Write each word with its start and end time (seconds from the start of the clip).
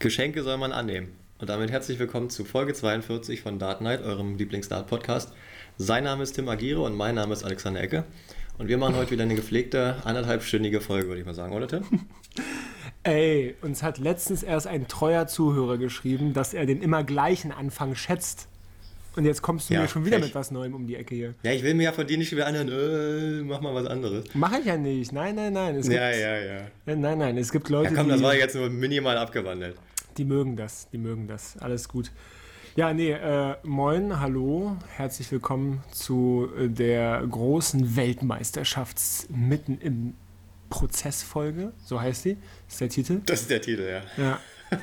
Geschenke 0.00 0.42
soll 0.42 0.56
man 0.56 0.72
annehmen. 0.72 1.12
Und 1.40 1.50
damit 1.50 1.70
herzlich 1.70 1.98
willkommen 1.98 2.30
zu 2.30 2.46
Folge 2.46 2.72
42 2.72 3.42
von 3.42 3.58
Dart 3.58 3.82
Night, 3.82 4.02
eurem 4.02 4.38
Lieblings-Dart-Podcast. 4.38 5.30
Sein 5.76 6.04
Name 6.04 6.22
ist 6.22 6.32
Tim 6.32 6.48
Agire 6.48 6.80
und 6.80 6.94
mein 6.96 7.16
Name 7.16 7.34
ist 7.34 7.44
Alexander 7.44 7.82
Ecke. 7.82 8.04
Und 8.56 8.68
wir 8.68 8.78
machen 8.78 8.96
heute 8.96 9.10
wieder 9.10 9.24
eine 9.24 9.34
gepflegte, 9.34 9.96
anderthalbstündige 10.04 10.80
Folge, 10.80 11.08
würde 11.08 11.20
ich 11.20 11.26
mal 11.26 11.34
sagen, 11.34 11.52
oder 11.52 11.68
Tim? 11.68 11.84
Ey, 13.02 13.54
uns 13.60 13.82
hat 13.82 13.98
letztens 13.98 14.42
erst 14.42 14.66
ein 14.66 14.88
treuer 14.88 15.26
Zuhörer 15.26 15.76
geschrieben, 15.76 16.32
dass 16.32 16.54
er 16.54 16.64
den 16.64 16.80
immer 16.80 17.04
gleichen 17.04 17.52
Anfang 17.52 17.94
schätzt. 17.94 18.48
Und 19.16 19.24
jetzt 19.24 19.42
kommst 19.42 19.68
du 19.68 19.74
Ja, 19.74 19.82
mir 19.82 19.88
schon 19.88 20.04
wieder 20.04 20.18
frech. 20.18 20.26
mit 20.26 20.34
was 20.36 20.50
Neuem 20.52 20.74
um 20.74 20.86
die 20.86 20.94
Ecke 20.96 21.14
hier. 21.14 21.34
Ja, 21.42 21.52
ich 21.52 21.62
will 21.64 21.74
mir 21.74 21.82
ja 21.84 21.92
von 21.92 22.06
dir 22.06 22.16
nicht 22.16 22.30
wieder 22.30 22.46
anhören, 22.46 22.68
äh, 22.68 23.42
mach 23.42 23.60
mal 23.60 23.74
was 23.74 23.86
anderes. 23.86 24.24
Mache 24.34 24.60
ich 24.60 24.66
ja 24.66 24.76
nicht. 24.76 25.12
Nein, 25.12 25.34
nein, 25.34 25.52
nein. 25.52 25.74
Es 25.76 25.88
Ja, 25.88 26.10
gibt, 26.10 26.20
ja, 26.22 26.38
ja. 26.38 26.60
Nein, 26.86 27.18
nein. 27.18 27.36
Es 27.36 27.50
gibt 27.50 27.68
Leute, 27.70 27.90
Ja, 27.92 27.96
komm, 27.96 28.06
die, 28.06 28.12
das 28.12 28.22
war 28.22 28.34
jetzt 28.36 28.54
nur 28.54 28.70
minimal 28.70 29.16
abgewandelt. 29.18 29.76
die 30.16 30.24
mögen 30.24 30.56
das. 30.56 30.88
Die 30.90 30.98
mögen 30.98 31.26
das. 31.26 31.56
Alles 31.58 31.88
gut. 31.88 32.12
Ja, 32.76 32.92
nee, 32.94 33.10
äh, 33.10 33.56
moin, 33.64 34.20
hallo. 34.20 34.76
Herzlich 34.96 35.30
willkommen 35.32 35.82
zu 35.90 36.48
äh, 36.56 36.68
der 36.68 37.26
großen 37.28 37.96
Weltmeisterschafts 37.96 39.26
mitten 39.28 39.76
im 39.80 40.14
Prozessfolge. 40.70 41.72
So 41.84 42.00
heißt 42.00 42.22
sie. 42.22 42.36
ist 42.68 42.80
der 42.80 42.88
Titel. 42.88 43.22
Das 43.26 43.40
ist 43.40 43.50
der 43.50 43.60
Titel, 43.60 43.82
ja. 44.16 44.22
Ja. 44.24 44.40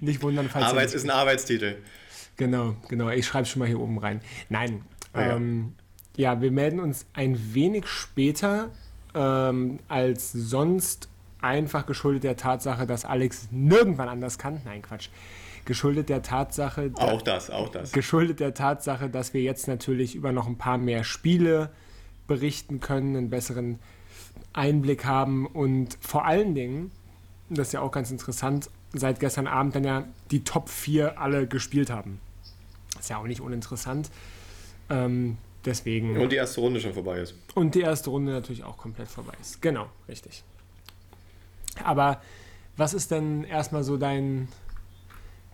nicht 0.00 0.20
wundern, 0.20 0.48
falls 0.48 0.64
Arbeits 0.66 0.92
nicht- 0.92 0.96
ist 0.96 1.04
ein 1.04 1.10
Arbeitstitel. 1.10 1.76
Genau, 2.36 2.74
genau. 2.88 3.08
Ich 3.10 3.26
schreibe 3.26 3.46
schon 3.46 3.60
mal 3.60 3.68
hier 3.68 3.80
oben 3.80 3.98
rein. 3.98 4.20
Nein. 4.48 4.82
Ah, 5.12 5.20
ja. 5.20 5.36
ähm, 5.36 5.74
ja, 6.16 6.40
wir 6.40 6.50
melden 6.50 6.80
uns 6.80 7.06
ein 7.14 7.54
wenig 7.54 7.86
später 7.86 8.70
ähm, 9.14 9.78
als 9.88 10.32
sonst 10.32 11.08
einfach 11.40 11.86
geschuldet 11.86 12.24
der 12.24 12.36
Tatsache, 12.36 12.86
dass 12.86 13.04
Alex 13.04 13.48
nirgendwann 13.50 14.08
anders 14.08 14.38
kann. 14.38 14.60
Nein, 14.64 14.82
Quatsch. 14.82 15.08
Geschuldet 15.66 16.08
der 16.08 16.22
Tatsache, 16.22 16.90
da- 16.90 17.02
Auch 17.02 17.22
das, 17.22 17.50
auch 17.50 17.68
das. 17.68 17.92
geschuldet 17.92 18.40
der 18.40 18.54
Tatsache, 18.54 19.08
dass 19.08 19.32
wir 19.34 19.42
jetzt 19.42 19.66
natürlich 19.68 20.14
über 20.14 20.32
noch 20.32 20.46
ein 20.46 20.56
paar 20.58 20.78
mehr 20.78 21.04
Spiele 21.04 21.70
berichten 22.26 22.80
können, 22.80 23.16
einen 23.16 23.30
besseren 23.30 23.78
Einblick 24.52 25.04
haben 25.04 25.46
und 25.46 25.96
vor 26.00 26.24
allen 26.26 26.54
Dingen, 26.54 26.90
das 27.50 27.68
ist 27.68 27.72
ja 27.72 27.80
auch 27.80 27.92
ganz 27.92 28.10
interessant, 28.10 28.70
seit 28.94 29.20
gestern 29.20 29.46
Abend 29.46 29.74
dann 29.74 29.84
ja 29.84 30.04
die 30.30 30.44
Top 30.44 30.68
4 30.68 31.20
alle 31.20 31.46
gespielt 31.46 31.90
haben. 31.90 32.20
Ist 32.98 33.10
ja 33.10 33.18
auch 33.18 33.26
nicht 33.26 33.40
uninteressant. 33.40 34.10
Ähm, 34.88 35.36
deswegen. 35.64 36.16
Und 36.18 36.30
die 36.32 36.36
erste 36.36 36.60
Runde 36.60 36.80
schon 36.80 36.94
vorbei 36.94 37.20
ist. 37.20 37.34
Und 37.54 37.74
die 37.74 37.80
erste 37.80 38.10
Runde 38.10 38.32
natürlich 38.32 38.64
auch 38.64 38.76
komplett 38.76 39.08
vorbei 39.08 39.34
ist. 39.40 39.60
Genau, 39.60 39.88
richtig. 40.08 40.42
Aber 41.82 42.22
was 42.76 42.94
ist 42.94 43.10
denn 43.10 43.44
erstmal 43.44 43.84
so 43.84 43.96
dein 43.96 44.48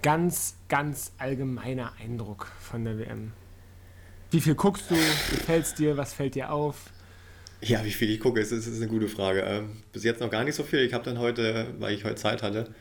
ganz, 0.02 0.56
ganz 0.68 1.12
allgemeiner 1.18 1.92
Eindruck 2.02 2.46
von 2.60 2.84
der 2.84 2.98
WM? 2.98 3.32
Wie 4.30 4.40
viel 4.40 4.54
guckst 4.54 4.90
du? 4.90 4.94
Gefällt 4.94 5.64
es 5.64 5.74
dir? 5.74 5.96
Was 5.96 6.12
fällt 6.12 6.34
dir 6.34 6.52
auf? 6.52 6.90
Ja, 7.62 7.84
wie 7.84 7.90
viel 7.90 8.10
ich 8.10 8.20
gucke, 8.20 8.40
ist, 8.40 8.52
ist, 8.52 8.66
ist 8.66 8.76
eine 8.76 8.86
gute 8.86 9.08
Frage. 9.08 9.40
Ähm, 9.40 9.82
bis 9.92 10.04
jetzt 10.04 10.20
noch 10.20 10.30
gar 10.30 10.44
nicht 10.44 10.54
so 10.54 10.62
viel. 10.62 10.80
Ich 10.80 10.94
habe 10.94 11.04
dann 11.04 11.18
heute, 11.18 11.74
weil 11.78 11.94
ich 11.94 12.04
heute 12.04 12.14
Zeit 12.14 12.42
hatte, 12.42 12.72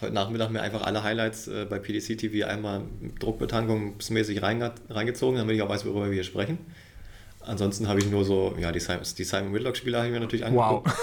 heute 0.00 0.12
Nachmittag 0.14 0.50
mir 0.50 0.60
einfach 0.62 0.82
alle 0.82 1.02
Highlights 1.02 1.48
äh, 1.48 1.66
bei 1.68 1.78
PDC 1.78 2.16
TV 2.18 2.46
einmal 2.46 2.82
druckbetankungsmäßig 3.18 4.42
reinge 4.42 4.72
reingezogen, 4.90 5.38
damit 5.38 5.56
ich 5.56 5.62
auch 5.62 5.68
weiß, 5.68 5.84
worüber 5.84 6.06
wir 6.06 6.14
hier 6.14 6.24
sprechen. 6.24 6.58
Ansonsten 7.40 7.88
habe 7.88 8.00
ich 8.00 8.10
nur 8.10 8.24
so, 8.24 8.54
ja, 8.60 8.72
die, 8.72 8.80
Simon- 8.80 9.02
die 9.16 9.24
Simon 9.24 9.54
Whitlock-Spiele 9.54 9.96
habe 9.96 10.06
ich 10.08 10.12
mir 10.12 10.20
natürlich 10.20 10.44
Wow. 10.50 10.84
angeguckt. 10.84 10.96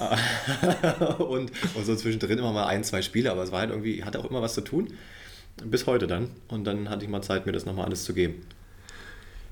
und, 1.20 1.52
und 1.74 1.84
so 1.86 1.94
zwischendrin 1.94 2.38
immer 2.38 2.52
mal 2.52 2.66
ein, 2.66 2.82
zwei 2.84 3.02
Spiele, 3.02 3.30
aber 3.30 3.42
es 3.42 3.52
war 3.52 3.60
halt 3.60 3.70
irgendwie, 3.70 4.02
hatte 4.04 4.18
auch 4.18 4.24
immer 4.30 4.42
was 4.42 4.54
zu 4.54 4.62
tun. 4.62 4.92
Bis 5.64 5.86
heute 5.86 6.06
dann. 6.06 6.30
Und 6.48 6.64
dann 6.64 6.88
hatte 6.88 7.04
ich 7.04 7.10
mal 7.10 7.22
Zeit, 7.22 7.44
mir 7.46 7.52
das 7.52 7.66
nochmal 7.66 7.84
alles 7.86 8.04
zu 8.04 8.14
geben. 8.14 8.46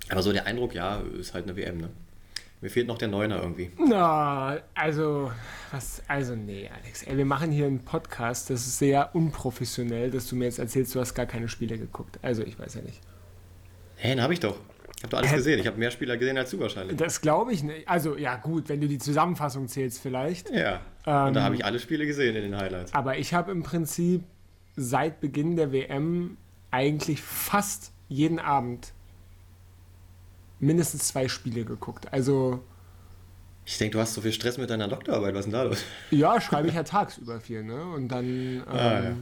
Aber 0.09 0.23
so 0.23 0.33
der 0.33 0.47
Eindruck, 0.47 0.75
ja, 0.75 1.03
ist 1.21 1.35
halt 1.35 1.45
eine 1.45 1.57
WM, 1.57 1.79
ne? 1.79 1.91
Mir 2.61 2.71
fehlt 2.71 2.89
noch 2.89 2.99
der 2.99 3.09
Neuner 3.09 3.41
irgendwie. 3.41 3.71
Na, 3.79 4.59
also, 4.75 5.31
was, 5.71 6.03
also 6.09 6.35
nee, 6.35 6.69
Alex. 6.69 7.05
Ey, 7.05 7.17
wir 7.17 7.25
machen 7.25 7.53
hier 7.53 7.67
einen 7.67 7.85
Podcast, 7.85 8.51
das 8.51 8.67
ist 8.67 8.79
sehr 8.79 9.15
unprofessionell, 9.15 10.11
dass 10.11 10.27
du 10.27 10.35
mir 10.35 10.47
jetzt 10.47 10.59
erzählst, 10.59 10.93
du 10.95 11.01
hast 11.01 11.15
gar 11.15 11.27
keine 11.27 11.49
Spiele 11.49 11.79
geguckt. 11.79 12.19
Also, 12.21 12.43
ich 12.43 12.59
weiß 12.59 12.75
ja 12.75 12.83
nicht. 12.83 13.01
Hä, 13.97 14.09
den 14.09 14.23
habe 14.23 14.33
ich 14.33 14.41
doch. 14.41 14.59
Ich 14.97 15.05
habe 15.05 15.11
doch 15.13 15.19
alles 15.19 15.31
Hä? 15.31 15.37
gesehen. 15.37 15.61
Ich 15.61 15.67
habe 15.69 15.79
mehr 15.79 15.93
Spieler 15.93 16.17
gesehen 16.17 16.37
als 16.37 16.51
du 16.51 16.59
wahrscheinlich. 16.59 16.97
Das 16.97 17.21
glaube 17.21 17.53
ich 17.53 17.63
nicht. 17.63 17.87
Also, 17.87 18.17
ja, 18.17 18.35
gut, 18.35 18.69
wenn 18.69 18.81
du 18.81 18.89
die 18.89 18.99
Zusammenfassung 18.99 19.69
zählst, 19.69 20.01
vielleicht. 20.03 20.51
Ja. 20.51 20.81
Ähm, 21.07 21.29
Und 21.29 21.35
da 21.35 21.45
habe 21.45 21.55
ich 21.55 21.65
alle 21.65 21.79
Spiele 21.79 22.07
gesehen 22.07 22.35
in 22.35 22.43
den 22.43 22.57
Highlights. 22.57 22.93
Aber 22.93 23.19
ich 23.19 23.35
habe 23.35 23.53
im 23.53 23.63
Prinzip 23.63 24.25
seit 24.75 25.21
Beginn 25.21 25.55
der 25.55 25.71
WM 25.71 26.37
eigentlich 26.73 27.23
fast 27.23 27.93
jeden 28.09 28.41
Abend 28.41 28.93
mindestens 30.61 31.09
zwei 31.09 31.29
Spiele 31.29 31.65
geguckt. 31.65 32.13
Also, 32.13 32.61
Ich 33.65 33.79
denke, 33.79 33.93
du 33.97 34.01
hast 34.01 34.15
so 34.15 34.21
viel 34.21 34.33
Stress 34.33 34.59
mit 34.59 34.71
deiner 34.71 34.89
Doktorarbeit. 34.89 35.35
Was 35.35 35.41
ist 35.41 35.45
denn 35.47 35.53
da 35.53 35.63
los? 35.65 35.85
ja, 36.11 36.41
schreibe 36.41 36.69
ich 36.69 36.75
ja 36.75 36.83
tagsüber 36.83 37.41
viel, 37.41 37.63
ne? 37.63 37.83
Und 37.85 38.09
dann. 38.09 38.25
Ähm, 38.25 38.63
Ah, 38.69 38.75
ja. 39.03 39.17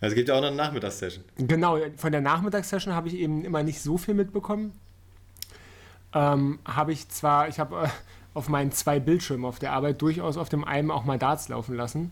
Also 0.00 0.14
es 0.14 0.16
gibt 0.16 0.28
ja 0.28 0.34
auch 0.34 0.40
noch 0.40 0.48
eine 0.48 0.56
Nachmittagssession. 0.56 1.24
Genau, 1.36 1.78
von 1.96 2.10
der 2.10 2.20
Nachmittagssession 2.20 2.92
habe 2.92 3.06
ich 3.06 3.14
eben 3.14 3.44
immer 3.44 3.62
nicht 3.62 3.80
so 3.80 3.96
viel 3.96 4.14
mitbekommen. 4.14 4.72
Ähm, 6.12 6.58
habe 6.64 6.92
ich 6.92 7.08
zwar, 7.08 7.48
ich 7.48 7.58
habe 7.60 7.84
äh, 7.84 7.88
auf 8.34 8.48
meinen 8.48 8.72
zwei 8.72 8.98
Bildschirmen 9.00 9.44
auf 9.44 9.58
der 9.60 9.72
Arbeit 9.72 10.02
durchaus 10.02 10.36
auf 10.36 10.48
dem 10.48 10.64
einen 10.64 10.90
auch 10.90 11.04
mal 11.04 11.18
Darts 11.18 11.48
laufen 11.48 11.76
lassen, 11.76 12.10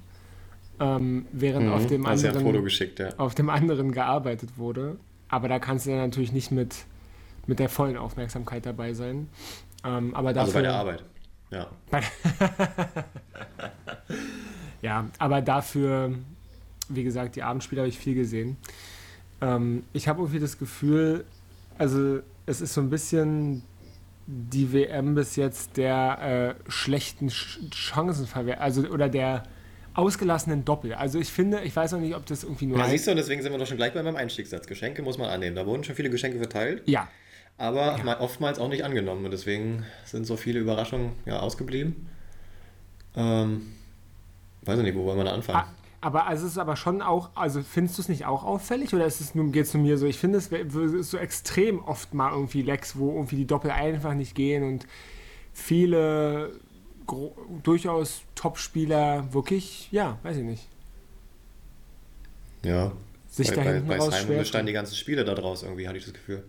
ähm, 0.78 1.26
während 1.32 1.68
auf 1.70 1.86
dem 1.86 2.02
Mhm. 2.02 2.06
Hast 2.06 2.22
ja 2.22 2.32
Foto 2.32 2.46
anderen 2.46 2.64
geschickt, 2.64 2.98
ja. 3.00 3.08
auf 3.18 3.34
dem 3.34 3.50
anderen 3.50 3.92
gearbeitet 3.92 4.56
wurde. 4.56 4.96
Aber 5.28 5.48
da 5.48 5.58
kannst 5.58 5.86
du 5.86 5.90
dann 5.90 5.98
natürlich 5.98 6.32
nicht 6.32 6.50
mit, 6.50 6.76
mit 7.46 7.58
der 7.58 7.68
vollen 7.68 7.96
Aufmerksamkeit 7.96 8.66
dabei 8.66 8.92
sein. 8.94 9.28
Ähm, 9.84 10.14
aber 10.14 10.32
dafür, 10.32 10.42
Also 10.42 10.52
bei 10.54 10.62
der 10.62 10.74
Arbeit. 10.74 11.04
Ja. 11.50 11.70
Ja, 14.82 15.10
aber 15.18 15.42
dafür, 15.42 16.14
wie 16.88 17.04
gesagt, 17.04 17.36
die 17.36 17.42
Abendspiele 17.42 17.82
habe 17.82 17.88
ich 17.88 17.98
viel 17.98 18.14
gesehen. 18.14 18.56
Ähm, 19.40 19.84
ich 19.92 20.08
habe 20.08 20.20
irgendwie 20.20 20.40
das 20.40 20.58
Gefühl, 20.58 21.24
also 21.78 22.20
es 22.46 22.60
ist 22.60 22.74
so 22.74 22.80
ein 22.80 22.90
bisschen 22.90 23.62
die 24.26 24.72
WM 24.72 25.14
bis 25.14 25.36
jetzt 25.36 25.76
der 25.76 26.56
äh, 26.66 26.70
schlechten 26.70 27.28
Ch 27.28 27.58
Chancenverwertung, 27.74 28.62
also 28.62 28.82
oder 28.88 29.08
der 29.08 29.42
ausgelassenen 29.94 30.64
Doppel. 30.64 30.94
Also 30.94 31.18
ich 31.18 31.28
finde, 31.30 31.62
ich 31.62 31.74
weiß 31.74 31.92
noch 31.92 32.00
nicht, 32.00 32.14
ob 32.14 32.24
das 32.26 32.44
irgendwie 32.44 32.66
nur 32.66 32.78
Ja, 32.78 32.86
siehst 32.88 33.06
du, 33.06 33.10
und 33.10 33.16
deswegen 33.16 33.42
sind 33.42 33.52
wir 33.52 33.58
doch 33.58 33.66
schon 33.66 33.76
gleich 33.76 33.92
bei 33.92 34.02
meinem 34.02 34.16
Einstiegssatz. 34.16 34.66
Geschenke 34.66 35.02
muss 35.02 35.18
man 35.18 35.28
annehmen. 35.28 35.56
Da 35.56 35.66
wurden 35.66 35.82
schon 35.84 35.96
viele 35.96 36.10
Geschenke 36.10 36.38
verteilt, 36.38 36.82
ja, 36.86 37.08
aber 37.60 37.98
mal- 38.04 38.18
oftmals 38.18 38.58
auch 38.58 38.68
nicht 38.68 38.84
angenommen. 38.84 39.24
Und 39.24 39.30
deswegen 39.30 39.84
sind 40.04 40.26
so 40.26 40.36
viele 40.36 40.58
Überraschungen 40.60 41.12
ja, 41.26 41.40
ausgeblieben. 41.40 42.08
Ähm, 43.14 43.72
weiß 44.62 44.78
ich 44.78 44.84
nicht, 44.84 44.96
wo 44.96 45.04
wollen 45.04 45.18
wir 45.18 45.24
da 45.24 45.32
anfangen? 45.32 45.58
Ah, 45.58 45.74
Aber 46.00 46.26
also 46.26 46.46
es 46.46 46.52
ist 46.52 46.58
aber 46.58 46.76
schon 46.76 47.02
auch, 47.02 47.30
also 47.34 47.62
findest 47.62 47.98
du 47.98 48.02
es 48.02 48.08
nicht 48.08 48.24
auch 48.24 48.44
auffällig 48.44 48.94
oder 48.94 49.04
ist 49.04 49.20
es 49.20 49.34
nur, 49.34 49.50
geht 49.52 49.66
es 49.66 49.74
nur 49.74 49.82
mir 49.82 49.98
so? 49.98 50.06
Ich 50.06 50.18
finde 50.18 50.38
es 50.38 50.50
ist 50.50 51.10
so 51.10 51.18
extrem 51.18 51.80
oft 51.84 52.14
mal 52.14 52.32
irgendwie 52.32 52.62
Lecks, 52.62 52.96
wo 52.96 53.12
irgendwie 53.14 53.36
die 53.36 53.46
Doppel 53.46 53.70
einfach 53.70 54.14
nicht 54.14 54.34
gehen 54.34 54.62
und 54.64 54.86
viele 55.52 56.52
durchaus 57.64 58.22
Top-Spieler 58.36 59.32
wirklich, 59.34 59.88
ja, 59.90 60.18
weiß 60.22 60.36
ich 60.36 60.44
nicht, 60.44 60.68
Ja. 62.64 62.92
sich 63.28 63.48
bei, 63.48 63.54
da 63.56 63.62
bei, 63.64 63.72
hinten 63.74 63.88
bei 63.88 63.98
raus 63.98 64.14
Simon 64.20 64.38
bestanden 64.38 64.66
die 64.68 64.72
ganzen 64.72 64.94
Spiele 64.94 65.24
da 65.24 65.34
draus 65.34 65.62
irgendwie, 65.64 65.88
hatte 65.88 65.98
ich 65.98 66.04
das 66.04 66.14
Gefühl. 66.14 66.44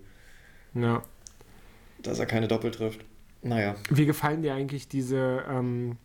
Ja. 0.73 1.03
Dass 2.01 2.19
er 2.19 2.25
keine 2.25 2.47
Doppel 2.47 2.71
trifft. 2.71 3.01
Naja. 3.43 3.75
Wie 3.89 4.05
gefallen 4.05 4.41
dir 4.41 4.53
eigentlich 4.53 4.87
diese, 4.87 5.43
ähm, 5.49 5.97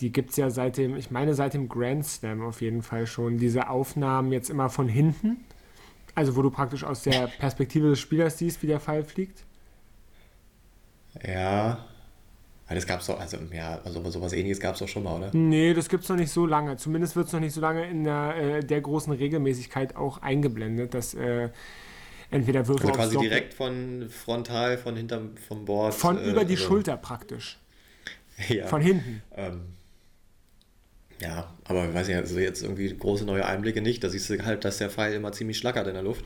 die 0.00 0.12
gibt 0.12 0.30
es 0.30 0.36
ja 0.36 0.50
seit 0.50 0.76
dem, 0.76 0.96
ich 0.96 1.10
meine 1.10 1.34
seit 1.34 1.54
dem 1.54 1.68
Grand 1.68 2.06
Slam 2.06 2.42
auf 2.42 2.60
jeden 2.60 2.82
Fall 2.82 3.06
schon, 3.06 3.38
diese 3.38 3.68
Aufnahmen 3.68 4.32
jetzt 4.32 4.50
immer 4.50 4.70
von 4.70 4.88
hinten? 4.88 5.44
Also 6.14 6.36
wo 6.36 6.42
du 6.42 6.50
praktisch 6.50 6.84
aus 6.84 7.02
der 7.02 7.26
Perspektive 7.38 7.90
des 7.90 8.00
Spielers 8.00 8.38
siehst, 8.38 8.62
wie 8.62 8.66
der 8.68 8.80
Pfeil 8.80 9.04
fliegt? 9.04 9.44
Ja. 11.26 11.84
Das 12.68 12.86
gab's 12.86 13.06
doch, 13.06 13.18
also 13.18 13.38
ja, 13.50 13.80
also 13.82 14.10
sowas 14.10 14.34
ähnliches 14.34 14.60
gab 14.60 14.74
es 14.74 14.80
doch 14.80 14.88
schon 14.88 15.02
mal, 15.02 15.16
oder? 15.16 15.30
Nee, 15.32 15.72
das 15.72 15.88
gibt 15.88 16.02
es 16.02 16.10
noch 16.10 16.16
nicht 16.16 16.30
so 16.30 16.44
lange. 16.44 16.76
Zumindest 16.76 17.16
wird 17.16 17.28
es 17.28 17.32
noch 17.32 17.40
nicht 17.40 17.54
so 17.54 17.62
lange 17.62 17.88
in 17.88 18.04
der, 18.04 18.36
äh, 18.36 18.60
der 18.60 18.82
großen 18.82 19.12
Regelmäßigkeit 19.12 19.96
auch 19.96 20.20
eingeblendet, 20.20 20.92
dass 20.92 21.14
äh, 21.14 21.48
entweder 22.30 22.66
Würfe 22.66 22.84
Also 22.84 22.94
quasi 22.94 23.14
Doppel- 23.14 23.28
direkt 23.28 23.54
von 23.54 24.08
frontal, 24.10 24.78
von 24.78 24.96
hinterm, 24.96 25.30
vom 25.48 25.64
Board. 25.64 25.94
von 25.94 26.18
äh, 26.18 26.30
über 26.30 26.44
die 26.44 26.54
also- 26.54 26.66
Schulter 26.66 26.96
praktisch. 26.96 27.58
Ja. 28.48 28.68
Von 28.68 28.80
hinten. 28.80 29.20
Ähm, 29.36 29.62
ja, 31.20 31.52
aber 31.64 31.88
ich 31.88 31.94
weiß 31.94 32.06
nicht, 32.06 32.16
also 32.16 32.38
jetzt 32.38 32.62
irgendwie 32.62 32.96
große 32.96 33.24
neue 33.24 33.44
Einblicke 33.44 33.82
nicht. 33.82 34.04
Da 34.04 34.08
siehst 34.08 34.30
du 34.30 34.44
halt, 34.44 34.64
dass 34.64 34.78
der 34.78 34.90
Pfeil 34.90 35.14
immer 35.14 35.32
ziemlich 35.32 35.58
schlackert 35.58 35.88
in 35.88 35.94
der 35.94 36.04
Luft. 36.04 36.24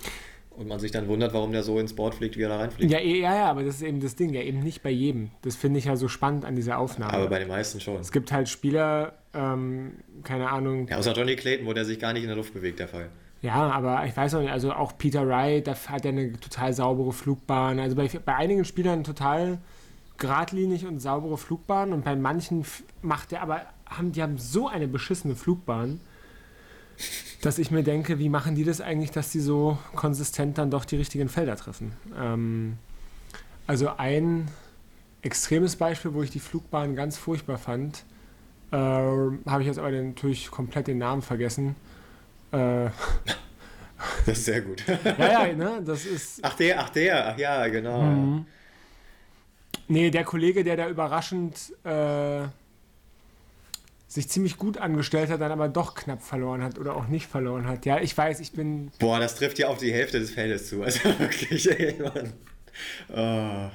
Und 0.51 0.69
man 0.69 0.79
sich 0.79 0.91
dann 0.91 1.09
wundert, 1.09 1.33
warum 1.33 1.51
der 1.53 1.63
so 1.63 1.79
ins 1.81 1.95
Board 1.95 2.15
fliegt, 2.15 2.37
wie 2.37 2.43
er 2.43 2.51
da 2.51 2.59
reinfliegt. 2.59 2.93
Ja, 2.93 2.99
eh, 2.99 3.21
ja, 3.23 3.35
ja, 3.35 3.47
aber 3.47 3.63
das 3.63 3.77
ist 3.77 3.83
eben 3.83 4.01
das 4.01 4.17
Ding, 4.17 4.35
ja 4.35 4.43
eben 4.43 4.61
nicht 4.61 4.83
bei 4.83 4.91
jedem. 4.91 5.31
Das 5.41 5.57
finde 5.57 5.79
ich 5.79 5.87
ja 5.87 5.97
so 5.97 6.09
spannend 6.09 6.45
an 6.45 6.55
dieser 6.57 6.77
Aufnahme. 6.77 7.15
Aber 7.15 7.29
bei 7.29 7.39
den 7.39 7.49
meisten 7.49 7.81
schon. 7.81 7.97
es 8.03 8.13
gibt 8.13 8.31
halt 8.31 8.51
Spieler, 8.51 9.15
ähm, 9.33 9.93
keine 10.25 10.51
Ahnung, 10.51 10.89
Ja, 10.89 10.99
außer 10.99 11.15
Johnny 11.15 11.37
Clayton, 11.37 11.67
wo 11.67 11.73
der 11.73 11.87
sich 11.87 11.99
gar 11.99 12.13
nicht 12.13 12.23
in 12.25 12.29
der 12.29 12.37
Luft 12.37 12.53
bewegt, 12.53 12.79
der 12.81 12.89
Fall. 12.89 13.09
Ja, 13.43 13.71
aber 13.71 14.07
ich 14.07 14.17
weiß 14.17 14.35
auch 14.35 14.41
nicht, 14.41 14.53
also 14.53 14.73
auch 14.73 14.97
Peter 14.97 15.27
Wright, 15.27 15.67
da 15.67 15.75
hat 15.75 16.05
er 16.05 16.13
eine 16.13 16.33
total 16.33 16.73
saubere 16.73 17.13
Flugbahn. 17.13 17.81
Also 17.81 17.97
bei, 17.97 18.09
bei 18.09 18.37
einigen 18.37 18.65
Spielern 18.65 19.03
total 19.03 19.59
geradlinig 20.17 20.87
und 20.87 21.01
saubere 21.01 21.37
Flugbahn 21.37 21.93
und 21.93 22.05
bei 22.05 22.15
manchen 22.15 22.65
macht 23.03 23.33
er 23.33 23.43
aber, 23.43 23.63
haben, 23.87 24.13
die 24.13 24.23
haben 24.23 24.39
so 24.39 24.69
eine 24.69 24.87
beschissene 24.87 25.35
Flugbahn, 25.35 26.01
dass 27.41 27.59
ich 27.59 27.73
mir 27.73 27.83
denke, 27.83 28.21
wie 28.21 28.29
machen 28.29 28.55
die 28.55 28.63
das 28.63 28.81
eigentlich, 28.81 29.11
dass 29.11 29.31
die 29.31 29.41
so 29.41 29.77
konsistent 29.97 30.59
dann 30.59 30.71
doch 30.71 30.85
die 30.85 30.97
richtigen 30.97 31.29
Felder 31.29 31.57
treffen? 31.57 31.93
Ähm, 32.17 32.79
also 33.67 33.91
ein 33.97 34.47
extremes 35.23 35.75
Beispiel, 35.75 36.15
wo 36.15 36.23
ich 36.23 36.31
die 36.31 36.41
Flugbahn 36.41 36.95
ganz 36.95 37.19
furchtbar 37.19 37.59
fand, 37.59 38.05
äh, 38.71 38.77
habe 38.77 39.61
ich 39.61 39.67
jetzt 39.67 39.79
aber 39.81 39.91
natürlich 39.91 40.53
komplett 40.53 40.87
den 40.87 40.99
Namen 40.99 41.23
vergessen. 41.23 41.75
Äh, 42.53 42.91
Das 44.27 44.39
ist 44.39 44.45
sehr 44.47 44.61
gut. 44.63 44.85
ja, 45.19 45.47
ja, 45.47 45.53
ne, 45.53 45.83
das 45.85 46.05
ist. 46.07 46.41
Ach 46.43 46.55
der, 46.55 46.81
ach 46.81 46.91
der, 46.91 47.29
ach 47.29 47.39
ja, 47.39 47.67
genau. 47.69 48.03
Mhm. 48.03 48.47
Nee, 49.89 50.11
der 50.11 50.25
Kollege, 50.25 50.65
der 50.65 50.77
da 50.77 50.89
überraschend 50.89 51.73
äh, 51.85 52.43
sich 54.09 54.29
ziemlich 54.29 54.57
gut 54.57 54.79
angestellt 54.79 55.31
hat, 55.31 55.41
dann 55.41 55.53
aber 55.53 55.69
doch 55.69 55.95
knapp 55.95 56.23
verloren 56.23 56.63
hat 56.63 56.79
oder 56.79 56.97
auch 56.97 57.09
nicht 57.09 57.27
verloren 57.27 57.67
hat. 57.67 57.87
Ja, 57.87 57.99
ich 58.01 58.17
weiß, 58.17 58.41
ich 58.41 58.53
bin. 58.53 58.91
Boah, 58.99 59.19
das 59.19 59.35
trifft 59.37 59.59
ja 59.59 59.69
auf 59.69 59.79
die 59.79 59.93
Hälfte 59.93 60.19
des 60.21 60.31
Feldes 60.33 60.69
zu. 60.69 60.83
Also 60.83 61.05
wirklich, 61.19 61.71
ey, 61.71 61.95
Mann. 62.03 62.33
Oh. 63.09 63.71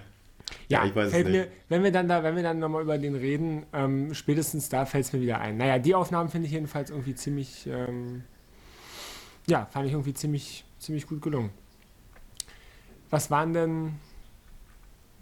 Ja, 0.70 0.86
ich 0.86 0.96
weiß 0.96 1.08
es 1.08 1.14
nicht. 1.14 1.30
Mir, 1.30 1.48
wenn 1.70 1.84
wir 1.84 1.92
dann 1.92 2.08
da, 2.08 2.24
wenn 2.24 2.36
wir 2.36 2.44
dann 2.44 2.60
nochmal 2.60 2.82
über 2.82 2.98
den 2.98 3.16
reden, 3.16 3.66
ähm, 3.74 4.14
spätestens 4.14 4.70
da 4.70 4.86
fällt 4.86 5.06
es 5.06 5.14
mir 5.14 5.22
wieder 5.22 5.40
ein. 5.40 5.58
Naja, 5.58 5.78
die 5.80 5.96
Aufnahmen 5.96 6.30
finde 6.30 6.48
ich 6.48 6.54
jedenfalls 6.54 6.90
irgendwie 6.90 7.16
ziemlich, 7.16 7.68
ähm, 7.68 8.24
ja, 9.48 9.66
fand 9.66 9.88
ich 9.88 9.94
irgendwie 9.94 10.14
ziemlich, 10.14 10.66
ziemlich 10.80 11.08
gut 11.08 11.22
gelungen. 11.22 11.52
Was 13.10 13.32
waren 13.32 13.54
denn 13.54 13.96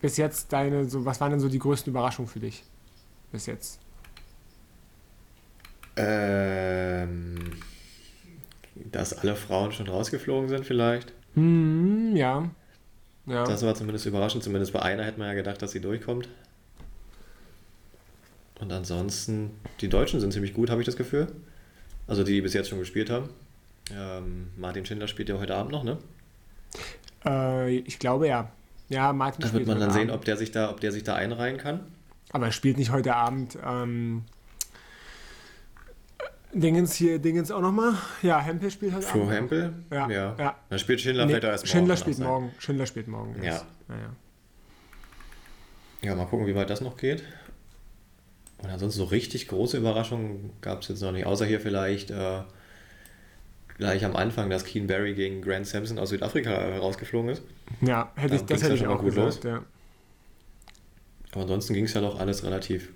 bis 0.01 0.18
jetzt 0.18 0.51
deine, 0.51 0.89
so, 0.89 1.06
was 1.06 1.22
waren 1.22 1.31
denn 1.31 1.39
so 1.39 1.50
die 1.50 1.60
größten 1.60 1.92
Überraschungen 1.92 2.30
für 2.30 2.39
dich? 2.39 2.63
Bis 3.31 3.45
jetzt. 3.45 3.80
Ähm, 5.95 7.36
dass 8.92 9.13
alle 9.13 9.36
Frauen 9.36 9.72
schon 9.72 9.88
rausgeflogen 9.88 10.50
sind 10.50 10.66
vielleicht. 10.66 11.13
Hm, 11.36 12.16
ja. 12.16 12.50
Ja. 13.27 13.44
Das 13.44 13.63
war 13.63 13.75
zumindest 13.75 14.06
überraschend. 14.06 14.44
Zumindest 14.44 14.74
bei 14.74 14.81
einer 14.81 15.04
hätte 15.04 15.19
man 15.19 15.27
ja 15.27 15.33
gedacht, 15.33 15.62
dass 15.62 15.72
sie 15.72 15.81
durchkommt. 15.81 16.30
Und 18.60 18.72
ansonsten, 18.72 19.51
die 19.81 19.89
Deutschen 19.89 20.19
sind 20.19 20.31
ziemlich 20.31 20.54
gut, 20.54 20.69
habe 20.69 20.81
ich 20.81 20.86
das 20.86 20.95
Gefühl. 20.95 21.27
Also 22.07 22.24
die, 22.24 22.33
die 22.33 22.42
bis 22.42 22.54
jetzt 22.54 22.69
schon 22.69 22.80
gespielt 22.80 23.10
haben. 23.10 23.30
Ähm, 23.93 24.49
Martin 24.57 24.85
Schindler 24.85 25.07
spielt 25.07 25.29
ja 25.29 25.37
heute 25.37 25.55
Abend 25.55 25.71
noch, 25.71 25.83
ne? 25.83 25.97
Äh, 27.25 27.75
ich 27.77 27.99
glaube 27.99 28.27
ja. 28.27 28.51
Ja, 28.89 29.13
Martin 29.13 29.41
Da 29.41 29.53
wird 29.53 29.67
man 29.67 29.79
dann 29.79 29.91
sehen, 29.91 30.09
Abend. 30.09 30.13
ob 30.13 30.25
der 30.25 30.37
sich 30.37 30.51
da, 30.51 30.69
ob 30.69 30.79
der 30.79 30.91
sich 30.91 31.03
da 31.03 31.15
einreihen 31.15 31.57
kann. 31.57 31.79
Aber 32.31 32.47
er 32.47 32.51
spielt 32.51 32.77
nicht 32.77 32.91
heute 32.91 33.15
Abend. 33.15 33.57
Ähm, 33.65 34.23
Dingens 36.53 36.93
hier, 36.95 37.19
Dingens 37.19 37.51
auch 37.51 37.61
nochmal. 37.61 37.93
Ja, 38.21 38.39
Hempel 38.39 38.71
spielt 38.71 38.93
heute 38.93 39.05
Flo 39.05 39.23
Abend. 39.23 39.33
Hempel? 39.33 39.73
Ja, 39.91 40.09
ja. 40.09 40.55
Dann 40.69 40.79
spielt 40.79 41.01
Schindler 41.01 41.25
Nee, 41.25 41.33
vielleicht 41.33 41.43
erst 41.45 41.65
morgen. 41.65 41.71
Schindler 41.71 41.93
auch 41.93 41.97
spielt 41.97 42.19
morgen. 42.19 42.51
Schindler 42.59 42.85
spielt 42.85 43.07
morgen. 43.07 43.35
Ja. 43.38 43.43
erst. 43.43 43.65
Ja, 43.89 43.95
ja. 43.95 44.09
Ja, 46.01 46.15
mal 46.15 46.25
gucken, 46.25 46.45
wie 46.47 46.55
weit 46.55 46.69
das 46.69 46.81
noch 46.81 46.97
geht. 46.97 47.23
Und 48.59 48.69
ansonsten 48.69 48.99
so 48.99 49.05
richtig 49.05 49.47
große 49.47 49.77
Überraschungen 49.77 50.51
gab 50.61 50.81
es 50.81 50.88
jetzt 50.88 51.01
noch 51.01 51.11
nicht, 51.11 51.25
außer 51.25 51.45
hier 51.45 51.59
vielleicht 51.59 52.11
äh, 52.11 52.41
gleich 53.77 54.04
am 54.06 54.16
Anfang, 54.16 54.50
dass 54.50 54.66
Keen 54.66 54.88
Barry 54.88 55.13
gegen 55.13 55.42
Grant 55.42 55.68
Sampson 55.68 56.00
aus 56.00 56.10
Südafrika 56.10 56.51
äh, 56.51 56.77
rausgeflogen 56.77 57.30
ist. 57.30 57.44
Ja, 57.81 58.12
hätte 58.16 58.36
ich, 58.36 58.42
das 58.42 58.48
ging's 58.48 58.62
ja 58.62 58.68
hätte 58.68 58.75
ich 58.77 58.88
auch 58.88 59.00
gut 59.00 59.16
gesagt. 59.16 59.44
Ja. 59.44 59.63
Aber 61.31 61.42
ansonsten 61.42 61.74
ging 61.74 61.86
es 61.86 61.94
ja 61.94 62.01
doch 62.01 62.19
alles 62.19 62.44
relativ, 62.44 62.92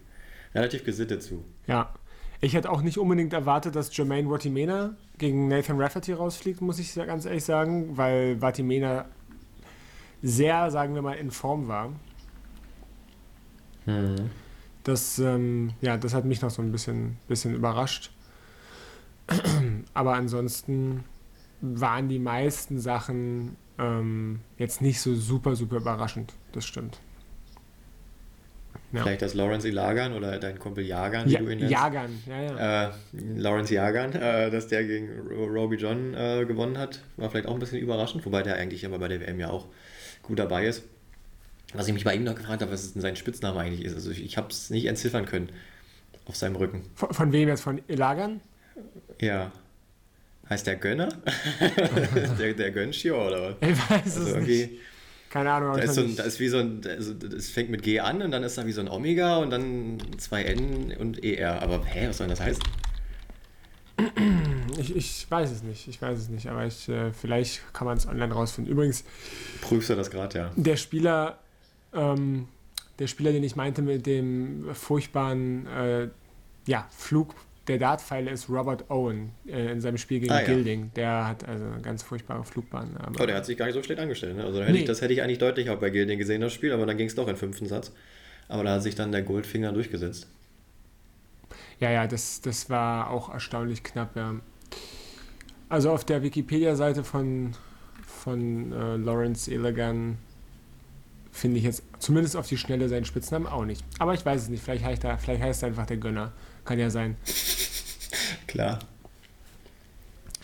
relativ 0.55 0.83
gesittet 0.83 1.23
zu. 1.23 1.43
ja. 1.67 1.93
Ich 2.41 2.53
hätte 2.53 2.71
auch 2.71 2.81
nicht 2.81 2.97
unbedingt 2.97 3.33
erwartet, 3.33 3.75
dass 3.75 3.95
Jermaine 3.95 4.29
Watimena 4.29 4.95
gegen 5.17 5.49
Nathan 5.49 5.77
Rafferty 5.81 6.13
rausfliegt, 6.13 6.61
muss 6.61 6.79
ich 6.79 6.95
ganz 6.95 7.25
ehrlich 7.25 7.43
sagen, 7.43 7.97
weil 7.97 8.41
Watimena 8.41 9.07
sehr, 10.21 10.71
sagen 10.71 10.95
wir 10.95 11.01
mal, 11.01 11.15
in 11.15 11.31
Form 11.31 11.67
war. 11.67 11.91
Das, 14.83 15.19
ähm, 15.19 15.73
ja, 15.81 15.97
das 15.97 16.13
hat 16.13 16.23
mich 16.23 16.41
noch 16.41 16.49
so 16.49 16.61
ein 16.61 16.71
bisschen, 16.71 17.17
bisschen 17.27 17.55
überrascht. 17.55 18.11
Aber 19.93 20.13
ansonsten 20.13 21.03
waren 21.61 22.07
die 22.09 22.19
meisten 22.19 22.79
Sachen 22.79 23.55
ähm, 23.77 24.39
jetzt 24.57 24.81
nicht 24.81 24.99
so 25.01 25.15
super, 25.15 25.55
super 25.55 25.77
überraschend. 25.77 26.33
Das 26.51 26.65
stimmt. 26.65 26.99
Ja. 28.91 29.03
Vielleicht 29.03 29.21
das 29.21 29.35
Lawrence 29.35 29.67
Ilagan 29.67 30.13
oder 30.13 30.39
dein 30.39 30.57
Kumpel 30.57 30.83
Jagan, 30.83 31.27
wie 31.27 31.33
Ja, 31.33 31.39
du 31.39 31.49
ihn 31.49 31.59
nennst. 31.59 31.71
Jagan, 31.71 32.09
ja, 32.27 32.41
ja. 32.41 32.87
Äh, 32.87 32.91
Lawrence 33.35 33.71
Jagan, 33.73 34.13
äh, 34.13 34.49
dass 34.49 34.67
der 34.67 34.83
gegen 34.83 35.09
Ro- 35.29 35.45
Roby 35.45 35.75
John 35.75 36.15
äh, 36.15 36.45
gewonnen 36.45 36.77
hat, 36.77 37.01
war 37.17 37.29
vielleicht 37.29 37.47
auch 37.47 37.53
ein 37.53 37.59
bisschen 37.59 37.77
überraschend, 37.79 38.25
wobei 38.25 38.41
der 38.41 38.55
eigentlich 38.55 38.83
immer 38.83 38.97
bei 38.97 39.07
der 39.07 39.21
WM 39.21 39.39
ja 39.39 39.49
auch 39.49 39.67
gut 40.23 40.39
dabei 40.39 40.65
ist. 40.65 40.83
Was 41.73 41.87
ich 41.87 41.93
mich 41.93 42.03
bei 42.03 42.15
ihm 42.15 42.23
noch 42.23 42.33
gefragt 42.33 42.63
habe, 42.63 42.71
was 42.71 42.93
denn 42.93 43.01
sein 43.01 43.15
Spitzname 43.15 43.59
eigentlich 43.59 43.85
ist. 43.85 43.93
Also 43.93 44.09
ich, 44.09 44.23
ich 44.23 44.37
habe 44.37 44.47
es 44.49 44.71
nicht 44.71 44.85
entziffern 44.87 45.27
können 45.27 45.49
auf 46.25 46.35
seinem 46.35 46.55
Rücken. 46.55 46.81
Von, 46.95 47.13
von 47.13 47.31
wem 47.31 47.47
jetzt? 47.47 47.61
Von 47.61 47.81
Ilagan? 47.87 48.41
Ja. 49.19 49.51
Heißt 50.49 50.65
der 50.65 50.77
Gönner? 50.77 51.09
der, 52.39 52.53
der 52.53 52.71
Gönschio 52.71 53.27
oder 53.27 53.55
was? 53.61 53.69
Ich 53.69 53.89
weiß 53.89 54.17
Also 54.17 54.21
es 54.21 54.27
irgendwie, 54.29 54.61
nicht. 54.65 54.79
Keine 55.29 55.51
Ahnung. 55.51 55.77
da 55.77 55.83
ist, 55.83 55.93
so 55.93 56.01
ein, 56.01 56.15
da 56.15 56.23
ist 56.23 56.39
wie 56.39 56.47
so 56.47 56.57
ein, 56.57 56.81
also 56.87 57.13
das 57.13 57.49
fängt 57.49 57.69
mit 57.69 57.83
G 57.83 57.99
an 57.99 58.23
und 58.23 58.31
dann 58.31 58.41
ist 58.41 58.57
da 58.57 58.65
wie 58.65 58.71
so 58.71 58.81
ein 58.81 58.87
Omega 58.87 59.37
und 59.37 59.51
dann 59.51 59.99
zwei 60.17 60.43
N 60.43 60.95
und 60.97 61.23
ER. 61.23 61.61
Aber 61.61 61.85
hä, 61.85 62.07
was 62.07 62.17
soll 62.17 62.27
denn 62.27 62.35
das 62.35 62.43
heißen? 62.43 62.63
ich, 64.79 64.95
ich 64.95 65.29
weiß 65.29 65.51
es 65.51 65.61
nicht. 65.61 65.87
Ich 65.87 66.01
weiß 66.01 66.17
es 66.17 66.29
nicht. 66.29 66.47
Aber 66.47 66.65
ich, 66.65 66.89
äh, 66.89 67.11
vielleicht 67.13 67.61
kann 67.73 67.85
man 67.85 67.97
es 67.97 68.07
online 68.07 68.33
rausfinden. 68.33 68.73
Übrigens, 68.73 69.03
Prüfst 69.61 69.91
du 69.91 69.95
das 69.95 70.09
gerade, 70.09 70.37
ja? 70.39 70.51
der 70.55 70.77
Spieler, 70.77 71.37
ähm, 71.93 72.47
der 72.97 73.05
Spieler, 73.05 73.31
den 73.31 73.43
ich 73.43 73.55
meinte 73.55 73.83
mit 73.83 74.07
dem 74.07 74.73
furchtbaren 74.73 75.67
äh, 75.67 76.07
ja, 76.65 76.87
Flug 76.89 77.35
der 77.69 77.77
Dartpfeile 77.77 78.31
ist 78.31 78.49
Robert 78.49 78.89
Owen 78.89 79.31
äh, 79.47 79.71
in 79.71 79.79
seinem 79.79 79.97
Spiel 79.97 80.19
gegen 80.19 80.33
Ah, 80.33 80.41
ja. 80.41 80.45
Gilding. 80.47 80.91
Der 80.95 81.27
hat 81.27 81.47
also 81.47 81.63
eine 81.63 81.81
ganz 81.81 82.03
furchtbare 82.03 82.43
Flugbahn. 82.43 82.97
Aber 82.97 83.21
Oh, 83.21 83.25
der 83.25 83.35
hat 83.35 83.45
sich 83.45 83.57
gar 83.57 83.65
nicht 83.67 83.75
so 83.75 83.83
schlecht 83.83 83.99
angestellt. 84.01 84.35
Ne? 84.35 84.43
Also 84.43 84.59
hätte 84.61 84.71
Nee. 84.73 84.79
ich, 84.79 84.85
das 84.85 85.01
hätte 85.01 85.13
ich 85.13 85.21
eigentlich 85.21 85.37
deutlich 85.37 85.69
auch 85.69 85.77
bei 85.79 85.89
Gilding 85.89 86.19
gesehen, 86.19 86.41
das 86.41 86.51
Spiel, 86.53 86.73
aber 86.73 86.85
dann 86.85 86.97
ging 86.97 87.07
es 87.07 87.15
doch 87.15 87.27
in 87.27 87.37
fünften 87.37 87.67
Satz. 87.67 87.93
Aber 88.49 88.63
da 88.63 88.73
hat 88.73 88.83
sich 88.83 88.95
dann 88.95 89.11
der 89.11 89.21
Goldfinger 89.21 89.71
durchgesetzt. 89.71 90.27
Ja, 91.79 91.91
ja, 91.91 92.07
das, 92.07 92.41
das 92.41 92.69
war 92.69 93.09
auch 93.09 93.31
erstaunlich 93.31 93.83
knapp, 93.83 94.15
ja. 94.15 94.35
Also 95.69 95.91
auf 95.91 96.03
der 96.03 96.23
Wikipedia-Seite 96.23 97.03
von, 97.03 97.51
von 98.05 98.73
äh, 98.73 98.95
Lawrence 98.97 99.49
Elegant 99.51 100.17
finde 101.31 101.59
ich 101.59 101.63
jetzt 101.63 101.83
zumindest 101.99 102.35
auf 102.35 102.47
die 102.47 102.57
Schnelle 102.57 102.89
seinen 102.89 103.05
Spitznamen 103.05 103.47
auch 103.47 103.63
nicht. 103.65 103.83
Aber 103.99 104.15
ich 104.15 104.25
weiß 104.25 104.41
es 104.41 104.49
nicht, 104.49 104.63
vielleicht 104.63 104.83
heißt 104.83 105.03
er, 105.03 105.17
vielleicht 105.19 105.43
heißt 105.43 105.61
er 105.63 105.67
einfach 105.67 105.85
der 105.85 105.97
Gönner. 105.97 106.33
Kann 106.65 106.79
ja 106.79 106.89
sein. 106.89 107.15
Klar. 108.49 108.79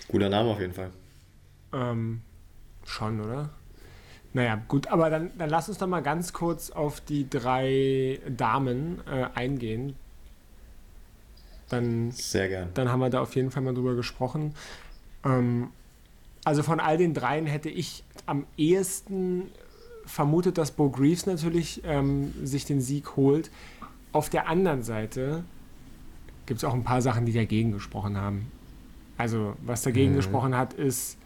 Guter 0.09 0.29
Name 0.29 0.51
auf 0.51 0.59
jeden 0.59 0.73
Fall. 0.73 0.91
Ähm, 1.73 2.21
schon, 2.85 3.19
oder? 3.19 3.49
Naja, 4.31 4.61
gut, 4.67 4.85
aber 4.87 5.09
dann, 5.09 5.31
dann 5.39 5.49
lass 5.49 5.69
uns 5.69 5.79
doch 5.79 5.87
mal 5.87 6.03
ganz 6.03 6.31
kurz 6.31 6.69
auf 6.69 7.01
die 7.01 7.27
drei 7.27 8.19
Damen 8.29 9.01
äh, 9.07 9.25
eingehen. 9.33 9.95
Dann 11.69 12.11
Sehr 12.11 12.47
gern. 12.47 12.69
dann 12.75 12.91
haben 12.91 12.99
wir 12.99 13.09
da 13.09 13.21
auf 13.21 13.35
jeden 13.35 13.49
Fall 13.49 13.63
mal 13.63 13.73
drüber 13.73 13.95
gesprochen. 13.95 14.53
Ähm, 15.23 15.69
also 16.43 16.61
von 16.61 16.79
all 16.79 16.99
den 16.99 17.15
dreien 17.15 17.47
hätte 17.47 17.69
ich 17.69 18.03
am 18.27 18.45
ehesten 18.55 19.49
vermutet, 20.05 20.59
dass 20.59 20.69
Bo 20.69 20.91
Greaves 20.91 21.25
natürlich 21.25 21.81
ähm, 21.83 22.35
sich 22.45 22.65
den 22.65 22.81
Sieg 22.81 23.15
holt. 23.15 23.49
Auf 24.11 24.29
der 24.29 24.47
anderen 24.47 24.83
Seite 24.83 25.43
gibt 26.45 26.59
es 26.59 26.63
auch 26.63 26.73
ein 26.73 26.83
paar 26.83 27.01
Sachen, 27.01 27.25
die 27.25 27.33
dagegen 27.33 27.71
gesprochen 27.71 28.17
haben. 28.17 28.51
Also 29.17 29.55
was 29.65 29.81
dagegen 29.83 30.11
Mhm. 30.11 30.15
gesprochen 30.17 30.55
hat, 30.57 30.73
ist, 30.73 31.17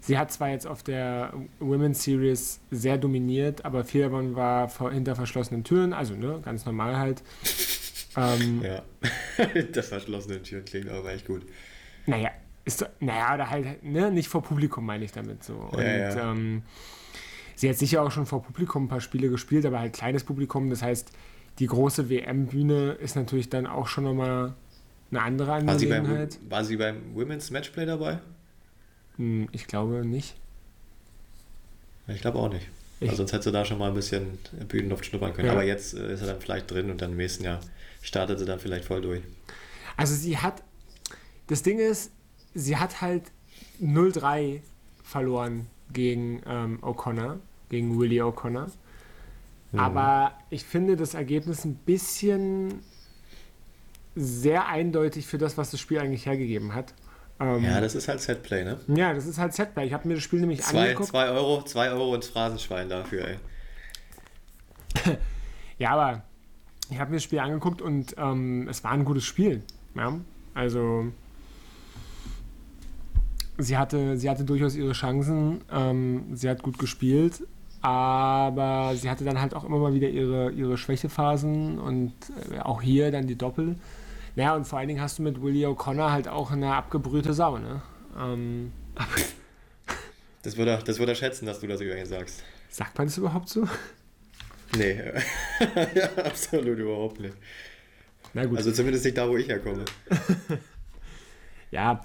sie 0.00 0.16
hat 0.18 0.30
zwar 0.32 0.50
jetzt 0.50 0.66
auf 0.66 0.82
der 0.82 1.32
Women's 1.58 2.02
Series 2.04 2.60
sehr 2.70 2.96
dominiert, 2.98 3.64
aber 3.64 3.84
viel 3.84 4.02
davon 4.02 4.36
war 4.36 4.68
vor, 4.68 4.92
hinter 4.92 5.16
verschlossenen 5.16 5.64
Türen, 5.64 5.92
also 5.92 6.14
ne, 6.14 6.40
ganz 6.44 6.64
normal 6.64 6.96
halt. 6.96 7.22
ähm, 8.16 8.62
Ja. 8.62 8.82
das 9.72 9.88
verschlossene 9.88 10.42
Tür 10.42 10.62
klingt 10.62 10.88
aber 10.88 11.12
echt 11.12 11.26
gut. 11.26 11.42
Naja, 12.06 12.30
ist, 12.64 12.88
naja, 13.00 13.34
oder 13.34 13.50
halt, 13.50 13.82
ne, 13.82 14.10
nicht 14.10 14.28
vor 14.28 14.42
Publikum 14.42 14.86
meine 14.86 15.04
ich 15.04 15.12
damit 15.12 15.42
so. 15.42 15.54
Und 15.54 15.80
Ja, 15.80 15.96
ja. 16.14 16.32
Ähm, 16.32 16.62
sie 17.54 17.68
hat 17.68 17.76
sicher 17.76 18.02
auch 18.02 18.10
schon 18.10 18.26
vor 18.26 18.42
Publikum 18.42 18.84
ein 18.84 18.88
paar 18.88 19.00
Spiele 19.00 19.28
gespielt, 19.28 19.66
aber 19.66 19.80
halt 19.80 19.92
kleines 19.92 20.22
Publikum. 20.24 20.70
Das 20.70 20.82
heißt, 20.82 21.10
die 21.58 21.66
große 21.66 22.08
WM-Bühne 22.08 22.92
ist 22.92 23.16
natürlich 23.16 23.48
dann 23.50 23.66
auch 23.66 23.86
schon 23.88 24.04
nochmal 24.04 24.54
eine 25.10 25.22
andere 25.22 25.66
War 25.66 25.78
sie, 25.78 25.86
beim, 25.86 26.04
Angelegenheit. 26.04 26.38
war 26.48 26.64
sie 26.64 26.76
beim 26.76 27.14
Women's 27.14 27.50
Matchplay 27.50 27.86
dabei? 27.86 28.18
Hm, 29.16 29.48
Ich 29.52 29.66
glaube 29.66 30.04
nicht. 30.06 30.36
Ich 32.06 32.20
glaube 32.20 32.38
auch 32.38 32.50
nicht. 32.52 32.66
Ich- 33.00 33.08
Also 33.10 33.18
sonst 33.18 33.32
hätte 33.32 33.44
sie 33.44 33.52
da 33.52 33.64
schon 33.64 33.78
mal 33.78 33.88
ein 33.88 33.94
bisschen 33.94 34.38
Bühnenluft 34.68 35.06
schnuppern 35.06 35.32
können. 35.32 35.46
Ja. 35.46 35.52
Aber 35.52 35.64
jetzt 35.64 35.94
äh, 35.94 36.12
ist 36.12 36.20
er 36.20 36.28
dann 36.28 36.40
vielleicht 36.40 36.70
drin 36.70 36.90
und 36.90 37.00
dann 37.00 37.12
im 37.12 37.16
nächsten 37.16 37.44
Jahr 37.44 37.60
startet 38.02 38.38
sie 38.38 38.44
dann 38.44 38.58
vielleicht 38.58 38.84
voll 38.84 39.00
durch. 39.02 39.22
Also 39.96 40.14
sie 40.14 40.38
hat, 40.38 40.62
das 41.48 41.62
Ding 41.62 41.78
ist, 41.78 42.10
sie 42.54 42.76
hat 42.76 43.00
halt 43.00 43.24
0-3 43.82 44.60
verloren 45.02 45.66
gegen 45.92 46.42
ähm, 46.46 46.78
O'Connor, 46.82 47.38
gegen 47.68 47.98
Willie 47.98 48.22
O'Connor. 48.22 48.70
Mhm. 49.72 49.78
Aber 49.80 50.32
ich 50.50 50.64
finde 50.64 50.96
das 50.96 51.14
Ergebnis 51.14 51.64
ein 51.64 51.74
bisschen 51.74 52.80
sehr 54.14 54.66
eindeutig 54.66 55.26
für 55.26 55.38
das, 55.38 55.56
was 55.58 55.70
das 55.70 55.80
Spiel 55.80 55.98
eigentlich 56.00 56.26
hergegeben 56.26 56.74
hat. 56.74 56.94
Ähm, 57.40 57.62
Ja, 57.62 57.80
das 57.80 57.94
ist 57.94 58.08
halt 58.08 58.20
Setplay, 58.20 58.64
ne? 58.64 58.78
ja, 58.88 59.14
das 59.14 59.26
ist 59.26 59.38
halt 59.38 59.54
Setplay. 59.54 59.86
Ich 59.86 59.92
habe 59.92 60.08
mir 60.08 60.14
das 60.14 60.24
Spiel 60.24 60.40
nämlich 60.40 60.60
Zwei, 60.62 60.82
angeguckt. 60.82 61.10
zwei 61.10 61.28
Euro, 61.28 61.62
zwei 61.62 61.90
Euro 61.90 62.14
ins 62.14 62.26
Phrasenschwein 62.28 62.88
dafür, 62.88 63.28
ey. 63.28 63.36
Ja, 65.78 65.90
aber 65.90 66.22
ich 66.90 66.98
habe 66.98 67.10
mir 67.10 67.18
das 67.18 67.22
Spiel 67.24 67.38
angeguckt 67.38 67.80
und 67.80 68.14
ähm, 68.18 68.66
es 68.68 68.82
war 68.82 68.90
ein 68.90 69.04
gutes 69.04 69.24
Spiel. 69.24 69.62
Ja? 69.94 70.18
Also 70.54 71.12
sie 73.58 73.76
hatte, 73.76 74.16
sie 74.16 74.28
hatte 74.28 74.44
durchaus 74.44 74.74
ihre 74.74 74.92
Chancen, 74.92 75.60
ähm, 75.70 76.34
sie 76.34 76.48
hat 76.48 76.62
gut 76.64 76.78
gespielt, 76.78 77.42
aber 77.80 78.94
sie 78.96 79.08
hatte 79.10 79.24
dann 79.24 79.40
halt 79.40 79.54
auch 79.54 79.64
immer 79.64 79.78
mal 79.78 79.94
wieder 79.94 80.08
ihre, 80.08 80.50
ihre 80.50 80.76
Schwächephasen 80.78 81.78
und 81.78 82.12
äh, 82.52 82.58
auch 82.60 82.82
hier 82.82 83.10
dann 83.10 83.26
die 83.26 83.36
Doppel. 83.36 83.76
Naja, 84.36 84.54
und 84.54 84.66
vor 84.66 84.78
allen 84.78 84.88
Dingen 84.88 85.00
hast 85.00 85.18
du 85.18 85.22
mit 85.22 85.42
Willie 85.42 85.66
O'Connor 85.66 86.10
halt 86.10 86.28
auch 86.28 86.50
eine 86.52 86.74
abgebrühte 86.74 87.32
Sau, 87.32 87.58
ne? 87.58 87.82
Ähm, 88.18 88.72
Das 90.42 90.56
würde 90.56 90.70
er, 90.70 90.78
das 90.78 90.98
würde 90.98 91.12
er 91.12 91.16
schätzen, 91.16 91.46
dass 91.46 91.60
du 91.60 91.66
das 91.66 91.80
über 91.80 91.96
ihn 91.98 92.06
sagst. 92.06 92.44
sagt 92.70 92.96
man 92.96 93.08
das 93.08 93.18
überhaupt 93.18 93.48
so? 93.48 93.66
Nee, 94.76 94.94
ja, 95.94 96.24
absolut 96.24 96.78
überhaupt 96.78 97.18
nicht. 97.20 97.34
Na 98.34 98.44
gut. 98.44 98.56
Also 98.58 98.70
zumindest 98.70 99.04
nicht 99.04 99.18
da, 99.18 99.28
wo 99.28 99.36
ich 99.36 99.48
herkomme. 99.48 99.84
Ja, 101.70 102.02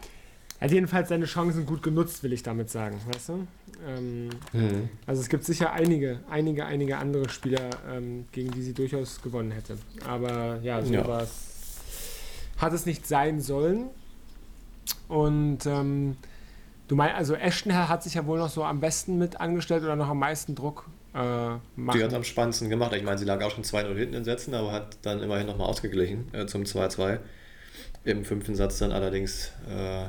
er 0.64 0.68
hat 0.70 0.72
jedenfalls 0.72 1.10
seine 1.10 1.26
Chancen 1.26 1.66
gut 1.66 1.84
genutzt, 1.84 2.24
will 2.24 2.32
ich 2.32 2.42
damit 2.42 2.70
sagen, 2.70 2.98
weißt 3.14 3.30
du? 3.30 3.48
Ähm, 3.86 4.30
Mhm. 4.54 4.88
also 5.06 5.22
es 5.22 5.28
gibt 5.28 5.44
sicher 5.44 5.74
einige, 5.74 6.22
einige, 6.30 6.66
einige 6.66 6.98
andere 7.00 7.28
Spieler, 7.28 7.70
ähm, 7.92 8.28
gegen 8.32 8.50
die 8.52 8.62
sie 8.62 8.72
durchaus 8.74 9.22
gewonnen 9.22 9.52
hätte. 9.52 9.78
Aber 10.08 10.60
ja, 10.64 10.82
so 10.82 10.94
Ja. 10.94 11.06
war 11.06 11.24
es. 11.24 11.82
Hat 12.60 12.72
es 12.72 12.86
nicht 12.86 13.06
sein 13.06 13.42
sollen. 13.42 13.88
Und 15.10 15.66
ähm, 15.66 16.16
du 16.88 16.96
meinst, 16.96 17.16
also 17.18 17.36
Ashton 17.36 17.74
hat 17.90 18.02
sich 18.02 18.14
ja 18.14 18.26
wohl 18.26 18.40
noch 18.40 18.50
so 18.50 18.64
am 18.64 18.80
besten 18.80 19.18
mit 19.18 19.42
angestellt 19.42 19.84
oder 19.84 19.98
noch 19.98 20.08
am 20.08 20.20
meisten 20.20 20.56
Druck 20.56 20.86
äh, 21.14 21.18
machen. 21.18 21.60
Die 21.98 22.02
hat 22.06 22.14
am 22.14 22.24
spannendsten 22.24 22.70
gemacht. 22.70 22.94
Ich 22.94 23.04
meine, 23.04 23.18
sie 23.18 23.26
lag 23.26 23.44
auch 23.44 23.52
schon 23.52 23.66
2-0 23.66 23.98
hinten 23.98 24.14
in 24.16 24.24
Sätzen, 24.24 24.54
aber 24.54 24.72
hat 24.72 24.96
dann 25.02 25.22
immerhin 25.22 25.46
nochmal 25.48 25.68
ausgeglichen 25.68 26.34
äh, 26.34 26.46
zum 26.46 26.64
2-2. 26.64 27.20
Im 28.06 28.24
fünften 28.24 28.56
Satz 28.56 28.80
dann 28.80 28.94
allerdings, 28.94 29.52
äh, 29.70 30.06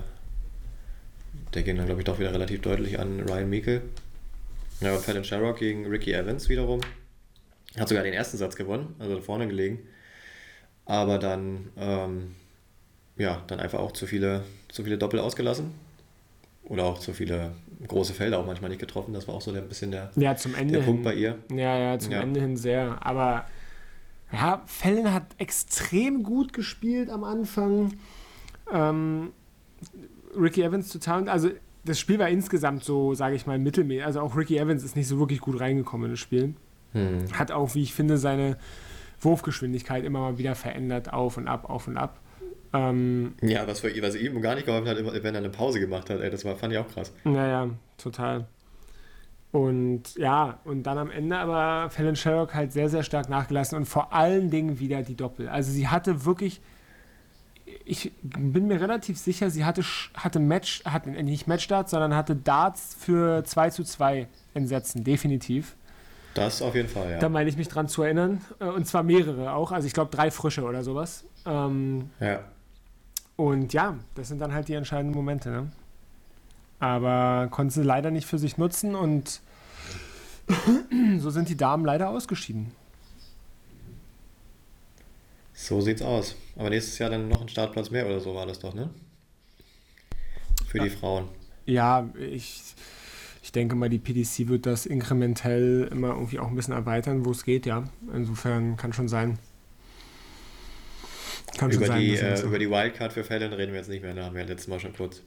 der 1.54 1.62
ging 1.62 1.76
dann, 1.76 1.86
glaube 1.86 2.00
ich, 2.00 2.04
doch 2.04 2.18
wieder 2.18 2.32
relativ 2.32 2.60
deutlich 2.62 2.98
an 2.98 3.20
Ryan 3.20 3.48
Meikle. 3.48 3.82
Ja, 4.80 4.94
und 4.94 5.00
Fallon 5.00 5.24
Sherrock 5.24 5.58
gegen 5.58 5.86
Ricky 5.86 6.12
Evans 6.12 6.48
wiederum. 6.48 6.80
Hat 7.78 7.88
sogar 7.88 8.04
den 8.04 8.14
ersten 8.14 8.36
Satz 8.36 8.56
gewonnen, 8.56 8.94
also 8.98 9.20
vorne 9.20 9.46
gelegen. 9.46 9.80
Aber 10.84 11.18
dann, 11.18 11.70
ähm, 11.76 12.34
ja, 13.16 13.42
dann 13.46 13.60
einfach 13.60 13.78
auch 13.78 13.92
zu 13.92 14.06
viele, 14.06 14.44
zu 14.68 14.84
viele 14.84 14.98
Doppel 14.98 15.18
ausgelassen. 15.20 15.72
Oder 16.64 16.84
auch 16.84 16.98
zu 16.98 17.12
viele 17.12 17.52
große 17.86 18.14
Felder 18.14 18.38
auch 18.38 18.46
manchmal 18.46 18.70
nicht 18.70 18.80
getroffen. 18.80 19.12
Das 19.12 19.28
war 19.28 19.34
auch 19.34 19.42
so 19.42 19.52
der, 19.52 19.62
ein 19.62 19.68
bisschen 19.68 19.90
der, 19.90 20.10
ja, 20.16 20.34
zum 20.34 20.54
Ende 20.54 20.74
der 20.74 20.82
hin. 20.82 20.86
Punkt 20.86 21.04
bei 21.04 21.14
ihr. 21.14 21.38
Ja, 21.50 21.78
ja, 21.78 21.98
zum 21.98 22.12
Ja. 22.12 22.22
Ende 22.22 22.40
hin 22.40 22.56
sehr. 22.56 23.04
Aber 23.04 23.46
ja, 24.32 24.62
Fallon 24.66 25.12
hat 25.12 25.26
extrem 25.38 26.22
gut 26.22 26.52
gespielt 26.52 27.10
am 27.10 27.22
Anfang. 27.22 27.94
Ähm, 28.72 29.32
Ricky 30.36 30.62
Evans 30.62 30.90
total. 30.90 31.28
Also 31.28 31.50
das 31.84 31.98
Spiel 31.98 32.18
war 32.18 32.28
insgesamt 32.28 32.84
so, 32.84 33.14
sage 33.14 33.36
ich 33.36 33.46
mal, 33.46 33.58
mittelmäßig. 33.58 34.04
Also 34.04 34.20
auch 34.20 34.36
Ricky 34.36 34.58
Evans 34.58 34.84
ist 34.84 34.96
nicht 34.96 35.08
so 35.08 35.18
wirklich 35.18 35.40
gut 35.40 35.60
reingekommen 35.60 36.06
in 36.06 36.12
das 36.12 36.20
Spiel. 36.20 36.54
Hm. 36.92 37.24
Hat 37.32 37.52
auch, 37.52 37.74
wie 37.74 37.82
ich 37.82 37.94
finde, 37.94 38.18
seine 38.18 38.56
Wurfgeschwindigkeit 39.20 40.04
immer 40.04 40.20
mal 40.20 40.38
wieder 40.38 40.54
verändert, 40.54 41.12
auf 41.12 41.36
und 41.36 41.48
ab, 41.48 41.68
auf 41.68 41.88
und 41.88 41.96
ab. 41.96 42.20
Ähm, 42.72 43.34
Ja, 43.40 43.66
was, 43.66 43.80
für, 43.80 43.90
was 44.02 44.16
ihm 44.16 44.40
gar 44.40 44.54
nicht 44.54 44.66
geholfen 44.66 44.88
hat, 44.88 44.96
wenn 44.98 45.34
er 45.34 45.38
eine 45.38 45.50
Pause 45.50 45.80
gemacht 45.80 46.10
hat, 46.10 46.20
ey, 46.20 46.30
das 46.30 46.44
war, 46.44 46.56
fand 46.56 46.72
ich 46.72 46.78
auch 46.78 46.88
krass. 46.88 47.12
Naja, 47.24 47.70
total. 47.98 48.46
Und 49.52 50.16
ja, 50.16 50.58
und 50.64 50.82
dann 50.82 50.98
am 50.98 51.10
Ende 51.12 51.36
aber 51.36 51.88
Fallon 51.88 52.16
Sherrock 52.16 52.54
halt 52.54 52.72
sehr, 52.72 52.88
sehr 52.88 53.04
stark 53.04 53.28
nachgelassen 53.28 53.78
und 53.78 53.84
vor 53.84 54.12
allen 54.12 54.50
Dingen 54.50 54.80
wieder 54.80 55.02
die 55.02 55.14
Doppel. 55.14 55.48
Also 55.48 55.70
sie 55.70 55.86
hatte 55.86 56.24
wirklich, 56.24 56.60
ich 57.84 58.12
bin 58.22 58.66
mir 58.66 58.80
relativ 58.80 59.18
sicher, 59.18 59.50
sie 59.50 59.64
hatte, 59.64 59.82
hatte 60.14 60.38
Match, 60.38 60.84
hatte 60.84 61.10
nicht 61.10 61.46
Matchdarts, 61.46 61.90
sondern 61.90 62.14
hatte 62.14 62.36
Darts 62.36 62.96
für 62.98 63.44
2 63.44 63.70
zu 63.70 63.84
2 63.84 64.28
in 64.54 64.66
Sätzen, 64.66 65.04
definitiv. 65.04 65.76
Das 66.34 66.62
auf 66.62 66.74
jeden 66.74 66.88
Fall, 66.88 67.12
ja. 67.12 67.18
Da 67.18 67.28
meine 67.28 67.48
ich 67.48 67.56
mich 67.56 67.68
dran 67.68 67.88
zu 67.88 68.02
erinnern. 68.02 68.40
Äh, 68.58 68.64
Und 68.64 68.86
zwar 68.86 69.02
mehrere 69.02 69.52
auch, 69.52 69.72
also 69.72 69.86
ich 69.86 69.94
glaube 69.94 70.14
drei 70.14 70.30
frische 70.30 70.64
oder 70.64 70.82
sowas. 70.82 71.24
Ähm, 71.46 72.10
ja. 72.20 72.40
und 73.36 73.72
ja, 73.72 73.96
das 74.14 74.28
sind 74.28 74.40
dann 74.40 74.52
halt 74.52 74.68
die 74.68 74.74
entscheidenden 74.74 75.14
Momente. 75.14 75.50
Ne? 75.50 75.72
Aber 76.80 77.48
konnten 77.50 77.70
sie 77.70 77.82
leider 77.82 78.10
nicht 78.10 78.26
für 78.26 78.38
sich 78.38 78.58
nutzen 78.58 78.94
und 78.94 79.40
so 81.18 81.30
sind 81.30 81.48
die 81.48 81.56
Damen 81.56 81.84
leider 81.84 82.10
ausgeschieden. 82.10 82.72
So 85.54 85.80
sieht's 85.80 86.02
aus. 86.02 86.34
Aber 86.56 86.68
nächstes 86.68 86.98
Jahr 86.98 87.10
dann 87.10 87.28
noch 87.28 87.40
ein 87.40 87.48
Startplatz 87.48 87.90
mehr 87.90 88.06
oder 88.06 88.20
so 88.20 88.34
war 88.34 88.44
das 88.44 88.58
doch, 88.58 88.74
ne? 88.74 88.90
Für 90.66 90.80
die 90.80 90.90
Frauen. 90.90 91.28
Ja, 91.64 92.10
ich, 92.18 92.74
ich 93.42 93.52
denke 93.52 93.76
mal, 93.76 93.88
die 93.88 93.98
PDC 93.98 94.48
wird 94.48 94.66
das 94.66 94.84
inkrementell 94.84 95.88
immer 95.90 96.08
irgendwie 96.08 96.40
auch 96.40 96.48
ein 96.48 96.56
bisschen 96.56 96.74
erweitern, 96.74 97.24
wo 97.24 97.30
es 97.30 97.44
geht, 97.44 97.66
ja. 97.66 97.84
Insofern 98.12 98.76
kann 98.76 98.92
schon 98.92 99.08
sein. 99.08 99.38
Kann 101.56 101.70
schon 101.70 101.82
Über 101.82 101.86
sein. 101.86 102.00
die, 102.00 102.12
wir 102.12 102.22
äh, 102.22 102.42
über 102.42 102.58
die 102.58 102.68
Wildcard 102.68 103.12
für 103.12 103.22
Fällen 103.22 103.52
reden 103.52 103.72
wir 103.72 103.78
jetzt 103.78 103.88
nicht 103.88 104.02
mehr, 104.02 104.12
da 104.14 104.24
haben 104.24 104.34
wir 104.34 104.42
ja 104.42 104.48
letztes 104.48 104.66
Mal 104.66 104.80
schon 104.80 104.92
kurz. 104.92 105.22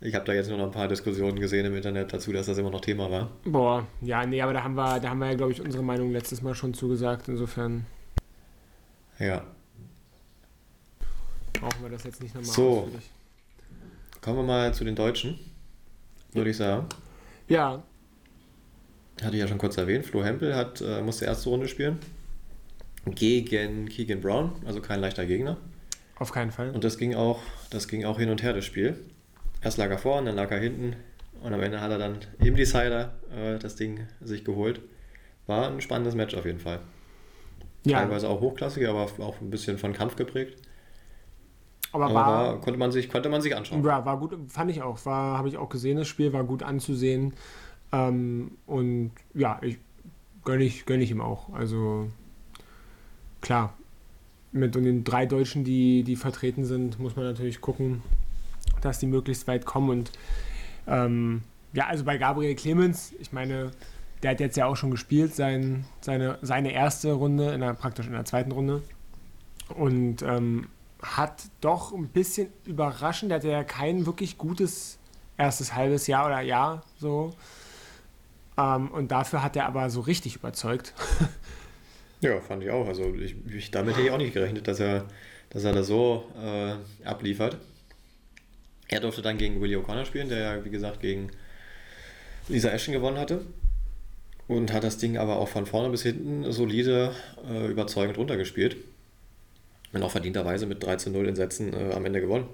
Ich 0.00 0.14
habe 0.14 0.26
da 0.26 0.34
jetzt 0.34 0.50
nur 0.50 0.58
noch 0.58 0.66
ein 0.66 0.72
paar 0.72 0.88
Diskussionen 0.88 1.40
gesehen 1.40 1.64
im 1.64 1.74
Internet 1.74 2.12
dazu, 2.12 2.30
dass 2.30 2.44
das 2.44 2.58
immer 2.58 2.70
noch 2.70 2.82
Thema 2.82 3.10
war. 3.10 3.30
Boah, 3.44 3.86
ja, 4.02 4.26
nee, 4.26 4.42
aber 4.42 4.52
da 4.52 4.62
haben 4.62 4.74
wir, 4.74 5.00
da 5.00 5.08
haben 5.08 5.18
wir 5.18 5.28
ja, 5.30 5.34
glaube 5.34 5.52
ich, 5.52 5.62
unsere 5.62 5.82
Meinung 5.82 6.12
letztes 6.12 6.42
Mal 6.42 6.54
schon 6.54 6.74
zugesagt. 6.74 7.28
Insofern 7.28 7.86
Ja. 9.18 9.44
brauchen 11.52 11.82
wir 11.82 11.90
das 11.90 12.04
jetzt 12.04 12.22
nicht 12.22 12.34
nochmal 12.34 12.52
So. 12.52 12.78
ausführlich. 12.80 13.10
Kommen 14.20 14.38
wir 14.38 14.42
mal 14.44 14.74
zu 14.74 14.84
den 14.84 14.94
Deutschen, 14.96 15.38
würde 16.32 16.50
ich 16.50 16.56
sagen. 16.56 16.86
Ja, 17.48 17.82
Hatte 19.22 19.36
ich 19.36 19.40
ja 19.40 19.46
schon 19.48 19.58
kurz 19.58 19.76
erwähnt. 19.76 20.04
Flo 20.06 20.24
Hempel 20.24 20.56
hat, 20.56 20.80
äh, 20.80 21.00
musste 21.02 21.24
erste 21.26 21.48
Runde 21.48 21.68
spielen. 21.68 21.98
Gegen 23.06 23.86
Keegan 23.88 24.20
Brown, 24.20 24.52
also 24.66 24.80
kein 24.80 25.00
leichter 25.00 25.26
Gegner. 25.26 25.56
auf 26.16 26.32
keinen 26.32 26.50
Fall. 26.50 26.70
Und 26.70 26.82
das 26.84 26.96
ging 26.98 27.14
auch, 27.14 27.40
das 27.70 27.86
ging 27.86 28.04
auch 28.04 28.18
hin 28.18 28.30
und 28.30 28.42
her, 28.42 28.52
das 28.54 28.64
Spiel. 28.64 28.98
Erst 29.62 29.78
lag 29.78 29.90
er 29.90 29.98
vorne, 29.98 30.26
dann 30.28 30.36
lag 30.36 30.50
er 30.50 30.58
hinten 30.58 30.96
und 31.42 31.52
am 31.52 31.60
Ende 31.62 31.80
hat 31.80 31.90
er 31.90 31.98
dann 31.98 32.18
im 32.40 32.56
Decider 32.56 33.14
äh, 33.34 33.58
das 33.58 33.76
Ding 33.76 34.06
sich 34.22 34.44
geholt. 34.44 34.80
War 35.46 35.68
ein 35.70 35.80
spannendes 35.80 36.14
Match 36.14 36.34
auf 36.34 36.44
jeden 36.46 36.60
Fall. 36.60 36.80
Ja, 37.84 38.00
Teilweise 38.00 38.28
auch 38.28 38.40
hochklassig, 38.40 38.88
aber 38.88 39.02
auch 39.02 39.40
ein 39.40 39.50
bisschen 39.50 39.78
von 39.78 39.92
Kampf 39.92 40.16
geprägt. 40.16 40.58
aber, 41.92 42.06
Aber 42.06 42.14
war, 42.14 42.26
war, 42.26 42.60
konnte, 42.60 42.78
man 42.78 42.92
sich, 42.92 43.10
konnte 43.10 43.28
man 43.28 43.42
sich 43.42 43.54
anschauen. 43.54 43.84
Ja, 43.84 44.04
war 44.04 44.18
gut, 44.18 44.36
fand 44.48 44.70
ich 44.70 44.82
auch. 44.82 45.04
War, 45.04 45.36
habe 45.38 45.48
ich 45.48 45.58
auch 45.58 45.68
gesehen, 45.68 45.98
das 45.98 46.08
Spiel, 46.08 46.32
war 46.32 46.44
gut 46.44 46.62
anzusehen. 46.62 47.34
Ähm, 47.92 48.52
und 48.66 49.12
ja, 49.34 49.58
ich 49.62 49.78
gönne 50.44 50.64
ich, 50.64 50.86
gönn 50.86 51.00
ich 51.00 51.10
ihm 51.10 51.20
auch. 51.20 51.52
Also 51.52 52.08
klar, 53.40 53.74
mit 54.52 54.74
den 54.74 55.04
drei 55.04 55.26
Deutschen, 55.26 55.64
die, 55.64 56.04
die 56.04 56.16
vertreten 56.16 56.64
sind, 56.64 56.98
muss 56.98 57.16
man 57.16 57.24
natürlich 57.24 57.60
gucken, 57.60 58.02
dass 58.80 58.98
die 58.98 59.06
möglichst 59.06 59.46
weit 59.46 59.66
kommen. 59.66 59.90
Und 59.90 60.12
ähm, 60.86 61.42
ja, 61.72 61.86
also 61.86 62.04
bei 62.04 62.16
Gabriel 62.16 62.54
Clemens, 62.54 63.12
ich 63.18 63.32
meine, 63.32 63.72
der 64.24 64.30
hat 64.30 64.40
jetzt 64.40 64.56
ja 64.56 64.64
auch 64.64 64.76
schon 64.76 64.90
gespielt, 64.90 65.34
sein, 65.34 65.84
seine, 66.00 66.38
seine 66.40 66.72
erste 66.72 67.12
Runde, 67.12 67.52
in 67.52 67.60
der, 67.60 67.74
praktisch 67.74 68.06
in 68.06 68.12
der 68.12 68.24
zweiten 68.24 68.52
Runde. 68.52 68.82
Und 69.68 70.22
ähm, 70.22 70.68
hat 71.02 71.42
doch 71.60 71.92
ein 71.92 72.08
bisschen 72.08 72.48
überraschend, 72.64 73.30
der 73.30 73.36
hatte 73.36 73.50
ja 73.50 73.64
kein 73.64 74.06
wirklich 74.06 74.38
gutes 74.38 74.98
erstes 75.36 75.74
halbes 75.74 76.06
Jahr 76.06 76.24
oder 76.24 76.40
Jahr 76.40 76.84
so. 76.98 77.34
Ähm, 78.56 78.90
und 78.92 79.12
dafür 79.12 79.42
hat 79.42 79.56
er 79.56 79.66
aber 79.66 79.90
so 79.90 80.00
richtig 80.00 80.36
überzeugt. 80.36 80.94
ja, 82.22 82.40
fand 82.40 82.62
ich 82.62 82.70
auch. 82.70 82.88
Also 82.88 83.14
ich, 83.14 83.36
ich 83.54 83.70
damit 83.70 83.94
hätte 83.94 84.06
ich 84.06 84.10
auch 84.10 84.18
nicht 84.18 84.32
gerechnet, 84.32 84.66
dass 84.66 84.80
er, 84.80 85.04
dass 85.50 85.64
er 85.64 85.74
da 85.74 85.82
so 85.82 86.30
äh, 86.42 86.76
abliefert. 87.06 87.58
Er 88.88 89.00
durfte 89.00 89.20
dann 89.20 89.36
gegen 89.36 89.60
Willie 89.60 89.76
O'Connor 89.76 90.06
spielen, 90.06 90.30
der 90.30 90.38
ja, 90.38 90.64
wie 90.64 90.70
gesagt, 90.70 91.00
gegen 91.00 91.30
Lisa 92.48 92.70
Ashton 92.70 92.94
gewonnen 92.94 93.18
hatte. 93.18 93.44
Und 94.46 94.72
hat 94.72 94.84
das 94.84 94.98
Ding 94.98 95.16
aber 95.16 95.36
auch 95.36 95.48
von 95.48 95.66
vorne 95.66 95.88
bis 95.88 96.02
hinten 96.02 96.50
solide, 96.52 97.12
äh, 97.48 97.66
überzeugend 97.66 98.18
runtergespielt. 98.18 98.76
Und 99.92 100.02
auch 100.02 100.10
verdienterweise 100.10 100.66
mit 100.66 100.82
3 100.82 100.96
zu 100.96 101.10
0 101.10 101.28
in 101.28 101.36
Sätzen 101.36 101.72
äh, 101.72 101.94
am 101.94 102.04
Ende 102.04 102.20
gewonnen. 102.20 102.48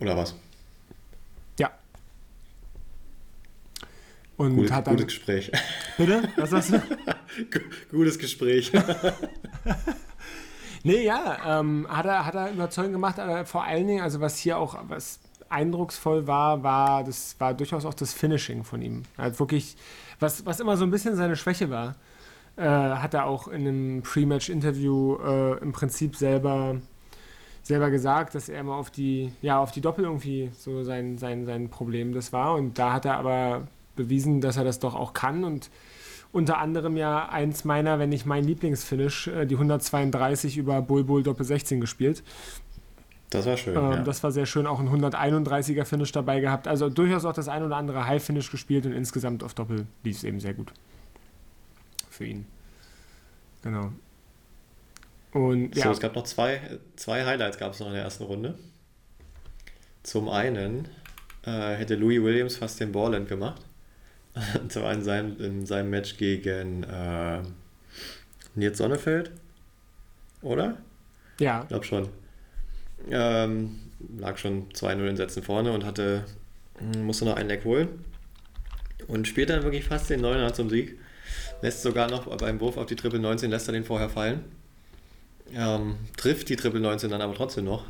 Oder 0.00 0.16
was? 0.16 0.34
Ja. 1.58 1.72
Und 4.36 4.56
Gut, 4.56 4.70
hat 4.70 4.86
dann, 4.86 4.94
gutes 4.94 5.08
Gespräch. 5.08 5.50
Bitte? 5.96 6.28
Was 6.36 6.50
sagst 6.50 6.72
du? 6.72 6.82
gutes 7.90 8.18
Gespräch. 8.18 8.70
nee, 10.84 11.02
ja, 11.02 11.60
ähm, 11.60 11.86
hat, 11.88 12.06
er, 12.06 12.24
hat 12.24 12.34
er 12.36 12.52
überzeugend 12.52 12.92
gemacht, 12.92 13.18
aber 13.18 13.44
vor 13.44 13.64
allen 13.64 13.88
Dingen, 13.88 14.02
also 14.02 14.20
was 14.20 14.38
hier 14.38 14.56
auch 14.58 14.78
was 14.88 15.18
eindrucksvoll 15.50 16.26
war, 16.26 16.62
war, 16.62 17.04
das 17.04 17.36
war 17.38 17.54
durchaus 17.54 17.84
auch 17.84 17.94
das 17.94 18.12
Finishing 18.12 18.64
von 18.64 18.82
ihm. 18.82 19.02
Er 19.16 19.38
wirklich, 19.38 19.76
was, 20.20 20.44
was 20.46 20.60
immer 20.60 20.76
so 20.76 20.84
ein 20.84 20.90
bisschen 20.90 21.16
seine 21.16 21.36
Schwäche 21.36 21.70
war, 21.70 21.96
äh, 22.56 22.62
hat 22.64 23.14
er 23.14 23.26
auch 23.26 23.48
in 23.48 23.66
einem 23.66 24.02
Pre-Match-Interview 24.02 25.16
äh, 25.16 25.58
im 25.58 25.72
Prinzip 25.72 26.16
selber 26.16 26.76
selber 27.62 27.90
gesagt, 27.90 28.34
dass 28.34 28.48
er 28.48 28.60
immer 28.60 28.76
auf 28.76 28.90
die, 28.90 29.30
ja, 29.42 29.60
auf 29.60 29.70
die 29.72 29.82
Doppel 29.82 30.04
irgendwie 30.04 30.50
so 30.58 30.82
sein, 30.84 31.18
sein, 31.18 31.44
sein 31.44 31.68
Problem 31.68 32.14
das 32.14 32.32
war. 32.32 32.54
Und 32.54 32.78
da 32.78 32.94
hat 32.94 33.04
er 33.04 33.18
aber 33.18 33.68
bewiesen, 33.94 34.40
dass 34.40 34.56
er 34.56 34.64
das 34.64 34.78
doch 34.78 34.94
auch 34.94 35.12
kann 35.12 35.44
und 35.44 35.70
unter 36.30 36.58
anderem 36.58 36.96
ja 36.96 37.28
eins 37.28 37.64
meiner, 37.64 37.98
wenn 37.98 38.10
nicht 38.10 38.26
mein 38.26 38.44
Lieblingsfinish, 38.44 39.28
äh, 39.28 39.46
die 39.46 39.54
132 39.54 40.58
über 40.58 40.82
Bull 40.82 41.04
Bull 41.04 41.22
Doppel 41.22 41.44
16 41.44 41.80
gespielt. 41.80 42.22
Das 43.30 43.44
war 43.46 43.56
schön. 43.56 43.76
Ähm, 43.76 43.90
ja. 43.90 44.02
Das 44.02 44.22
war 44.22 44.32
sehr 44.32 44.46
schön, 44.46 44.66
auch 44.66 44.80
ein 44.80 44.88
131er 44.88 45.84
Finish 45.84 46.12
dabei 46.12 46.40
gehabt. 46.40 46.66
Also 46.66 46.88
durchaus 46.88 47.24
auch 47.24 47.34
das 47.34 47.48
ein 47.48 47.62
oder 47.62 47.76
andere 47.76 48.06
High 48.06 48.22
Finish 48.22 48.50
gespielt 48.50 48.86
und 48.86 48.92
insgesamt 48.92 49.44
auf 49.44 49.54
Doppel 49.54 49.86
lief 50.02 50.16
es 50.16 50.24
eben 50.24 50.40
sehr 50.40 50.54
gut. 50.54 50.72
Für 52.08 52.24
ihn. 52.24 52.46
Genau. 53.62 53.92
Und 55.32 55.74
so, 55.74 55.80
ja. 55.82 55.90
es 55.90 56.00
gab 56.00 56.14
noch 56.14 56.24
zwei, 56.24 56.78
zwei 56.96 57.24
Highlights 57.24 57.58
gab 57.58 57.74
es 57.74 57.80
noch 57.80 57.88
in 57.88 57.94
der 57.94 58.02
ersten 58.02 58.24
Runde. 58.24 58.58
Zum 60.02 60.30
einen 60.30 60.88
äh, 61.44 61.74
hätte 61.74 61.96
Louis 61.96 62.22
Williams 62.22 62.56
fast 62.56 62.80
den 62.80 62.92
Borland 62.92 63.28
gemacht. 63.28 63.62
Und 64.60 64.72
zwar 64.72 64.92
in 64.92 65.02
seinem, 65.02 65.38
in 65.40 65.66
seinem 65.66 65.90
Match 65.90 66.16
gegen 66.16 66.84
äh, 66.84 67.42
Nils 68.54 68.78
Sonnefeld. 68.78 69.32
Oder? 70.40 70.78
Ja. 71.40 71.62
Ich 71.62 71.68
glaube 71.68 71.84
schon. 71.84 72.08
Ähm, 73.10 73.78
lag 74.18 74.38
schon 74.38 74.70
2-0 74.72 75.08
in 75.08 75.16
Sätzen 75.16 75.42
vorne 75.42 75.72
und 75.72 75.84
hatte, 75.84 76.24
musste 77.02 77.24
noch 77.24 77.36
einen 77.36 77.48
Leck 77.48 77.64
holen. 77.64 77.88
Und 79.06 79.26
spielt 79.26 79.50
dann 79.50 79.62
wirklich 79.62 79.84
fast 79.84 80.10
den 80.10 80.20
Neuner 80.20 80.52
zum 80.52 80.68
Sieg. 80.68 80.98
Lässt 81.62 81.82
sogar 81.82 82.10
noch 82.10 82.26
beim 82.36 82.60
Wurf 82.60 82.76
auf 82.76 82.86
die 82.86 82.96
Triple 82.96 83.18
19, 83.18 83.50
lässt 83.50 83.68
er 83.68 83.72
den 83.72 83.84
vorher 83.84 84.08
fallen. 84.08 84.44
Ähm, 85.54 85.96
trifft 86.16 86.48
die 86.48 86.56
Triple 86.56 86.80
19 86.80 87.10
dann 87.10 87.22
aber 87.22 87.34
trotzdem 87.34 87.64
noch. 87.64 87.84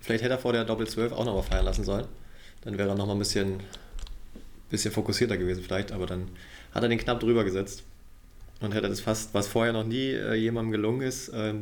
Vielleicht 0.00 0.24
hätte 0.24 0.34
er 0.34 0.38
vor 0.38 0.52
der 0.52 0.64
Doppel 0.64 0.86
12 0.86 1.12
auch 1.12 1.24
noch 1.24 1.34
mal 1.34 1.42
feiern 1.42 1.64
lassen 1.64 1.84
sollen. 1.84 2.06
Dann 2.62 2.78
wäre 2.78 2.88
er 2.88 2.94
noch 2.94 3.06
mal 3.06 3.12
ein 3.12 3.18
bisschen, 3.18 3.60
bisschen 4.70 4.92
fokussierter 4.92 5.36
gewesen 5.36 5.62
vielleicht, 5.62 5.92
aber 5.92 6.06
dann 6.06 6.28
hat 6.72 6.82
er 6.82 6.88
den 6.88 6.98
knapp 6.98 7.20
drüber 7.20 7.44
gesetzt. 7.44 7.84
Und 8.60 8.72
hätte 8.72 8.88
das 8.88 9.00
fast, 9.00 9.34
was 9.34 9.48
vorher 9.48 9.72
noch 9.72 9.84
nie 9.84 10.12
äh, 10.12 10.34
jemandem 10.34 10.72
gelungen 10.72 11.02
ist, 11.02 11.28
äh, 11.28 11.54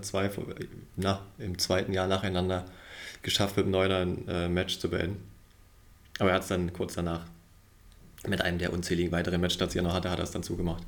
zwei, 0.00 0.30
na, 0.96 1.20
im 1.38 1.58
zweiten 1.58 1.92
Jahr 1.92 2.06
nacheinander 2.06 2.64
geschafft, 3.22 3.56
mit 3.56 3.66
dem 3.66 3.72
Neuner 3.72 3.98
ein 3.98 4.28
äh, 4.28 4.48
Match 4.48 4.78
zu 4.78 4.88
beenden. 4.88 5.22
Aber 6.18 6.30
er 6.30 6.36
hat 6.36 6.42
es 6.42 6.48
dann 6.48 6.72
kurz 6.72 6.94
danach 6.94 7.26
mit 8.26 8.42
einem 8.42 8.58
der 8.58 8.72
unzähligen 8.72 9.12
weiteren 9.12 9.40
Matchstarts, 9.40 9.72
die 9.72 9.78
er 9.78 9.82
noch 9.82 9.94
hatte, 9.94 10.10
hat 10.10 10.18
er 10.18 10.24
es 10.24 10.30
dann 10.30 10.42
zugemacht. 10.42 10.82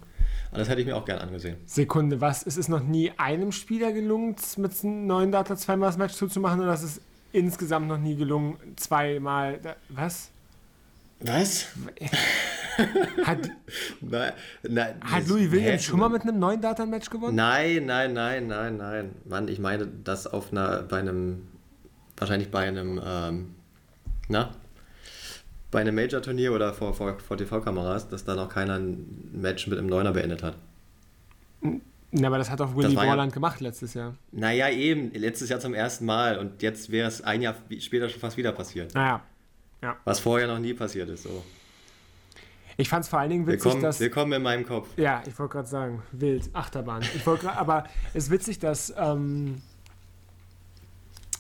Und 0.50 0.58
das 0.58 0.68
hätte 0.68 0.82
ich 0.82 0.86
mir 0.86 0.96
auch 0.96 1.06
gern 1.06 1.18
angesehen. 1.18 1.56
Sekunde, 1.64 2.20
was? 2.20 2.46
Es 2.46 2.58
ist 2.58 2.68
noch 2.68 2.82
nie 2.82 3.10
einem 3.16 3.52
Spieler 3.52 3.92
gelungen, 3.92 4.36
mit 4.58 4.72
einem 4.84 5.06
neuen 5.06 5.32
Data 5.32 5.56
zweimal 5.56 5.88
das 5.88 5.96
Match 5.96 6.14
zuzumachen 6.14 6.60
oder 6.60 6.74
ist 6.74 6.82
es 6.82 7.00
insgesamt 7.32 7.88
noch 7.88 7.98
nie 7.98 8.16
gelungen, 8.16 8.58
zweimal. 8.76 9.58
Was? 9.88 10.28
Was? 11.20 11.68
Hat, 13.24 13.50
nein, 14.00 14.32
nein, 14.68 14.94
hat 15.02 15.28
Louis 15.28 15.50
Williams 15.50 15.84
schon 15.84 16.00
mal 16.00 16.08
mit 16.08 16.22
einem 16.22 16.38
neuen 16.38 16.60
Data 16.60 16.82
ein 16.82 16.90
Match 16.90 17.10
gewonnen? 17.10 17.36
Nein, 17.36 17.86
nein, 17.86 18.12
nein, 18.12 18.46
nein, 18.46 18.76
nein. 18.76 19.10
Mann, 19.24 19.48
ich 19.48 19.58
meine, 19.58 19.86
das 19.86 20.26
auf 20.26 20.52
einer, 20.52 20.82
bei 20.82 20.98
einem, 20.98 21.48
wahrscheinlich 22.16 22.50
bei 22.50 22.66
einem, 22.66 23.00
ähm, 23.04 23.54
na, 24.28 24.50
bei 25.70 25.80
einem 25.80 25.94
Major-Turnier 25.94 26.52
oder 26.52 26.72
vor, 26.72 26.94
vor, 26.94 27.18
vor 27.18 27.36
TV-Kameras, 27.36 28.08
dass 28.08 28.24
da 28.24 28.34
noch 28.34 28.48
keiner 28.48 28.74
ein 28.74 29.30
Match 29.32 29.66
mit 29.66 29.78
einem 29.78 29.88
Neuner 29.88 30.12
beendet 30.12 30.42
hat. 30.42 30.54
Na, 32.10 32.26
aber 32.26 32.38
das 32.38 32.50
hat 32.50 32.60
auch 32.60 32.76
Willy 32.76 32.94
Borland 32.94 33.32
ja, 33.32 33.34
gemacht 33.34 33.60
letztes 33.60 33.94
Jahr. 33.94 34.14
Naja, 34.32 34.68
eben, 34.68 35.12
letztes 35.14 35.48
Jahr 35.48 35.60
zum 35.60 35.72
ersten 35.72 36.04
Mal 36.04 36.38
und 36.38 36.60
jetzt 36.60 36.90
wäre 36.90 37.08
es 37.08 37.22
ein 37.22 37.40
Jahr 37.40 37.54
später 37.78 38.10
schon 38.10 38.20
fast 38.20 38.36
wieder 38.36 38.52
passiert. 38.52 38.94
Naja. 38.94 39.22
Ja. 39.82 39.96
Was 40.04 40.20
vorher 40.20 40.46
noch 40.46 40.58
nie 40.58 40.74
passiert 40.74 41.08
ist, 41.08 41.24
so. 41.24 41.42
Ich 42.76 42.88
fand 42.88 43.04
es 43.04 43.08
vor 43.08 43.18
allen 43.18 43.30
Dingen 43.30 43.46
witzig, 43.46 43.64
willkommen, 43.64 43.82
dass. 43.82 44.00
Willkommen 44.00 44.32
in 44.32 44.42
meinem 44.42 44.66
Kopf. 44.66 44.88
Ja, 44.96 45.22
ich 45.26 45.38
wollte 45.38 45.52
gerade 45.52 45.68
sagen, 45.68 46.02
wild, 46.12 46.50
Achterbahn. 46.54 47.02
Ich 47.14 47.26
wollte 47.26 47.52
aber 47.52 47.84
es 48.14 48.24
ist 48.24 48.30
witzig, 48.30 48.58
dass, 48.58 48.92
ähm, 48.96 49.62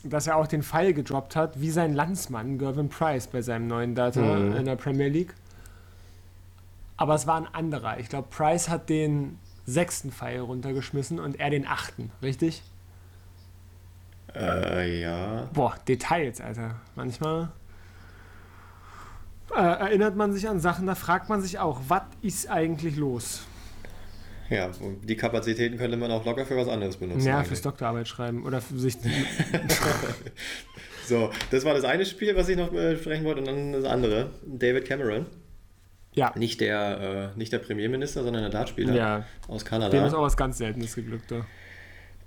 dass 0.04 0.26
er 0.26 0.36
auch 0.36 0.46
den 0.46 0.62
Pfeil 0.62 0.92
gedroppt 0.92 1.36
hat, 1.36 1.60
wie 1.60 1.70
sein 1.70 1.94
Landsmann 1.94 2.58
Gervin 2.58 2.88
Price 2.88 3.26
bei 3.26 3.40
seinem 3.40 3.66
neuen 3.66 3.94
Data 3.94 4.20
mhm. 4.20 4.56
in 4.56 4.64
der 4.66 4.76
Premier 4.76 5.08
League. 5.08 5.34
Aber 6.96 7.14
es 7.14 7.26
war 7.26 7.36
ein 7.36 7.46
anderer. 7.52 7.98
Ich 7.98 8.08
glaube, 8.08 8.28
Price 8.30 8.68
hat 8.68 8.88
den 8.88 9.38
sechsten 9.64 10.12
Pfeil 10.12 10.40
runtergeschmissen 10.40 11.18
und 11.18 11.40
er 11.40 11.50
den 11.50 11.66
achten, 11.66 12.10
richtig? 12.20 12.62
Äh, 14.34 15.00
ja. 15.00 15.48
Boah, 15.52 15.74
Details, 15.88 16.40
Alter. 16.40 16.76
Manchmal 16.94 17.50
äh, 19.54 19.60
erinnert 19.60 20.16
man 20.16 20.32
sich 20.32 20.48
an 20.48 20.60
Sachen, 20.60 20.86
da 20.86 20.94
fragt 20.94 21.28
man 21.28 21.42
sich 21.42 21.58
auch, 21.58 21.80
was 21.88 22.02
ist 22.22 22.48
eigentlich 22.50 22.96
los? 22.96 23.42
Ja, 24.52 24.70
und 24.80 25.08
die 25.08 25.16
Kapazitäten 25.16 25.78
könnte 25.78 25.96
man 25.96 26.10
auch 26.10 26.26
locker 26.26 26.44
für 26.44 26.56
was 26.56 26.68
anderes 26.68 26.96
benutzen. 26.96 27.26
Ja, 27.26 27.36
eigentlich. 27.36 27.48
fürs 27.48 27.62
Doktorarbeit 27.62 28.06
schreiben 28.06 28.44
oder 28.44 28.60
für 28.60 28.78
sich. 28.78 28.96
so, 31.06 31.30
das 31.50 31.64
war 31.64 31.72
das 31.72 31.84
eine 31.84 32.04
Spiel, 32.04 32.36
was 32.36 32.50
ich 32.50 32.58
noch 32.58 32.70
besprechen 32.70 33.24
wollte, 33.24 33.40
und 33.40 33.46
dann 33.46 33.72
das 33.72 33.84
andere. 33.84 34.30
David 34.46 34.84
Cameron. 34.84 35.26
Ja. 36.14 36.34
Nicht 36.36 36.60
der, 36.60 37.32
äh, 37.34 37.38
nicht 37.38 37.52
der 37.52 37.60
Premierminister, 37.60 38.22
sondern 38.22 38.42
der 38.42 38.50
Dartspieler 38.50 38.94
ja. 38.94 39.24
aus 39.48 39.64
Kanada. 39.64 39.96
Dem 39.96 40.04
ist 40.04 40.12
auch 40.12 40.22
was 40.22 40.36
ganz 40.36 40.58
Seltenes 40.58 40.94
geglückt, 40.94 41.30
da. 41.30 41.46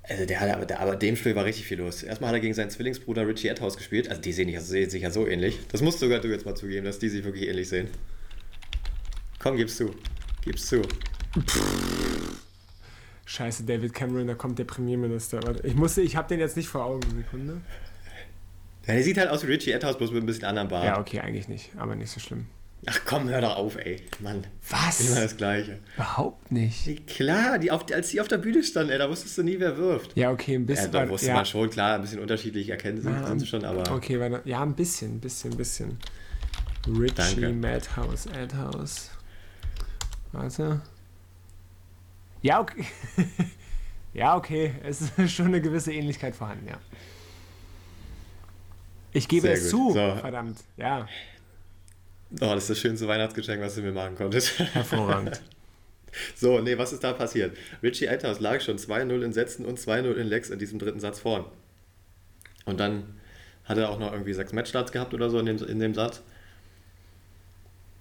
Also 0.08 0.26
der 0.26 0.40
hat 0.40 0.50
aber, 0.52 0.80
aber 0.80 0.96
dem 0.96 1.16
Spiel 1.16 1.36
war 1.36 1.46
richtig 1.46 1.66
viel 1.66 1.80
los. 1.80 2.04
Erstmal 2.04 2.30
hat 2.30 2.36
er 2.36 2.40
gegen 2.40 2.54
seinen 2.54 2.70
Zwillingsbruder 2.70 3.28
Richie 3.28 3.48
Edhouse 3.48 3.76
gespielt. 3.76 4.10
Also 4.10 4.22
die 4.22 4.34
sehen, 4.34 4.48
nicht, 4.48 4.62
sehen 4.62 4.90
sich 4.90 5.02
ja 5.02 5.10
so 5.10 5.28
ähnlich. 5.28 5.60
Das 5.72 5.82
musst 5.82 6.00
sogar 6.00 6.20
du 6.20 6.28
jetzt 6.28 6.46
mal 6.46 6.56
zugeben, 6.56 6.86
dass 6.86 7.00
die 7.00 7.10
sich 7.10 7.24
wirklich 7.24 7.48
ähnlich 7.48 7.70
sehen. 7.70 7.88
Komm, 9.40 9.58
gib's 9.58 9.78
zu. 9.78 9.96
Gib's 10.42 10.68
zu. 10.68 10.82
Scheiße, 13.26 13.64
David 13.64 13.94
Cameron, 13.94 14.28
da 14.28 14.36
kommt 14.36 14.60
der 14.60 14.66
Premierminister. 14.66 15.40
Ich 15.64 15.76
musste, 15.76 16.02
ich 16.02 16.16
hab 16.16 16.28
den 16.28 16.40
jetzt 16.40 16.56
nicht 16.56 16.70
vor 16.70 16.86
Augen. 16.86 17.02
Sekunde. 17.16 17.62
Ja, 18.86 18.94
der 18.94 19.04
sieht 19.04 19.18
halt 19.18 19.30
aus 19.30 19.44
wie 19.44 19.52
Richie 19.52 19.72
Edhouse, 19.72 19.98
bloß 19.98 20.12
mit 20.12 20.22
ein 20.24 20.28
bisschen 20.28 20.46
anderen 20.46 20.68
Bart. 20.68 20.86
Ja, 20.86 21.00
okay, 21.00 21.20
eigentlich 21.20 21.48
nicht, 21.48 21.72
aber 21.78 21.96
nicht 21.96 22.12
so 22.12 22.20
schlimm. 22.20 22.46
Ach 22.88 23.00
komm, 23.06 23.30
hör 23.30 23.42
doch 23.42 23.56
auf, 23.56 23.78
ey. 23.78 24.02
Mann. 24.20 24.46
Was? 24.70 25.02
Immer 25.02 25.22
das 25.22 25.38
Gleiche. 25.38 25.80
Überhaupt 25.96 26.52
nicht. 26.52 27.08
Klar, 27.08 27.58
die 27.58 27.72
auf, 27.72 27.86
als 27.92 28.10
die 28.10 28.22
auf 28.22 28.28
der 28.28 28.38
Bühne 28.38 28.64
standen, 28.64 28.92
ey, 28.92 28.98
da 29.00 29.10
wusstest 29.10 29.38
du 29.38 29.44
nie, 29.44 29.60
wer 29.60 29.76
wirft. 29.78 30.16
Ja, 30.16 30.32
okay, 30.32 30.56
ein 30.56 30.66
bisschen. 30.66 30.94
Ja, 30.94 31.04
da 31.06 31.10
wusste 31.10 31.28
ja. 31.28 31.34
man 31.36 31.46
schon, 31.46 31.70
klar, 31.70 31.96
ein 31.96 32.02
bisschen 32.02 32.20
unterschiedlich 32.20 32.70
erkennen 32.70 33.02
sind, 33.02 33.14
ja, 33.14 33.26
sind 33.26 33.40
sie 33.40 33.48
schon, 33.48 33.66
aber. 33.66 33.92
Okay, 33.92 34.20
warte. 34.20 34.42
Ja, 34.48 34.62
ein 34.62 34.76
bisschen, 34.76 35.16
ein 35.16 35.20
bisschen, 35.20 35.52
ein 35.52 35.58
bisschen. 35.58 35.98
Richie 36.88 37.16
Danke. 37.16 37.50
Madhouse, 37.54 38.28
Adhouse. 38.28 39.10
Warte. 40.32 40.82
Ja, 42.44 42.60
okay. 42.62 42.86
ja, 44.14 44.36
okay. 44.38 44.74
Es 44.84 45.02
ist 45.02 45.32
schon 45.32 45.48
eine 45.48 45.62
gewisse 45.62 45.92
Ähnlichkeit 45.92 46.36
vorhanden, 46.36 46.68
ja. 46.68 46.78
Ich 49.14 49.28
gebe 49.28 49.48
Sehr 49.48 49.54
es 49.54 49.72
gut. 49.72 49.94
zu, 49.94 50.00
So. 50.00 50.16
verdammt. 50.18 50.60
Ja, 50.78 51.08
Oh, 52.34 52.54
das 52.54 52.64
ist 52.64 52.70
das 52.72 52.80
schönste 52.80 53.08
Weihnachtsgeschenk, 53.08 53.62
was 53.62 53.76
du 53.76 53.82
mir 53.82 53.92
machen 53.92 54.16
konntest. 54.16 54.60
hervorragend. 54.60 55.42
So, 56.34 56.62
nee, 56.62 56.78
was 56.78 56.94
ist 56.94 57.04
da 57.04 57.12
passiert? 57.12 57.58
Richie 57.84 58.06
Etters 58.06 58.40
lag 58.40 58.62
schon 58.62 58.78
2-0 58.78 59.22
in 59.22 59.34
Sätzen 59.34 59.66
und 59.66 59.78
2-0 59.78 60.14
in 60.14 60.28
Lecks 60.28 60.50
in 60.50 60.60
diesem 60.60 60.80
dritten 60.80 61.02
Satz 61.02 61.20
vorn. 61.20 61.44
Und 62.64 62.80
dann 62.80 63.04
hat 63.66 63.78
er 63.78 63.90
auch 63.90 64.00
noch 64.00 64.14
irgendwie 64.14 64.34
sechs 64.34 64.54
Matchstarts 64.54 64.92
gehabt 64.92 65.14
oder 65.14 65.30
so 65.30 65.40
in 65.40 65.46
dem, 65.46 65.58
in 65.58 65.80
dem 65.80 65.94
Satz. 65.94 66.22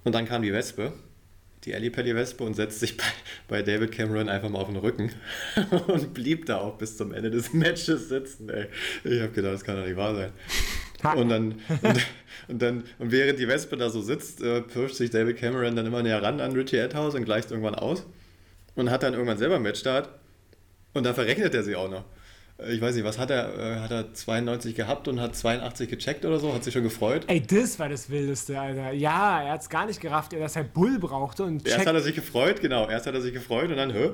Und 0.04 0.14
dann 0.14 0.26
kam 0.26 0.42
die 0.42 0.52
Wespe, 0.52 0.92
die 1.64 1.72
Ellie 1.72 1.90
Pelli 1.90 2.14
Wespe, 2.14 2.44
und 2.44 2.54
setzte 2.54 2.80
sich 2.80 2.96
bei, 2.96 3.04
bei 3.48 3.62
David 3.62 3.92
Cameron 3.92 4.28
einfach 4.28 4.50
mal 4.50 4.60
auf 4.60 4.68
den 4.68 4.76
Rücken 4.76 5.10
und 5.88 6.12
blieb 6.12 6.46
da 6.46 6.58
auch 6.58 6.76
bis 6.76 6.96
zum 6.96 7.12
Ende 7.12 7.30
des 7.30 7.52
Matches 7.52 8.10
sitzen. 8.10 8.50
Ey. 8.50 8.66
Ich 9.02 9.20
habe 9.20 9.32
gedacht, 9.32 9.54
das 9.54 9.64
kann 9.64 9.76
doch 9.76 9.86
nicht 9.86 9.96
wahr 9.96 10.14
sein. 10.14 10.32
Und 11.16 11.28
dann, 11.28 11.54
und, 11.82 12.06
und, 12.48 12.62
dann, 12.62 12.84
und 12.98 13.12
während 13.12 13.38
die 13.38 13.48
Wespe 13.48 13.76
da 13.76 13.90
so 13.90 14.00
sitzt, 14.00 14.42
äh, 14.42 14.60
pirscht 14.62 14.96
sich 14.96 15.10
David 15.10 15.36
Cameron 15.38 15.76
dann 15.76 15.86
immer 15.86 16.02
näher 16.02 16.22
ran 16.22 16.40
an 16.40 16.52
Richie 16.52 16.78
Edhouse 16.78 17.14
und 17.14 17.24
gleicht 17.24 17.50
irgendwann 17.50 17.74
aus. 17.74 18.06
Und 18.74 18.90
hat 18.90 19.02
dann 19.02 19.12
irgendwann 19.14 19.38
selber 19.38 19.58
Matchstart. 19.60 20.08
Und 20.94 21.04
da 21.06 21.14
verrechnet 21.14 21.54
er 21.54 21.62
sie 21.62 21.76
auch 21.76 21.88
noch. 21.90 22.04
Ich 22.68 22.80
weiß 22.80 22.94
nicht, 22.94 23.04
was 23.04 23.18
hat 23.18 23.30
er? 23.30 23.58
Äh, 23.58 23.80
Hat 23.80 23.90
er 23.90 24.14
92 24.14 24.76
gehabt 24.76 25.08
und 25.08 25.20
hat 25.20 25.34
82 25.34 25.90
gecheckt 25.90 26.24
oder 26.24 26.38
so? 26.38 26.54
Hat 26.54 26.62
sich 26.62 26.72
schon 26.72 26.84
gefreut? 26.84 27.24
Ey, 27.26 27.40
das 27.40 27.80
war 27.80 27.88
das 27.88 28.08
Wildeste, 28.10 28.60
Alter. 28.60 28.92
Ja, 28.92 29.42
er 29.42 29.52
hat 29.54 29.62
es 29.62 29.68
gar 29.68 29.86
nicht 29.86 30.00
gerafft, 30.00 30.34
dass 30.34 30.54
er 30.54 30.62
Bull 30.62 31.00
brauchte 31.00 31.42
und 31.42 31.66
Erst 31.66 31.78
checkt. 31.78 31.88
hat 31.88 31.94
er 31.96 32.00
sich 32.00 32.14
gefreut, 32.14 32.60
genau. 32.60 32.88
Erst 32.88 33.08
hat 33.08 33.14
er 33.14 33.20
sich 33.22 33.32
gefreut 33.32 33.70
und 33.70 33.76
dann, 33.76 33.92
hä? 33.92 34.10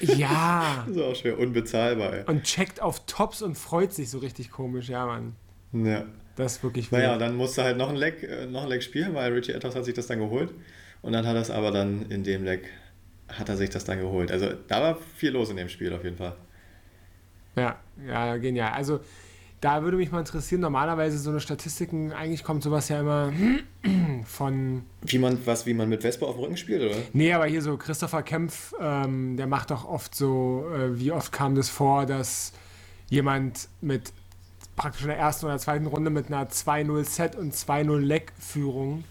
Ja. 0.00 0.84
Das 0.86 0.96
ist 0.96 1.02
auch 1.02 1.16
schön 1.16 1.34
unbezahlbar. 1.34 2.12
Ey. 2.12 2.22
Und 2.26 2.44
checkt 2.44 2.80
auf 2.80 3.04
Tops 3.06 3.42
und 3.42 3.58
freut 3.58 3.92
sich 3.92 4.10
so 4.10 4.18
richtig 4.18 4.52
komisch. 4.52 4.88
Ja, 4.88 5.04
Mann. 5.06 5.34
Ja. 5.84 6.04
Das 6.36 6.56
ist 6.56 6.62
wirklich. 6.62 6.90
Naja, 6.90 7.16
dann 7.16 7.34
musste 7.34 7.64
halt 7.64 7.78
noch 7.78 7.88
ein 7.88 7.96
Leck, 7.96 8.22
äh, 8.22 8.46
noch 8.46 8.64
ein 8.64 8.68
Leck 8.68 8.82
spielen, 8.82 9.14
weil 9.14 9.32
Richie 9.32 9.52
Edhouse 9.52 9.74
hat 9.74 9.84
sich 9.84 9.94
das 9.94 10.06
dann 10.06 10.18
geholt. 10.18 10.52
Und 11.02 11.12
dann 11.12 11.26
hat 11.26 11.34
er 11.34 11.40
es 11.40 11.50
aber 11.50 11.70
dann 11.70 12.06
in 12.10 12.24
dem 12.24 12.44
Leck, 12.44 12.68
hat 13.28 13.48
er 13.48 13.56
sich 13.56 13.70
das 13.70 13.84
dann 13.84 13.98
geholt. 13.98 14.30
Also 14.30 14.52
da 14.68 14.82
war 14.82 14.98
viel 15.16 15.30
los 15.30 15.50
in 15.50 15.56
dem 15.56 15.68
Spiel 15.68 15.92
auf 15.92 16.04
jeden 16.04 16.16
Fall. 16.16 16.36
Ja, 17.56 17.76
ja, 18.06 18.36
genial. 18.36 18.72
Also 18.72 19.00
da 19.60 19.82
würde 19.82 19.96
mich 19.96 20.12
mal 20.12 20.18
interessieren, 20.18 20.60
normalerweise 20.60 21.18
so 21.18 21.30
eine 21.30 21.40
Statistiken, 21.40 22.12
eigentlich 22.12 22.44
kommt 22.44 22.62
sowas 22.62 22.88
ja 22.88 23.00
immer 23.00 23.32
von. 24.24 24.82
Wie 25.02 25.18
man, 25.18 25.38
was, 25.46 25.64
wie 25.64 25.72
man 25.72 25.88
mit 25.88 26.02
Vespa 26.02 26.26
auf 26.26 26.34
dem 26.34 26.44
Rücken 26.44 26.56
spielt, 26.58 26.82
oder? 26.82 26.96
Nee, 27.14 27.32
aber 27.32 27.46
hier 27.46 27.62
so 27.62 27.76
Christopher 27.78 28.22
Kempf, 28.22 28.74
ähm, 28.80 29.36
der 29.36 29.46
macht 29.46 29.70
doch 29.70 29.86
oft 29.86 30.14
so, 30.14 30.66
äh, 30.74 30.98
wie 30.98 31.12
oft 31.12 31.32
kam 31.32 31.54
das 31.54 31.70
vor, 31.70 32.04
dass 32.04 32.52
jemand 33.08 33.68
mit 33.80 34.12
praktisch 34.76 35.02
in 35.02 35.08
der 35.08 35.18
ersten 35.18 35.46
oder 35.46 35.58
zweiten 35.58 35.86
Runde 35.86 36.10
mit 36.10 36.26
einer 36.28 36.46
2-0 36.48 37.04
Set 37.04 37.34
und 37.36 37.54
2-0 37.54 37.98
Leck-Führung 37.98 39.04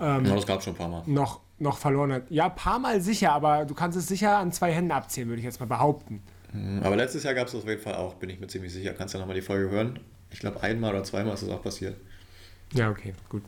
ähm, 0.00 0.24
Ja, 0.24 0.34
das 0.34 0.46
gab 0.46 0.58
es 0.58 0.64
schon 0.64 0.74
ein 0.74 0.78
paar 0.78 0.88
Mal. 0.88 1.02
noch, 1.06 1.40
noch 1.58 1.78
verloren 1.78 2.12
hat. 2.12 2.22
Ja, 2.30 2.48
paar 2.48 2.78
Mal 2.78 3.00
sicher, 3.00 3.32
aber 3.32 3.64
du 3.66 3.74
kannst 3.74 3.98
es 3.98 4.08
sicher 4.08 4.38
an 4.38 4.50
zwei 4.52 4.72
Händen 4.72 4.92
abzählen, 4.92 5.28
würde 5.28 5.40
ich 5.40 5.44
jetzt 5.44 5.60
mal 5.60 5.66
behaupten. 5.66 6.22
Mhm, 6.52 6.82
Aber 6.82 6.96
letztes 6.96 7.22
Jahr 7.22 7.34
gab 7.34 7.46
es 7.46 7.52
das 7.52 7.62
auf 7.62 7.68
jeden 7.68 7.82
Fall 7.82 7.94
auch, 7.94 8.14
bin 8.14 8.30
ich 8.30 8.40
mir 8.40 8.46
ziemlich 8.48 8.72
sicher. 8.72 8.92
Kannst 8.94 9.14
ja 9.14 9.20
nochmal 9.20 9.36
die 9.36 9.42
Folge 9.42 9.70
hören. 9.70 10.00
Ich 10.30 10.40
glaube, 10.40 10.62
einmal 10.62 10.90
oder 10.94 11.04
zweimal 11.04 11.34
ist 11.34 11.42
das 11.42 11.50
auch 11.50 11.62
passiert. 11.62 11.96
Ja, 12.72 12.88
okay, 12.90 13.14
gut. 13.28 13.42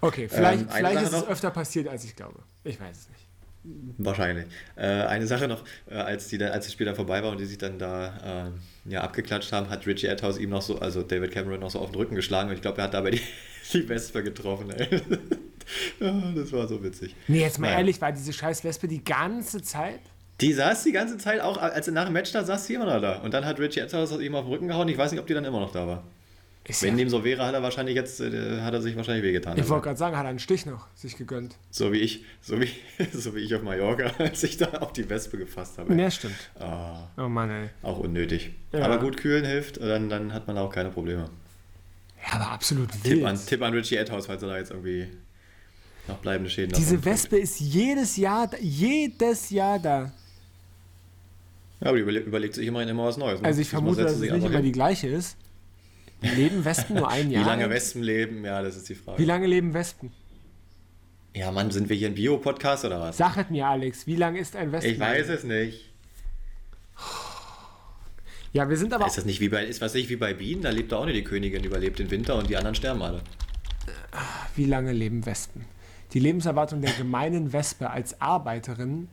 Okay, 0.00 0.28
vielleicht, 0.28 0.62
Ähm, 0.62 0.68
vielleicht 0.70 1.02
ist 1.02 1.12
es 1.12 1.20
noch. 1.22 1.28
öfter 1.28 1.50
passiert, 1.50 1.88
als 1.88 2.04
ich 2.04 2.14
glaube. 2.14 2.38
Ich 2.64 2.80
weiß 2.80 2.96
es 2.96 3.08
nicht. 3.08 3.26
Wahrscheinlich. 3.98 4.46
Äh, 4.76 4.86
eine 4.86 5.26
Sache 5.26 5.46
noch, 5.46 5.62
äh, 5.90 5.94
als, 5.94 6.28
die 6.28 6.38
dann, 6.38 6.50
als 6.52 6.64
das 6.66 6.72
Spiel 6.72 6.86
dann 6.86 6.96
vorbei 6.96 7.22
war 7.22 7.30
und 7.30 7.38
die 7.40 7.44
sich 7.44 7.58
dann 7.58 7.78
da 7.78 8.48
äh, 8.86 8.90
ja, 8.90 9.02
abgeklatscht 9.02 9.52
haben, 9.52 9.68
hat 9.68 9.86
Richie 9.86 10.06
Edhouse 10.06 10.38
ihm 10.38 10.50
noch 10.50 10.62
so, 10.62 10.78
also 10.78 11.02
David 11.02 11.30
Cameron 11.32 11.60
noch 11.60 11.70
so 11.70 11.78
auf 11.78 11.90
den 11.90 11.96
Rücken 11.96 12.14
geschlagen 12.14 12.48
und 12.48 12.54
ich 12.54 12.62
glaube, 12.62 12.78
er 12.78 12.84
hat 12.84 12.94
dabei 12.94 13.10
die, 13.10 13.20
die 13.72 13.88
Wespe 13.88 14.22
getroffen. 14.22 14.70
Ey. 14.70 15.00
Das 16.34 16.50
war 16.52 16.66
so 16.66 16.82
witzig. 16.82 17.14
Nee, 17.28 17.42
jetzt 17.42 17.60
mal 17.60 17.68
Naja. 17.68 17.78
ehrlich, 17.78 18.00
war 18.00 18.10
diese 18.10 18.32
scheiß 18.32 18.64
Wespe 18.64 18.88
die 18.88 19.04
ganze 19.04 19.62
Zeit? 19.62 20.00
Die 20.40 20.52
saß 20.52 20.82
die 20.82 20.90
ganze 20.90 21.16
Zeit 21.16 21.40
auch, 21.42 21.58
als 21.58 21.86
er 21.86 21.92
nach 21.94 22.06
dem 22.06 22.12
Match 22.14 22.32
da 22.32 22.42
saß, 22.42 22.66
sie 22.66 22.74
immer 22.74 22.86
noch 22.86 23.00
da. 23.00 23.18
Und 23.18 23.32
dann 23.34 23.44
hat 23.44 23.60
Richie 23.60 23.78
Edhouse 23.78 24.10
ihm 24.20 24.34
auf 24.34 24.46
den 24.46 24.52
Rücken 24.52 24.66
gehauen. 24.68 24.88
Ich 24.88 24.98
weiß 24.98 25.12
nicht, 25.12 25.20
ob 25.20 25.28
die 25.28 25.34
dann 25.34 25.44
immer 25.44 25.60
noch 25.60 25.70
da 25.70 25.86
war. 25.86 26.02
Ist 26.70 26.82
Wenn 26.82 26.96
ja, 26.98 27.04
dem 27.04 27.08
so 27.10 27.24
wäre, 27.24 27.44
hat 27.44 27.54
er 27.54 27.62
wahrscheinlich 27.62 27.94
jetzt, 27.96 28.20
äh, 28.20 28.60
hat 28.62 28.72
er 28.74 28.80
sich 28.82 28.96
wahrscheinlich 28.96 29.24
wehgetan. 29.24 29.54
ich 29.54 29.60
Also, 29.60 29.70
wollte 29.70 29.84
gerade 29.84 29.98
sagen, 29.98 30.16
hat 30.16 30.24
er 30.24 30.30
einen 30.30 30.38
Stich 30.38 30.66
noch 30.66 30.86
sich 30.94 31.16
gegönnt. 31.16 31.56
so 31.70 31.92
wie 31.92 31.98
ich, 31.98 32.24
so 32.40 32.60
wie, 32.60 32.68
so 33.12 33.34
wie 33.34 33.40
ich 33.40 33.54
auf 33.54 33.62
Mallorca, 33.62 34.12
als 34.18 34.42
ich 34.42 34.56
da 34.56 34.66
auf 34.80 34.92
die 34.92 35.08
Wespe 35.08 35.36
gefasst 35.38 35.78
habe. 35.78 35.94
Ja, 35.94 36.10
stimmt. 36.10 36.34
Ah, 36.58 37.08
Oh 37.16 37.28
Mann, 37.28 37.50
ey. 37.50 37.68
auch 37.82 37.98
unnötig. 37.98 38.50
Ja. 38.72 38.84
Aber 38.84 38.98
gut 38.98 39.16
kühlen 39.16 39.44
hilft, 39.44 39.78
dann, 39.80 40.08
dann 40.08 40.32
hat 40.32 40.46
man 40.46 40.56
auch 40.58 40.72
keine 40.72 40.90
Probleme. 40.90 41.28
Ja, 42.26 42.34
aber 42.40 42.50
absolut 42.52 42.90
Tipp 42.92 43.04
wild. 43.04 43.24
an, 43.24 43.38
Tipp 43.46 43.62
an 43.62 43.72
Richie 43.72 43.96
Edhouse, 43.96 44.26
falls 44.26 44.42
er 44.42 44.48
da 44.50 44.58
jetzt 44.58 44.70
irgendwie 44.70 45.08
noch 46.06 46.18
bleibende 46.18 46.50
Schäden 46.50 46.72
Diese 46.76 46.96
davon 46.96 47.12
Wespe 47.12 47.38
ist 47.38 47.60
jedes 47.60 48.16
Jahr, 48.16 48.46
da, 48.48 48.56
jedes 48.60 49.50
Jahr 49.50 49.78
da. 49.78 50.12
Ja, 51.80 51.86
aber 51.88 51.96
die 51.96 52.02
überle 52.02 52.20
überlegt 52.20 52.54
sich 52.54 52.66
immerhin 52.66 52.90
immer 52.90 53.06
was 53.06 53.16
Neues. 53.16 53.40
ne? 53.40 53.46
Also 53.46 53.60
ich 53.62 53.70
vermute, 53.70 54.02
dass 54.02 54.12
es 54.12 54.20
nicht 54.20 54.30
immer 54.44 54.60
die 54.62 54.72
gleiche 54.72 55.08
ist. 55.08 55.36
Leben 56.22 56.64
Wespen 56.64 56.96
nur 56.96 57.08
ein 57.08 57.30
Wie 57.30 57.34
Jahr? 57.34 57.44
lange 57.46 57.64
alt? 57.64 57.72
Wespen 57.72 58.02
leben, 58.02 58.44
ja, 58.44 58.62
das 58.62 58.76
ist 58.76 58.88
die 58.88 58.94
Frage. 58.94 59.18
Wie 59.18 59.24
lange 59.24 59.46
leben 59.46 59.72
Wespen? 59.74 60.12
Ja, 61.34 61.50
Mann, 61.52 61.70
sind 61.70 61.88
wir 61.88 61.96
hier 61.96 62.08
ein 62.08 62.14
Bio-Podcast 62.14 62.84
oder 62.84 63.00
was? 63.00 63.16
Sag 63.16 63.36
es 63.36 63.48
mir, 63.50 63.66
Alex, 63.66 64.06
wie 64.06 64.16
lang 64.16 64.36
ist 64.36 64.56
ein 64.56 64.72
Wespen? 64.72 64.92
Ich 64.92 64.98
weiß 65.00 65.28
es 65.28 65.44
nicht. 65.44 65.88
Ja, 68.52 68.68
wir 68.68 68.76
sind 68.76 68.92
aber 68.92 69.06
Ist 69.06 69.16
das 69.16 69.24
nicht 69.24 69.40
wie 69.40 69.48
bei, 69.48 69.64
ist 69.64 69.80
was 69.80 69.94
nicht 69.94 70.08
wie 70.08 70.16
bei 70.16 70.34
Bienen? 70.34 70.62
Da 70.62 70.70
lebt 70.70 70.92
auch 70.92 71.04
nur 71.04 71.12
die 71.14 71.22
Königin, 71.22 71.62
überlebt 71.62 72.00
den 72.00 72.10
Winter 72.10 72.34
und 72.36 72.50
die 72.50 72.56
anderen 72.56 72.74
sterben 72.74 73.00
alle. 73.00 73.22
Wie 74.56 74.64
lange 74.64 74.92
leben 74.92 75.24
Wespen? 75.24 75.64
Die 76.12 76.18
Lebenserwartung 76.18 76.82
der 76.82 76.92
gemeinen 76.92 77.52
Wespe 77.52 77.90
als 77.90 78.20
Arbeiterin, 78.20 79.08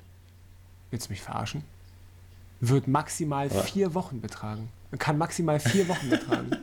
willst 0.89 1.07
du 1.07 1.11
mich 1.13 1.21
verarschen, 1.21 1.63
wird 2.59 2.87
maximal 2.87 3.45
Aber- 3.51 3.61
vier 3.63 3.93
Wochen 3.93 4.19
betragen. 4.21 4.69
Kann 4.97 5.17
maximal 5.19 5.59
vier 5.59 5.87
Wochen 5.87 6.09
betragen. 6.09 6.49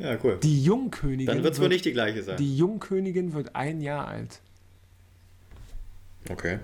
Ja, 0.00 0.16
cool. 0.24 0.38
Die 0.42 0.62
Jungkönigin, 0.64 1.26
Dann 1.26 1.42
wird 1.42 1.54
es 1.54 1.60
wohl 1.60 1.68
nicht 1.68 1.84
die 1.84 1.92
gleiche 1.92 2.22
sein. 2.22 2.36
die 2.36 2.56
Jungkönigin 2.56 3.32
wird 3.34 3.54
ein 3.54 3.80
Jahr 3.80 4.08
alt. 4.08 4.40
Okay. 6.30 6.58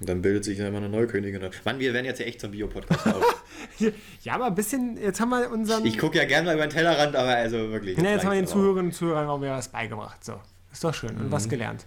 Und 0.00 0.08
dann 0.08 0.22
bildet 0.22 0.44
sich 0.44 0.58
dann 0.58 0.66
immer 0.66 0.78
eine 0.78 0.88
neue 0.88 1.06
Königin. 1.06 1.40
Mann, 1.64 1.78
wir 1.78 1.92
werden 1.94 2.04
jetzt 2.06 2.18
ja 2.18 2.26
echt 2.26 2.40
zum 2.40 2.50
Bio-Podcast 2.50 3.06
auf. 3.08 3.44
Ja, 4.22 4.34
aber 4.34 4.46
ein 4.46 4.54
bisschen, 4.54 4.96
jetzt 4.96 5.20
haben 5.20 5.30
wir 5.30 5.50
unseren. 5.50 5.86
Ich 5.86 5.96
gucke 5.98 6.18
ja 6.18 6.24
gerne 6.24 6.46
mal 6.46 6.54
über 6.54 6.66
den 6.66 6.70
Tellerrand, 6.70 7.14
aber 7.16 7.28
also 7.36 7.70
wirklich. 7.70 7.96
Ja, 7.96 8.10
jetzt 8.10 8.24
haben 8.24 8.32
wir 8.32 8.40
den. 8.40 8.46
Zuhörerinnen 8.46 8.86
und 8.86 8.92
Zuhörern 8.92 9.28
auch 9.28 9.40
wieder 9.40 9.56
was 9.56 9.68
beigebracht. 9.68 10.22
So, 10.24 10.34
ist 10.72 10.82
doch 10.84 10.92
schön 10.94 11.10
und 11.16 11.26
Mhm. 11.26 11.32
was 11.32 11.48
gelernt. 11.48 11.86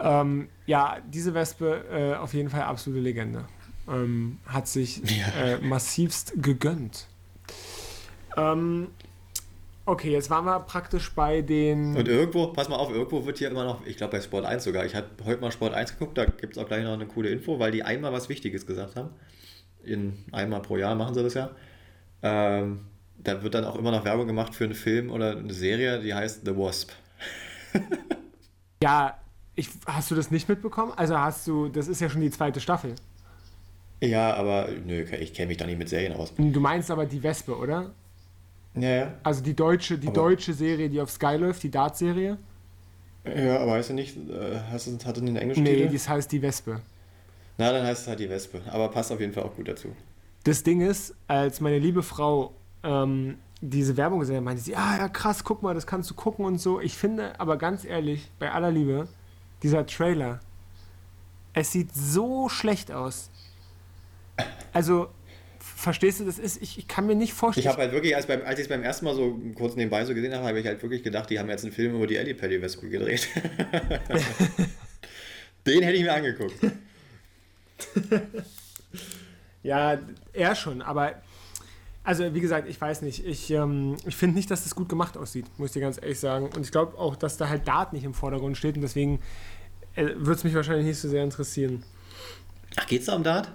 Ähm, 0.00 0.48
ja, 0.66 0.98
diese 1.08 1.34
Wespe 1.34 1.84
äh, 1.90 2.14
auf 2.16 2.34
jeden 2.34 2.50
Fall 2.50 2.62
absolute 2.62 3.00
Legende. 3.02 3.44
Ähm, 3.88 4.38
hat 4.46 4.66
sich 4.68 4.98
Ja. 5.04 5.28
äh, 5.44 5.58
massivst 5.58 6.32
gegönnt. 6.36 7.06
Ähm, 8.36 8.88
okay, 9.88 10.10
jetzt 10.10 10.28
waren 10.30 10.44
wir 10.44 10.60
praktisch 10.60 11.12
bei 11.14 11.40
den. 11.40 11.96
Und 11.96 12.06
irgendwo, 12.06 12.48
pass 12.48 12.68
mal 12.68 12.76
auf, 12.76 12.90
irgendwo 12.90 13.24
wird 13.24 13.38
hier 13.38 13.50
immer 13.50 13.64
noch, 13.64 13.84
ich 13.86 13.96
glaube 13.96 14.12
bei 14.12 14.20
Sport 14.20 14.44
1 14.44 14.62
sogar, 14.62 14.84
ich 14.84 14.94
habe 14.94 15.06
heute 15.24 15.40
mal 15.40 15.50
Sport 15.50 15.74
1 15.74 15.92
geguckt, 15.92 16.18
da 16.18 16.26
gibt 16.26 16.56
es 16.56 16.62
auch 16.62 16.68
gleich 16.68 16.84
noch 16.84 16.92
eine 16.92 17.06
coole 17.06 17.30
Info, 17.30 17.58
weil 17.58 17.72
die 17.72 17.82
einmal 17.82 18.12
was 18.12 18.28
Wichtiges 18.28 18.66
gesagt 18.66 18.96
haben. 18.96 19.10
In 19.82 20.24
einmal 20.32 20.60
pro 20.60 20.76
Jahr 20.76 20.94
machen 20.94 21.14
sie 21.14 21.22
das 21.22 21.34
ja. 21.34 21.50
Ähm, 22.22 22.80
da 23.16 23.42
wird 23.42 23.54
dann 23.54 23.64
auch 23.64 23.76
immer 23.76 23.90
noch 23.90 24.04
Werbung 24.04 24.26
gemacht 24.26 24.54
für 24.54 24.64
einen 24.64 24.74
Film 24.74 25.10
oder 25.10 25.36
eine 25.36 25.52
Serie, 25.54 26.00
die 26.00 26.12
heißt 26.12 26.44
The 26.44 26.56
Wasp. 26.56 26.90
ja, 28.82 29.16
ich, 29.54 29.70
hast 29.86 30.10
du 30.10 30.14
das 30.14 30.30
nicht 30.30 30.48
mitbekommen? 30.48 30.92
Also 30.96 31.18
hast 31.18 31.46
du, 31.46 31.68
das 31.68 31.88
ist 31.88 32.00
ja 32.00 32.10
schon 32.10 32.20
die 32.20 32.30
zweite 32.30 32.60
Staffel. 32.60 32.94
Ja, 34.00 34.34
aber 34.34 34.68
nö, 34.86 35.02
ich 35.02 35.32
kenne 35.32 35.48
mich 35.48 35.56
da 35.56 35.66
nicht 35.66 35.78
mit 35.78 35.88
Serien 35.88 36.12
aus. 36.12 36.32
Du 36.36 36.60
meinst 36.60 36.90
aber 36.90 37.06
die 37.06 37.22
Wespe, 37.22 37.56
oder? 37.56 37.90
Ja, 38.74 38.88
ja. 38.88 39.14
Also 39.22 39.42
die 39.42 39.54
deutsche, 39.54 39.98
die 39.98 40.08
Aber- 40.08 40.14
deutsche 40.14 40.52
Serie, 40.54 40.88
die 40.88 41.00
auf 41.00 41.10
Sky 41.10 41.36
läuft, 41.36 41.62
die 41.62 41.70
Dart-Serie? 41.70 42.38
Ja, 43.24 43.58
aber 43.60 43.72
heißt 43.72 43.90
du 43.90 43.94
nicht, 43.94 44.16
äh, 44.16 44.60
hast 44.70 44.86
du, 44.86 44.98
hat 45.04 45.16
den 45.16 45.36
englischen 45.36 45.62
Nee, 45.64 45.76
Titel? 45.76 45.92
das 45.92 46.08
heißt 46.08 46.30
die 46.32 46.40
Wespe. 46.40 46.80
Na, 47.58 47.72
dann 47.72 47.84
heißt 47.84 48.02
es 48.02 48.08
halt 48.08 48.20
die 48.20 48.30
Wespe. 48.30 48.62
Aber 48.70 48.88
passt 48.88 49.10
auf 49.12 49.20
jeden 49.20 49.32
Fall 49.32 49.42
auch 49.42 49.54
gut 49.54 49.68
dazu. 49.68 49.88
Das 50.44 50.62
Ding 50.62 50.80
ist, 50.80 51.14
als 51.26 51.60
meine 51.60 51.78
liebe 51.78 52.02
Frau 52.02 52.54
ähm, 52.84 53.36
diese 53.60 53.96
Werbung 53.96 54.20
gesehen 54.20 54.36
hat, 54.36 54.44
meinte 54.44 54.62
sie, 54.62 54.76
ah 54.76 54.96
ja 54.96 55.08
krass, 55.08 55.42
guck 55.42 55.62
mal, 55.62 55.74
das 55.74 55.86
kannst 55.86 56.08
du 56.10 56.14
gucken 56.14 56.44
und 56.44 56.58
so. 56.58 56.80
Ich 56.80 56.96
finde 56.96 57.38
aber 57.40 57.56
ganz 57.58 57.84
ehrlich, 57.84 58.30
bei 58.38 58.52
aller 58.52 58.70
Liebe, 58.70 59.08
dieser 59.64 59.84
Trailer, 59.84 60.38
es 61.52 61.72
sieht 61.72 61.92
so 61.94 62.48
schlecht 62.48 62.92
aus. 62.92 63.30
Also, 64.72 65.08
verstehst 65.78 66.18
du, 66.18 66.24
das 66.24 66.40
ist, 66.40 66.60
ich, 66.60 66.76
ich 66.76 66.88
kann 66.88 67.06
mir 67.06 67.14
nicht 67.14 67.32
vorstellen. 67.32 67.64
Ich 67.64 67.70
habe 67.70 67.82
halt 67.82 67.92
wirklich, 67.92 68.16
als, 68.16 68.26
beim, 68.26 68.42
als 68.42 68.58
ich 68.58 68.64
es 68.64 68.68
beim 68.68 68.82
ersten 68.82 69.04
Mal 69.04 69.14
so 69.14 69.40
kurz 69.54 69.76
nebenbei 69.76 70.04
so 70.04 70.12
gesehen 70.12 70.34
habe, 70.34 70.44
habe 70.44 70.58
ich 70.58 70.66
halt 70.66 70.82
wirklich 70.82 71.04
gedacht, 71.04 71.30
die 71.30 71.38
haben 71.38 71.48
jetzt 71.48 71.64
einen 71.64 71.72
Film 71.72 71.94
über 71.94 72.08
die 72.08 72.16
Ellie 72.16 72.34
Pelli 72.34 72.60
Wespe 72.60 72.88
gedreht. 72.88 73.28
Den 75.66 75.82
hätte 75.82 75.96
ich 75.96 76.02
mir 76.02 76.12
angeguckt. 76.12 76.54
Ja, 79.64 79.98
er 80.32 80.54
schon, 80.54 80.82
aber 80.82 81.20
also 82.04 82.32
wie 82.32 82.40
gesagt, 82.40 82.68
ich 82.68 82.80
weiß 82.80 83.02
nicht. 83.02 83.26
Ich, 83.26 83.50
ähm, 83.50 83.96
ich 84.06 84.16
finde 84.16 84.36
nicht, 84.36 84.50
dass 84.50 84.62
das 84.62 84.74
gut 84.74 84.88
gemacht 84.88 85.18
aussieht, 85.18 85.46
muss 85.58 85.70
ich 85.70 85.72
dir 85.74 85.80
ganz 85.80 86.00
ehrlich 86.00 86.18
sagen. 86.18 86.48
Und 86.54 86.62
ich 86.62 86.70
glaube 86.70 86.96
auch, 86.96 87.16
dass 87.16 87.36
da 87.36 87.48
halt 87.48 87.66
Dart 87.66 87.92
nicht 87.92 88.04
im 88.04 88.14
Vordergrund 88.14 88.56
steht 88.56 88.76
und 88.76 88.82
deswegen 88.82 89.20
äh, 89.94 90.06
würde 90.16 90.32
es 90.32 90.44
mich 90.44 90.54
wahrscheinlich 90.54 90.86
nicht 90.86 90.98
so 90.98 91.08
sehr 91.08 91.24
interessieren. 91.24 91.82
Ach, 92.76 92.86
geht's 92.86 93.06
da 93.06 93.16
um 93.16 93.24
Dart? 93.24 93.52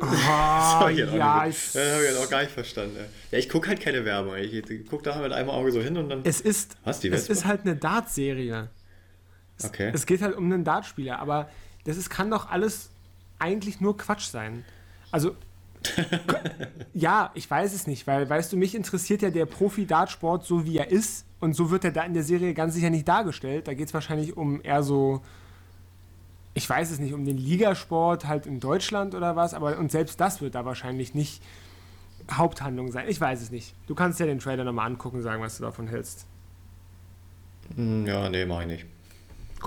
Oh, 0.00 0.04
Das 0.06 0.90
ich 0.92 0.98
ja, 0.98 1.44
nicht- 1.46 1.56
es, 1.56 1.72
das 1.72 1.92
habe 1.92 2.02
ich 2.04 2.10
jetzt 2.10 2.24
auch 2.24 2.30
gar 2.30 2.40
nicht 2.42 2.52
verstanden. 2.52 2.96
Ja, 3.32 3.38
ich 3.38 3.48
gucke 3.48 3.68
halt 3.68 3.80
keine 3.80 4.04
Werbung. 4.04 4.36
Ich 4.36 4.86
gucke 4.88 5.02
da 5.02 5.20
mit 5.20 5.32
einem 5.32 5.50
Auge 5.50 5.72
so 5.72 5.80
hin 5.80 5.96
und 5.96 6.08
dann. 6.08 6.20
es 6.24 6.40
ist, 6.40 6.76
Was, 6.84 7.00
die 7.00 7.08
es 7.08 7.26
Vespa? 7.26 7.32
ist 7.32 7.44
halt 7.46 7.60
eine 7.62 7.74
Dart-Serie. 7.76 8.68
Okay. 9.64 9.90
Es 9.92 10.06
geht 10.06 10.22
halt 10.22 10.36
um 10.36 10.44
einen 10.44 10.62
Dartspieler, 10.62 11.18
aber 11.18 11.48
das 11.84 11.96
ist, 11.96 12.10
kann 12.10 12.30
doch 12.30 12.48
alles 12.48 12.90
eigentlich 13.40 13.80
nur 13.80 13.96
Quatsch 13.96 14.28
sein. 14.28 14.64
Also, 15.10 15.34
ja, 16.94 17.30
ich 17.34 17.50
weiß 17.50 17.74
es 17.74 17.86
nicht, 17.86 18.06
weil, 18.06 18.28
weißt 18.28 18.52
du, 18.52 18.56
mich 18.56 18.74
interessiert 18.74 19.22
ja 19.22 19.30
der 19.30 19.46
Profi-Dartsport 19.46 20.44
so, 20.46 20.64
wie 20.64 20.78
er 20.78 20.90
ist. 20.90 21.24
Und 21.40 21.54
so 21.54 21.70
wird 21.70 21.84
er 21.84 21.92
da 21.92 22.02
in 22.02 22.14
der 22.14 22.24
Serie 22.24 22.52
ganz 22.54 22.74
sicher 22.74 22.90
nicht 22.90 23.06
dargestellt. 23.06 23.68
Da 23.68 23.74
geht 23.74 23.86
es 23.88 23.94
wahrscheinlich 23.94 24.36
um 24.36 24.60
eher 24.62 24.82
so, 24.82 25.22
ich 26.58 26.68
weiß 26.68 26.90
es 26.90 26.98
nicht, 26.98 27.14
um 27.14 27.24
den 27.24 27.38
Ligasport 27.38 28.26
halt 28.26 28.44
in 28.46 28.60
Deutschland 28.60 29.14
oder 29.14 29.36
was. 29.36 29.54
Aber 29.54 29.78
und 29.78 29.90
selbst 29.90 30.20
das 30.20 30.40
wird 30.42 30.54
da 30.54 30.64
wahrscheinlich 30.64 31.14
nicht 31.14 31.42
Haupthandlung 32.30 32.92
sein. 32.92 33.06
Ich 33.08 33.20
weiß 33.20 33.40
es 33.40 33.50
nicht. 33.50 33.74
Du 33.86 33.94
kannst 33.94 34.20
ja 34.20 34.26
den 34.26 34.38
Trailer 34.40 34.64
nochmal 34.64 34.86
angucken 34.86 35.16
und 35.18 35.22
sagen, 35.22 35.40
was 35.42 35.56
du 35.56 35.62
davon 35.62 35.86
hältst. 35.88 36.26
Hm, 37.76 38.06
Ja, 38.06 38.28
nee, 38.28 38.44
mach 38.44 38.60
ich 38.62 38.66
nicht. 38.66 38.86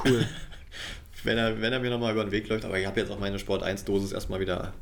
Cool. 0.05 0.27
Wenn 1.23 1.37
er, 1.37 1.61
wenn 1.61 1.71
er 1.71 1.79
mir 1.79 1.91
nochmal 1.91 2.13
über 2.13 2.23
den 2.25 2.31
Weg 2.31 2.49
läuft, 2.49 2.65
aber 2.65 2.79
ich 2.79 2.87
habe 2.87 2.99
jetzt 2.99 3.11
auch 3.11 3.19
meine 3.19 3.37
Sport 3.37 3.61
1-Dosis 3.61 4.11
erstmal 4.11 4.39
wieder, 4.39 4.73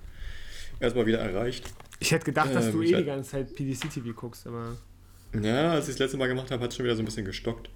erstmal 0.79 1.05
wieder 1.05 1.19
erreicht. 1.19 1.65
Ich 1.99 2.11
hätte 2.13 2.23
gedacht, 2.23 2.55
dass 2.55 2.67
Ähm, 2.67 2.71
du 2.71 2.81
eh 2.81 2.95
die 2.95 3.03
ganze 3.03 3.31
Zeit 3.31 3.53
PDC-TV 3.55 4.13
guckst, 4.13 4.47
aber. 4.47 4.77
Ja, 5.33 5.71
als 5.73 5.89
ich 5.89 5.95
das 5.95 5.99
letzte 5.99 6.17
Mal 6.17 6.27
gemacht 6.29 6.49
habe, 6.49 6.63
hat 6.63 6.69
es 6.71 6.77
schon 6.77 6.85
wieder 6.85 6.95
so 6.95 7.01
ein 7.01 7.05
bisschen 7.05 7.25
gestockt. 7.25 7.69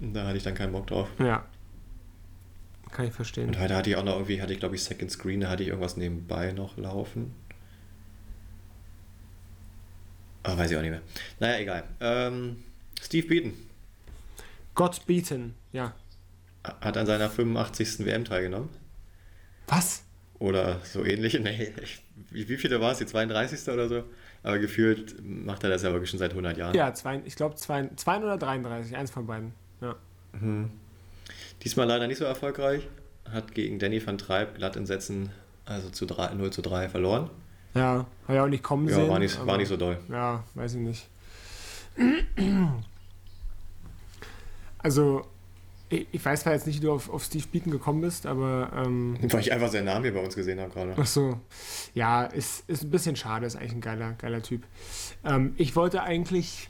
Und 0.00 0.14
da 0.14 0.26
hatte 0.26 0.36
ich 0.36 0.42
dann 0.42 0.54
keinen 0.56 0.72
Bock 0.72 0.88
drauf. 0.88 1.06
Ja. 1.20 1.44
Kann 2.92 3.06
ich 3.06 3.12
verstehen. 3.12 3.48
Und 3.48 3.58
heute 3.58 3.76
hatte 3.76 3.90
ich 3.90 3.96
auch 3.96 4.04
noch 4.04 4.14
irgendwie, 4.14 4.42
hatte 4.42 4.52
ich 4.52 4.58
glaube 4.58 4.74
ich 4.74 4.84
Second 4.84 5.10
Screen, 5.10 5.40
da 5.40 5.48
hatte 5.48 5.62
ich 5.62 5.68
irgendwas 5.68 5.96
nebenbei 5.96 6.52
noch 6.52 6.76
laufen. 6.76 7.34
Ah, 10.42 10.56
weiß 10.56 10.70
ich 10.70 10.76
auch 10.76 10.82
nicht 10.82 10.90
mehr. 10.90 11.02
Naja, 11.38 11.58
egal. 11.58 11.84
Ähm, 12.00 12.64
Steve 13.00 13.26
Beaton 13.28 13.52
Gott 14.74 15.04
beaten, 15.06 15.54
ja. 15.72 15.94
hat 16.64 16.96
an 16.96 17.06
seiner 17.06 17.28
85. 17.28 18.06
WM 18.06 18.24
teilgenommen. 18.24 18.70
Was? 19.66 20.04
Oder 20.38 20.80
so 20.84 21.04
ähnlich. 21.04 21.34
Nee, 21.40 21.72
ich, 21.82 22.02
wie, 22.30 22.56
viele 22.56 22.80
war 22.80 22.92
es? 22.92 22.98
Die 22.98 23.06
32. 23.06 23.72
oder 23.72 23.88
so? 23.88 24.04
Aber 24.42 24.58
gefühlt 24.58 25.16
macht 25.22 25.64
er 25.64 25.70
das 25.70 25.82
ja 25.82 25.92
wirklich 25.92 26.08
schon 26.08 26.18
seit 26.18 26.30
100 26.30 26.56
Jahren. 26.56 26.74
Ja, 26.74 26.94
zwei, 26.94 27.20
ich 27.24 27.36
glaube 27.36 27.56
2 27.56 27.90
oder 28.18 28.38
33, 28.38 28.96
eins 28.96 29.10
von 29.10 29.26
beiden. 29.26 29.52
Ja. 29.82 29.96
Mhm. 30.32 30.70
Diesmal 31.62 31.86
leider 31.86 32.06
nicht 32.06 32.18
so 32.18 32.24
erfolgreich. 32.24 32.86
Hat 33.30 33.54
gegen 33.54 33.78
Danny 33.78 34.04
van 34.04 34.18
Treib 34.18 34.56
glatt 34.56 34.76
in 34.76 34.86
Sätzen, 34.86 35.30
also 35.66 35.88
zu 35.90 36.06
3, 36.06 36.34
0 36.34 36.50
zu 36.50 36.62
3 36.62 36.88
verloren. 36.88 37.30
Ja, 37.74 38.06
habe 38.24 38.34
ich 38.34 38.40
auch 38.40 38.48
nicht 38.48 38.62
kommen 38.64 38.88
Ja, 38.88 38.96
sehen. 38.96 39.08
war 39.08 39.18
nicht, 39.18 39.36
aber- 39.38 39.46
war 39.46 39.56
nicht 39.58 39.68
so 39.68 39.76
doll. 39.76 39.98
Ja, 40.08 40.42
weiß 40.54 40.74
ich 40.74 40.80
nicht. 40.80 41.08
Also, 44.82 45.26
ich, 45.88 46.06
ich 46.12 46.24
weiß 46.24 46.40
zwar 46.42 46.54
jetzt 46.54 46.66
nicht, 46.66 46.80
wie 46.80 46.86
du 46.86 46.92
auf, 46.92 47.10
auf 47.10 47.22
Steve 47.24 47.44
Beaton 47.52 47.70
gekommen 47.70 48.00
bist, 48.00 48.26
aber. 48.26 48.70
Ähm, 48.74 49.18
Weil 49.20 49.40
ich 49.40 49.52
einfach 49.52 49.68
seinen 49.68 49.84
Namen 49.86 50.04
hier 50.04 50.14
bei 50.14 50.20
uns 50.24 50.34
gesehen 50.34 50.58
habe 50.60 50.70
gerade. 50.70 50.94
Ach 50.96 51.06
so. 51.06 51.38
Ja, 51.94 52.24
ist, 52.24 52.64
ist 52.68 52.84
ein 52.84 52.90
bisschen 52.90 53.16
schade, 53.16 53.46
ist 53.46 53.56
eigentlich 53.56 53.72
ein 53.72 53.80
geiler, 53.80 54.12
geiler 54.14 54.42
Typ. 54.42 54.62
Ähm, 55.24 55.54
ich 55.58 55.76
wollte 55.76 56.02
eigentlich 56.02 56.68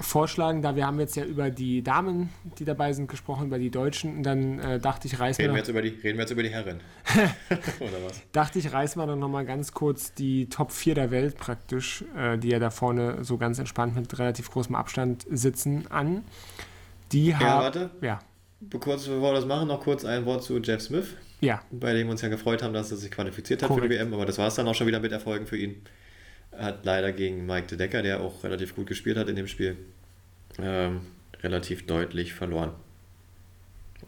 vorschlagen, 0.00 0.62
da 0.62 0.74
wir 0.74 0.86
haben 0.86 0.98
jetzt 1.00 1.16
ja 1.16 1.24
über 1.24 1.50
die 1.50 1.82
Damen, 1.82 2.30
die 2.58 2.64
dabei 2.64 2.92
sind, 2.92 3.08
gesprochen, 3.08 3.46
über 3.46 3.58
die 3.58 3.70
Deutschen, 3.70 4.16
und 4.18 4.22
dann 4.22 4.58
äh, 4.58 4.78
dachte 4.80 5.06
ich, 5.06 5.20
reiß 5.20 5.38
Reden 5.38 5.48
wir, 5.48 5.52
mal, 5.52 5.58
jetzt 5.58 5.68
über 5.68 5.82
die, 5.82 5.88
reden 5.88 6.16
wir 6.18 6.22
jetzt 6.22 6.30
über 6.30 6.42
die 6.42 6.48
Herren. 6.48 6.80
Oder 7.80 8.04
was? 8.06 8.22
dachte 8.32 8.58
ich, 8.58 8.72
reiß 8.72 8.96
mal 8.96 9.06
dann 9.06 9.18
nochmal 9.18 9.44
ganz 9.44 9.72
kurz 9.72 10.14
die 10.14 10.48
Top 10.48 10.72
4 10.72 10.94
der 10.94 11.10
Welt 11.10 11.36
praktisch, 11.36 12.04
äh, 12.16 12.38
die 12.38 12.48
ja 12.48 12.58
da 12.58 12.70
vorne 12.70 13.22
so 13.24 13.36
ganz 13.36 13.58
entspannt 13.58 13.94
mit 13.94 14.18
relativ 14.18 14.50
großem 14.50 14.74
Abstand 14.74 15.26
sitzen, 15.30 15.86
an. 15.90 16.24
Die 17.12 17.28
Ja, 17.28 17.38
haben. 17.40 17.62
warte. 17.62 17.90
Ja, 18.00 18.20
Kurz 18.80 19.06
bevor 19.06 19.32
wir 19.32 19.34
das 19.34 19.44
machen, 19.44 19.68
noch 19.68 19.80
kurz 19.80 20.04
ein 20.04 20.24
Wort 20.24 20.44
zu 20.44 20.56
Jeff 20.60 20.80
Smith, 20.80 21.08
ja, 21.40 21.60
bei 21.72 21.92
dem 21.92 22.06
wir 22.06 22.12
uns 22.12 22.22
ja 22.22 22.28
gefreut 22.28 22.62
haben, 22.62 22.72
dass 22.72 22.92
er 22.92 22.96
sich 22.96 23.10
qualifiziert 23.10 23.60
hat 23.62 23.68
für 23.68 23.74
Korrekt. 23.74 23.92
die 23.92 23.96
WM. 23.98 24.14
Aber 24.14 24.24
das 24.24 24.38
war 24.38 24.46
es 24.46 24.54
dann 24.54 24.68
auch 24.68 24.74
schon 24.74 24.86
wieder 24.86 25.00
mit 25.00 25.10
Erfolgen 25.10 25.46
für 25.46 25.56
ihn. 25.58 25.82
Hat 26.56 26.84
leider 26.84 27.12
gegen 27.12 27.46
Mike 27.46 27.66
de 27.68 27.78
Decker, 27.78 28.02
der 28.02 28.20
auch 28.20 28.44
relativ 28.44 28.74
gut 28.76 28.86
gespielt 28.86 29.16
hat 29.16 29.28
in 29.28 29.36
dem 29.36 29.46
Spiel, 29.46 29.76
ähm, 30.58 31.00
relativ 31.42 31.86
deutlich 31.86 32.34
verloren. 32.34 32.72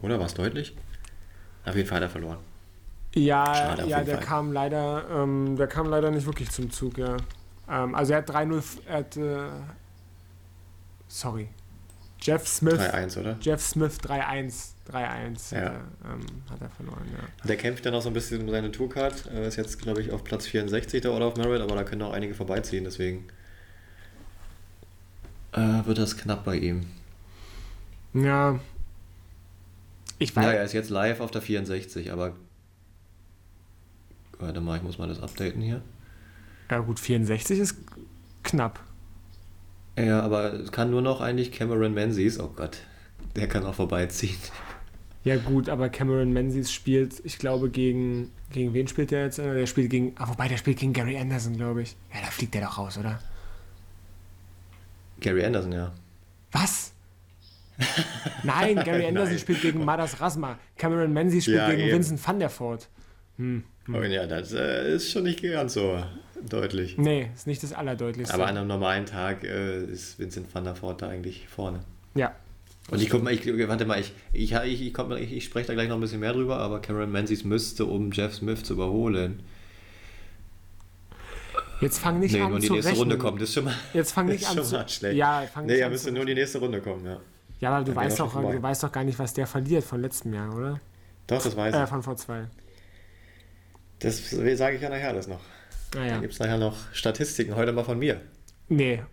Oder 0.01 0.19
war 0.19 0.25
es 0.27 0.33
deutlich? 0.35 0.75
Auf 1.65 1.75
jeden 1.75 1.87
Fall 1.87 1.97
hat 1.97 2.03
er 2.03 2.09
verloren. 2.09 2.37
Ja, 3.15 3.53
Schade 3.55 3.87
ja 3.87 4.03
der 4.03 4.17
Fall. 4.17 4.25
kam 4.25 4.51
leider, 4.53 5.05
ähm, 5.09 5.55
der 5.55 5.67
kam 5.67 5.87
leider 5.89 6.11
nicht 6.11 6.25
wirklich 6.25 6.51
zum 6.51 6.69
Zug, 6.69 6.97
ja. 6.97 7.17
Ähm, 7.69 7.95
also 7.95 8.11
er 8.13 8.19
hat 8.19 8.29
3-0, 8.29 8.57
f- 8.59 8.77
er 8.85 8.97
hat, 8.97 9.17
äh, 9.17 9.47
sorry, 11.07 11.47
Jeff 12.21 12.47
Smith, 12.47 12.79
3-1, 12.79 13.19
oder? 13.19 13.37
Jeff 13.41 13.61
Smith 13.61 13.97
3-1, 14.01 14.71
3-1 14.89 15.53
Ja. 15.53 15.59
hat, 15.59 15.65
er, 15.65 15.71
ähm, 16.11 16.25
hat 16.49 16.61
er 16.61 16.69
verloren, 16.69 17.05
ja. 17.11 17.47
Der 17.47 17.57
kämpft 17.57 17.85
dann 17.85 17.93
auch 17.93 18.01
so 18.01 18.09
ein 18.09 18.13
bisschen 18.13 18.41
um 18.41 18.49
seine 18.49 18.71
Tourcard. 18.71 19.27
Er 19.27 19.43
ist 19.47 19.57
jetzt, 19.57 19.79
glaube 19.81 20.01
ich, 20.01 20.11
auf 20.11 20.23
Platz 20.23 20.47
64 20.47 21.01
der 21.01 21.11
Order 21.11 21.27
of 21.27 21.35
Merit, 21.37 21.61
aber 21.61 21.75
da 21.75 21.83
können 21.83 22.01
auch 22.01 22.13
einige 22.13 22.33
vorbeiziehen, 22.33 22.83
deswegen 22.83 23.27
äh, 25.51 25.85
wird 25.85 25.97
das 25.97 26.17
knapp 26.17 26.43
bei 26.45 26.55
ihm. 26.57 26.85
Ja, 28.13 28.59
ich 30.17 30.35
weiß, 30.35 30.45
Ja, 30.45 30.51
er 30.53 30.63
ist 30.63 30.73
jetzt 30.73 30.89
live 30.89 31.19
auf 31.19 31.31
der 31.31 31.41
64, 31.41 32.11
aber. 32.11 32.33
Warte 34.39 34.61
mal, 34.61 34.77
ich 34.77 34.83
muss 34.83 34.97
mal 34.97 35.07
das 35.07 35.21
updaten 35.21 35.61
hier. 35.61 35.81
ja 36.71 36.79
gut, 36.79 36.99
64 36.99 37.59
ist 37.59 37.75
knapp. 38.43 38.79
Ja, 39.97 40.21
aber 40.21 40.53
es 40.53 40.71
kann 40.71 40.91
nur 40.91 41.01
noch 41.01 41.21
eigentlich 41.21 41.51
Cameron 41.51 41.93
Menzies. 41.93 42.39
Oh 42.39 42.51
Gott, 42.55 42.79
der 43.35 43.47
kann 43.47 43.65
auch 43.65 43.75
vorbeiziehen. 43.75 44.35
Ja 45.23 45.37
gut, 45.37 45.69
aber 45.69 45.89
Cameron 45.89 46.31
Menzies 46.33 46.71
spielt, 46.71 47.19
ich 47.23 47.39
glaube, 47.39 47.69
gegen, 47.69 48.31
gegen 48.51 48.73
wen 48.73 48.87
spielt 48.87 49.09
der 49.09 49.23
jetzt? 49.23 49.39
Der 49.39 49.65
spielt 49.65 49.89
gegen, 49.89 50.13
ah, 50.17 50.27
wobei, 50.29 50.47
der 50.47 50.57
spielt 50.57 50.77
gegen 50.77 50.93
Gary 50.93 51.17
Anderson, 51.17 51.57
glaube 51.57 51.81
ich. 51.81 51.95
Ja, 52.13 52.21
da 52.21 52.27
fliegt 52.27 52.53
der 52.53 52.61
doch 52.61 52.77
raus, 52.77 52.97
oder? 52.97 53.19
Gary 55.19 55.43
Anderson, 55.43 55.71
ja. 55.71 55.91
Was? 56.51 56.91
Nein, 58.43 58.75
Gary 58.83 59.05
Anderson 59.07 59.31
Nein. 59.31 59.39
spielt 59.39 59.61
gegen 59.61 59.83
Madas 59.83 60.19
Rasma. 60.21 60.59
Cameron 60.77 61.11
Menzies 61.11 61.43
spielt 61.45 61.57
Ja, 61.57 61.69
gegen 61.71 61.81
eben. 61.87 61.93
Vincent 61.97 62.25
van 62.25 62.39
der 62.39 62.49
Voort. 62.49 62.87
Hm. 63.37 63.63
Oh, 63.93 64.01
ja, 64.01 64.25
das 64.25 64.53
äh, 64.53 64.93
ist 64.95 65.11
schon 65.11 65.23
nicht 65.23 65.43
ganz 65.43 65.73
so 65.73 66.03
deutlich. 66.49 66.97
Nee, 66.97 67.29
ist 67.35 67.45
nicht 67.47 67.61
das 67.63 67.73
Allerdeutlichste. 67.73 68.33
Aber 68.33 68.47
an 68.47 68.57
einem 68.57 68.67
normalen 68.67 69.05
Tag 69.05 69.43
äh, 69.43 69.83
ist 69.83 70.17
Vincent 70.19 70.53
van 70.53 70.63
der 70.63 70.81
Voort 70.81 71.01
da 71.01 71.09
eigentlich 71.09 71.47
vorne. 71.47 71.81
ja. 72.15 72.33
Und 72.91 73.01
ich 73.01 73.09
guck 73.09 73.23
mal, 73.23 73.33
ich, 73.33 73.47
warte 73.67 73.83
mal, 73.85 73.99
ich, 73.99 74.13
ich, 74.31 74.51
ich, 74.53 74.81
ich, 74.83 74.93
komm 74.93 75.11
ich, 75.13 75.33
ich 75.33 75.43
spreche 75.45 75.65
da 75.65 75.73
gleich 75.73 75.89
noch 75.89 75.95
ein 75.95 76.01
bisschen 76.01 76.19
mehr 76.19 76.33
drüber, 76.33 76.57
aber 76.59 76.79
Cameron 76.81 77.11
Menzies 77.11 77.43
müsste, 77.43 77.83
um 77.85 78.11
Jeff 78.11 78.35
Smith 78.35 78.61
zu 78.61 78.73
überholen. 78.73 79.39
Jetzt 81.81 81.97
fang 81.99 82.19
nicht 82.19 82.33
nee, 82.33 82.41
an 82.41 82.51
nur 82.51 82.59
die 82.59 82.67
zu 82.67 82.73
nächste 82.73 82.91
rechnen. 82.91 83.01
Runde 83.11 83.17
kommt. 83.17 83.41
Das 83.41 83.49
ist 83.49 83.55
schon 83.55 83.65
mal, 83.65 83.73
Jetzt 83.93 84.11
fang 84.11 84.25
nicht 84.27 84.47
an 84.47 84.55
schon 84.57 84.63
zu... 84.65 84.75
mal 84.75 84.87
schlecht. 84.87 85.15
Ja, 85.17 85.43
fang 85.51 85.65
nee, 85.65 85.73
nicht 85.73 85.81
er 85.81 85.89
müsste 85.89 86.11
nur 86.11 86.21
in 86.21 86.27
die 86.27 86.33
nächste 86.35 86.59
Runde 86.59 86.79
kommen, 86.79 87.05
ja. 87.05 87.19
Ja, 87.59 87.71
aber 87.75 87.83
du 87.85 87.95
weißt, 87.95 88.19
doch, 88.19 88.31
du 88.33 88.61
weißt 88.61 88.83
doch 88.83 88.91
gar 88.91 89.03
nicht, 89.03 89.17
was 89.17 89.33
der 89.33 89.47
verliert 89.47 89.83
von 89.83 90.01
letztem 90.01 90.33
Jahr, 90.33 90.55
oder? 90.55 90.79
Doch, 91.27 91.41
das 91.41 91.55
weiß 91.55 91.73
Äh, 91.73 91.83
ich. 91.83 91.89
von 91.89 92.03
vor 92.03 92.15
zwei. 92.17 92.45
Das 93.99 94.29
sage 94.29 94.75
ich 94.75 94.81
ja 94.81 94.89
nachher 94.89 95.13
das 95.13 95.27
noch. 95.27 95.41
Naja. 95.93 96.15
Da 96.15 96.19
gibt 96.19 96.33
es 96.33 96.39
nachher 96.39 96.57
noch 96.57 96.75
Statistiken, 96.93 97.55
heute 97.55 97.71
mal 97.71 97.83
von 97.83 97.97
mir. 97.97 98.21
Nee, 98.67 99.03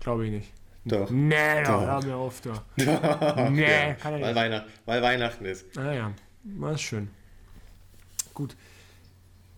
glaube 0.00 0.26
ich 0.26 0.30
nicht. 0.30 0.52
Doch. 0.84 1.10
Nee, 1.10 1.64
Doch. 1.64 1.80
doch, 1.80 1.86
hör 1.86 2.04
mir 2.04 2.16
auf, 2.16 2.40
da. 2.42 2.62
nee, 2.76 2.84
Nee, 3.50 3.94
kann 4.00 4.14
er 4.14 4.20
weil, 4.20 4.20
nicht. 4.20 4.36
Weihnacht, 4.36 4.66
weil 4.84 5.02
Weihnachten 5.02 5.44
ist. 5.44 5.74
Naja, 5.74 6.12
war 6.44 6.72
ist 6.74 6.82
schön. 6.82 7.08
Gut. 8.34 8.54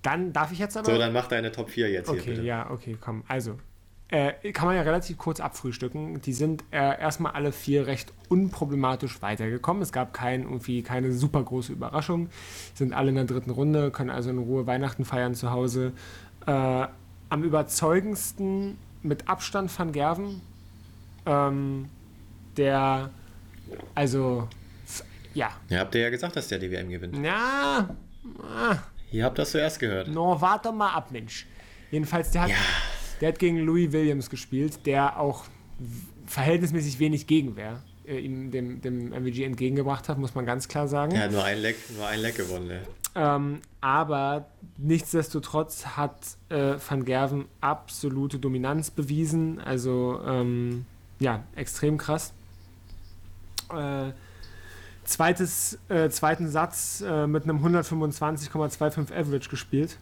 Dann 0.03 0.33
darf 0.33 0.53
ich 0.53 0.59
jetzt 0.59 0.77
aber... 0.77 0.87
So, 0.87 0.97
dann 0.97 1.13
mach 1.13 1.27
deine 1.27 1.53
Top 1.53 1.69
4 1.69 1.91
jetzt 1.91 2.11
hier 2.11 2.21
Okay, 2.21 2.41
ja, 2.41 2.71
okay, 2.71 2.97
komm. 2.99 3.25
Also, 3.29 3.59
äh, 4.11 4.53
kann 4.53 4.67
man 4.67 4.77
ja 4.77 4.83
relativ 4.83 5.19
kurz 5.19 5.41
abfrühstücken. 5.41 6.21
Die 6.23 6.33
sind 6.33 6.65
äh, 6.71 6.99
erstmal 6.99 7.33
alle 7.33 7.53
vier 7.53 7.87
recht 7.87 8.13
unproblematisch 8.29 9.21
weitergekommen. 9.21 9.83
Es 9.83 9.93
gab 9.93 10.15
kein, 10.15 10.43
irgendwie 10.45 10.83
keine 10.83 11.13
super 11.13 11.43
große 11.43 11.73
Überraschung. 11.73 12.31
Sind 12.75 12.95
alle 12.95 13.11
in 13.11 13.17
der 13.17 13.25
dritten 13.25 13.51
Runde, 13.51 13.91
können 13.91 14.11
also 14.11 14.31
in 14.31 14.39
Ruhe 14.39 14.67
Weihnachten 14.67 15.05
feiern 15.05 15.35
zu 15.35 15.51
Hause. 15.51 15.93
Äh, 16.47 16.87
am 17.31 17.43
überzeugendsten 17.43 18.79
mit 19.03 19.29
Abstand 19.29 19.77
van 19.79 19.93
Gerven. 19.93 20.41
Ähm, 21.27 21.91
der, 22.57 23.11
also, 23.95 24.49
ja, 25.35 25.51
Ja, 25.69 25.81
habt 25.81 25.95
ihr 25.95 26.01
ja 26.01 26.11
gesagt, 26.11 26.35
dass 26.37 26.49
der 26.49 26.59
die 26.59 26.71
WM 26.71 26.89
gewinnt. 26.89 27.15
na, 27.21 27.95
ah, 28.43 28.77
Ihr 29.11 29.25
habt 29.25 29.39
das 29.39 29.53
zuerst 29.53 29.79
gehört. 29.79 30.09
No, 30.09 30.41
warte 30.41 30.73
mal 30.73 30.93
ab, 30.93 31.11
Mensch. 31.11 31.47
Jedenfalls, 31.91 32.31
der 32.31 32.43
hat, 32.43 32.51
der 33.21 33.29
hat 33.29 33.39
gegen 33.39 33.59
Louis 33.59 33.93
Williams 33.93 34.31
gespielt, 34.31 34.87
der 34.87 35.19
auch 35.19 35.45
verhältnismäßig 36.27 36.99
wenig 36.99 37.27
Gegenwehr 37.27 37.83
äh, 38.09 38.19
ihm 38.19 38.51
dem, 38.51 38.81
dem 38.81 39.11
MVG 39.11 39.45
entgegengebracht 39.45 40.09
hat, 40.09 40.19
muss 40.19 40.35
man 40.35 40.47
ganz 40.47 40.69
klar 40.69 40.89
sagen. 40.89 41.13
Er 41.13 41.25
hat 41.25 41.33
nur 41.33 41.45
ein 41.45 41.59
Leck, 41.59 41.77
nur 41.97 42.07
ein 42.07 42.21
Leck 42.21 42.37
gewonnen. 42.37 42.69
Ne? 42.69 42.81
Ähm, 43.15 43.61
aber 43.81 44.47
nichtsdestotrotz 44.77 45.85
hat 45.85 46.17
äh, 46.49 46.75
Van 46.87 47.05
Gerven 47.05 47.47
absolute 47.61 48.39
Dominanz 48.39 48.91
bewiesen. 48.91 49.61
Also 49.61 50.21
ähm, 50.27 50.87
ja, 51.19 51.45
extrem 51.57 51.99
krass. 51.99 52.33
Äh, 53.75 54.13
zweites, 55.05 55.79
äh, 55.89 56.09
zweiten 56.11 56.49
Satz 56.49 57.03
äh, 57.07 57.27
mit 57.27 57.45
einem 57.45 57.65
125,25 57.65 59.13
Average 59.13 59.49
gespielt. 59.49 59.99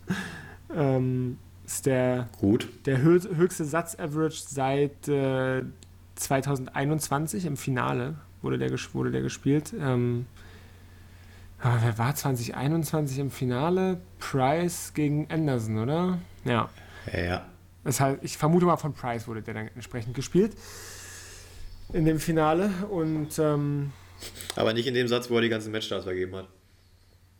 ähm, 0.74 1.38
ist 1.70 1.86
der, 1.86 2.28
Gut. 2.40 2.68
der 2.86 3.00
hö 3.00 3.20
höchste 3.36 3.64
Satz-Average 3.64 4.42
seit 4.46 5.08
äh, 5.08 5.62
2021 6.16 7.46
im 7.46 7.56
Finale 7.56 8.16
wurde 8.42 8.58
der, 8.58 8.70
wurde 8.92 9.10
der 9.10 9.22
gespielt. 9.22 9.72
Ähm, 9.78 10.26
ah, 11.60 11.78
wer 11.80 11.96
war 11.96 12.14
2021 12.14 13.18
im 13.20 13.30
Finale? 13.30 14.00
Price 14.18 14.92
gegen 14.94 15.30
Anderson, 15.30 15.78
oder? 15.78 16.18
Ja. 16.44 16.68
Ja, 17.12 17.20
ja. 17.20 17.46
Das 17.84 18.00
heißt, 18.00 18.18
ich 18.22 18.36
vermute 18.36 18.66
mal 18.66 18.76
von 18.76 18.92
Price 18.92 19.28
wurde 19.28 19.42
der 19.42 19.54
dann 19.54 19.68
entsprechend 19.68 20.14
gespielt 20.14 20.56
in 21.92 22.04
dem 22.04 22.18
Finale 22.18 22.70
und 22.90 23.38
ähm, 23.38 23.92
Aber 24.56 24.72
nicht 24.72 24.86
in 24.86 24.94
dem 24.94 25.08
Satz, 25.08 25.30
wo 25.30 25.36
er 25.36 25.42
die 25.42 25.48
ganzen 25.48 25.72
Matchstarts 25.72 26.04
vergeben 26.04 26.34
hat. 26.36 26.48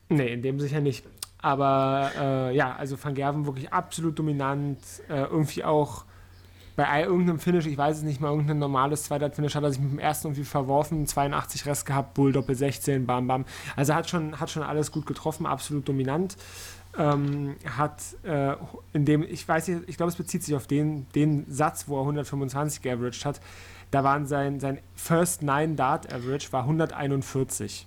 nee, 0.09 0.33
in 0.33 0.43
dem 0.43 0.61
sicher 0.61 0.81
nicht. 0.81 1.05
Aber 1.43 2.11
äh, 2.19 2.55
ja, 2.57 2.77
also 2.77 2.97
Van 3.03 3.15
Gerven 3.15 3.47
wirklich 3.47 3.73
absolut 3.73 4.19
dominant, 4.19 4.79
äh, 5.09 5.23
irgendwie 5.23 5.65
auch 5.65 6.05
bei 6.77 6.87
ein- 6.89 7.05
irgendeinem 7.05 7.39
Finish, 7.41 7.67
ich 7.67 7.77
weiß 7.77 7.99
es 7.99 8.03
nicht 8.03 8.21
mal, 8.21 8.31
irgendein 8.31 8.59
normales 8.59 9.05
Zweiter-Finish 9.05 9.55
hat 9.55 9.63
er 9.63 9.71
sich 9.73 9.81
mit 9.81 9.93
dem 9.93 9.99
ersten 9.99 10.29
irgendwie 10.29 10.45
verworfen, 10.45 11.07
82 11.07 11.67
Rest 11.67 11.85
gehabt, 11.87 12.15
Bull 12.15 12.33
Doppel 12.33 12.55
16, 12.55 13.07
bam 13.07 13.27
bam. 13.27 13.45
Also 13.77 13.95
hat 13.95 14.09
schon, 14.09 14.39
hat 14.39 14.51
schon 14.51 14.63
alles 14.63 14.93
gut 14.93 15.07
getroffen, 15.07 15.47
absolut 15.47 15.89
dominant. 15.89 16.37
Ähm, 16.99 17.57
hat 17.77 18.03
äh, 18.25 18.55
in 18.93 19.05
dem, 19.05 19.23
ich 19.23 19.47
weiß 19.47 19.69
nicht, 19.69 19.83
ich 19.89 19.97
glaube, 19.97 20.11
es 20.11 20.17
bezieht 20.17 20.43
sich 20.43 20.55
auf 20.57 20.67
den, 20.67 21.07
den 21.15 21.45
Satz, 21.49 21.87
wo 21.87 21.97
er 21.97 22.03
125 22.03 22.83
geaveraged 22.83 23.25
hat. 23.25 23.41
Da 23.91 24.03
waren 24.05 24.27
sein, 24.27 24.59
sein 24.61 24.79
First 24.95 25.43
Nine 25.43 25.75
Dart 25.75 26.13
Average 26.13 26.53
war 26.53 26.63
141. 26.63 27.87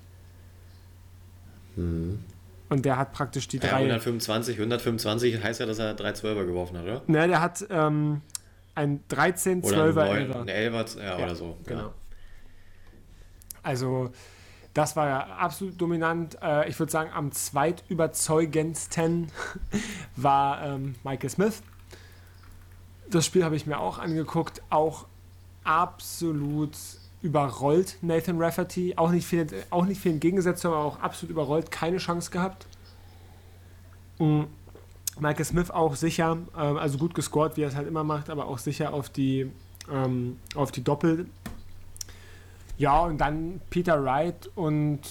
Und 2.73 2.85
der 2.85 2.97
hat 2.97 3.13
praktisch 3.13 3.47
die 3.47 3.57
Ja, 3.57 3.69
drei. 3.69 3.75
125, 3.75 4.57
125 4.57 5.43
heißt 5.43 5.59
ja, 5.59 5.67
dass 5.67 5.77
er 5.77 5.93
drei 5.93 6.09
12er 6.09 6.43
geworfen 6.43 6.75
hat, 6.79 6.85
oder? 6.85 7.03
Ne, 7.05 7.27
der 7.27 7.39
hat 7.39 7.63
ähm, 7.69 8.21
ein 8.73 9.03
13, 9.09 9.61
Oder 9.61 9.89
12er, 9.89 10.09
ein 10.09 10.31
11er. 10.31 10.49
11er, 10.49 10.97
ja, 10.97 11.19
Ja, 11.19 11.23
oder 11.23 11.35
so. 11.35 11.55
Genau. 11.67 11.93
Also, 13.61 14.11
das 14.73 14.95
war 14.95 15.07
ja 15.07 15.19
absolut 15.37 15.79
dominant. 15.79 16.39
Äh, 16.41 16.67
ich 16.67 16.79
würde 16.79 16.91
sagen, 16.91 17.11
am 17.13 17.31
zweitüberzeugendsten 17.31 19.31
war 20.15 20.63
ähm, 20.63 20.95
Michael 21.03 21.29
Smith. 21.29 21.61
Das 23.07 23.27
Spiel 23.27 23.43
habe 23.43 23.55
ich 23.55 23.67
mir 23.67 23.77
auch 23.77 23.99
angeguckt. 23.99 24.63
Auch 24.71 25.05
absolut 25.63 26.75
überrollt 27.23 27.97
Nathan 28.01 28.39
Rafferty. 28.39 28.93
Auch 28.97 29.09
nicht 29.09 29.25
viel, 29.25 29.47
auch 29.71 29.85
nicht 29.85 29.99
viel 29.99 30.11
entgegengesetzt, 30.11 30.65
aber 30.65 30.77
auch 30.77 30.99
absolut 30.99 31.31
überrollt. 31.31 31.71
Keine 31.71 31.97
Chance 31.97 32.29
gehabt. 32.29 32.67
Mhm. 34.19 34.47
Michael 35.19 35.45
Smith 35.45 35.71
auch 35.71 35.95
sicher, 35.95 36.37
ähm, 36.57 36.77
also 36.77 36.97
gut 36.97 37.15
gescored, 37.15 37.55
wie 37.55 37.61
er 37.61 37.69
es 37.69 37.75
halt 37.75 37.87
immer 37.87 38.03
macht, 38.03 38.29
aber 38.29 38.47
auch 38.47 38.57
sicher 38.57 38.93
auf 38.93 39.09
die, 39.09 39.49
ähm, 39.91 40.37
auf 40.55 40.71
die 40.71 40.83
Doppel. 40.83 41.27
Ja, 42.77 43.01
und 43.01 43.19
dann 43.19 43.61
Peter 43.69 44.03
Wright 44.03 44.49
und, 44.55 45.01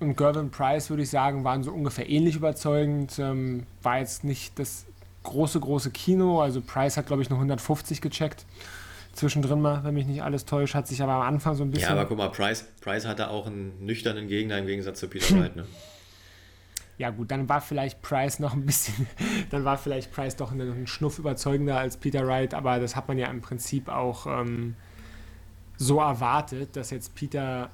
und 0.00 0.16
Gervin 0.16 0.50
Price, 0.50 0.90
würde 0.90 1.02
ich 1.02 1.10
sagen, 1.10 1.44
waren 1.44 1.62
so 1.62 1.70
ungefähr 1.70 2.08
ähnlich 2.08 2.34
überzeugend. 2.34 3.18
Ähm, 3.18 3.66
war 3.82 3.98
jetzt 3.98 4.24
nicht 4.24 4.58
das 4.58 4.86
große, 5.22 5.60
große 5.60 5.90
Kino. 5.90 6.40
Also 6.40 6.62
Price 6.62 6.96
hat, 6.96 7.06
glaube 7.06 7.22
ich, 7.22 7.28
noch 7.28 7.36
150 7.36 8.00
gecheckt. 8.00 8.46
Zwischendrin 9.16 9.60
mal, 9.60 9.82
wenn 9.84 9.94
mich 9.94 10.06
nicht 10.06 10.22
alles 10.22 10.44
täuscht, 10.44 10.74
hat 10.74 10.86
sich 10.86 11.02
aber 11.02 11.14
am 11.14 11.22
Anfang 11.22 11.54
so 11.54 11.64
ein 11.64 11.70
bisschen. 11.70 11.88
Ja, 11.88 11.94
aber 11.94 12.06
guck 12.06 12.18
mal, 12.18 12.28
Price, 12.28 12.64
Price 12.80 13.06
hatte 13.06 13.30
auch 13.30 13.46
einen 13.46 13.84
nüchternen 13.84 14.28
Gegner 14.28 14.58
im 14.58 14.66
Gegensatz 14.66 15.00
zu 15.00 15.08
Peter 15.08 15.38
Wright, 15.38 15.56
ne? 15.56 15.66
Ja 16.98 17.10
gut, 17.10 17.30
dann 17.30 17.46
war 17.46 17.60
vielleicht 17.60 18.00
Price 18.00 18.38
noch 18.38 18.54
ein 18.54 18.64
bisschen, 18.64 19.06
dann 19.50 19.64
war 19.64 19.76
vielleicht 19.76 20.12
Price 20.12 20.36
doch 20.36 20.52
einen 20.52 20.86
Schnuff 20.86 21.18
überzeugender 21.18 21.76
als 21.76 21.98
Peter 21.98 22.26
Wright, 22.26 22.54
aber 22.54 22.78
das 22.78 22.96
hat 22.96 23.06
man 23.08 23.18
ja 23.18 23.26
im 23.28 23.42
Prinzip 23.42 23.90
auch 23.90 24.26
ähm, 24.26 24.76
so 25.76 26.00
erwartet, 26.00 26.74
dass 26.74 26.90
jetzt 26.90 27.14
Peter 27.14 27.68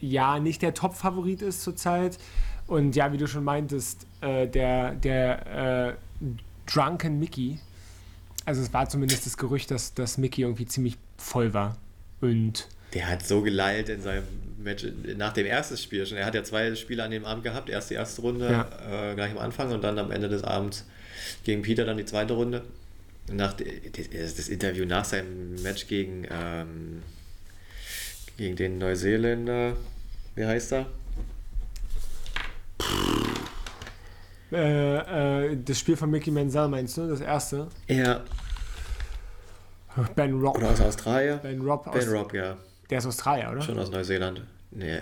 ja 0.00 0.40
nicht 0.40 0.62
der 0.62 0.74
Top-Favorit 0.74 1.42
ist 1.42 1.62
zurzeit 1.62 2.18
und 2.66 2.96
ja, 2.96 3.12
wie 3.12 3.18
du 3.18 3.28
schon 3.28 3.44
meintest, 3.44 4.06
äh, 4.20 4.48
der, 4.48 4.94
der 4.94 5.90
äh, 5.90 5.94
Drunken 6.66 7.20
Mickey, 7.20 7.60
also 8.46 8.62
es 8.62 8.72
war 8.72 8.88
zumindest 8.88 9.26
das 9.26 9.36
Gerücht, 9.36 9.70
dass, 9.70 9.92
dass 9.94 10.16
Mickey 10.16 10.42
irgendwie 10.42 10.66
ziemlich 10.66 10.96
voll 11.18 11.52
war 11.52 11.76
und 12.20 12.68
Der 12.94 13.08
hat 13.10 13.26
so 13.26 13.42
geleilt 13.42 13.88
in 13.88 14.00
seinem 14.00 14.24
Match 14.58 14.86
nach 15.16 15.32
dem 15.32 15.46
ersten 15.46 15.76
Spiel 15.76 16.06
schon. 16.06 16.16
Er 16.16 16.24
hat 16.26 16.34
ja 16.34 16.42
zwei 16.42 16.74
Spiele 16.74 17.02
an 17.04 17.10
dem 17.10 17.24
Abend 17.24 17.44
gehabt. 17.44 17.68
Erst 17.68 17.90
die 17.90 17.94
erste 17.94 18.22
Runde 18.22 18.46
Ja. 18.50 19.10
äh, 19.10 19.14
gleich 19.14 19.30
am 19.32 19.38
Anfang 19.38 19.70
und 19.72 19.82
dann 19.84 19.98
am 19.98 20.10
Ende 20.10 20.28
des 20.28 20.42
Abends 20.42 20.84
gegen 21.44 21.62
Peter 21.62 21.84
dann 21.84 21.96
die 21.98 22.04
zweite 22.04 22.32
Runde. 22.32 22.62
Nach, 23.30 23.54
das, 23.54 24.48
Interview 24.48 24.84
nach 24.86 25.04
seinem 25.04 25.60
Match 25.62 25.88
gegen, 25.88 26.26
ähm, 26.30 27.02
gegen 28.36 28.54
den 28.56 28.78
Neuseeländer, 28.78 29.76
wie 30.36 30.44
heißt 30.44 30.72
er? 30.72 30.86
Äh, 34.52 35.46
äh, 35.52 35.58
das 35.64 35.78
Spiel 35.78 35.96
von 35.96 36.10
Mickey 36.10 36.30
Menzel 36.30 36.68
meinst 36.68 36.96
du, 36.96 37.08
das 37.08 37.20
erste? 37.20 37.68
Er, 37.86 38.24
Ben 40.14 40.38
Robb. 40.40 40.58
oder 40.58 40.70
aus 40.70 40.80
Australien? 40.80 41.40
Ben 41.42 41.60
Robb 41.60 41.86
aus, 41.86 42.04
Ben 42.04 42.08
Robb, 42.14 42.34
ja. 42.34 42.56
Der 42.90 42.98
ist 42.98 43.06
Australier, 43.06 43.50
oder? 43.50 43.62
Schon 43.62 43.78
aus 43.78 43.90
Neuseeland. 43.90 44.42
Nee. 44.70 44.98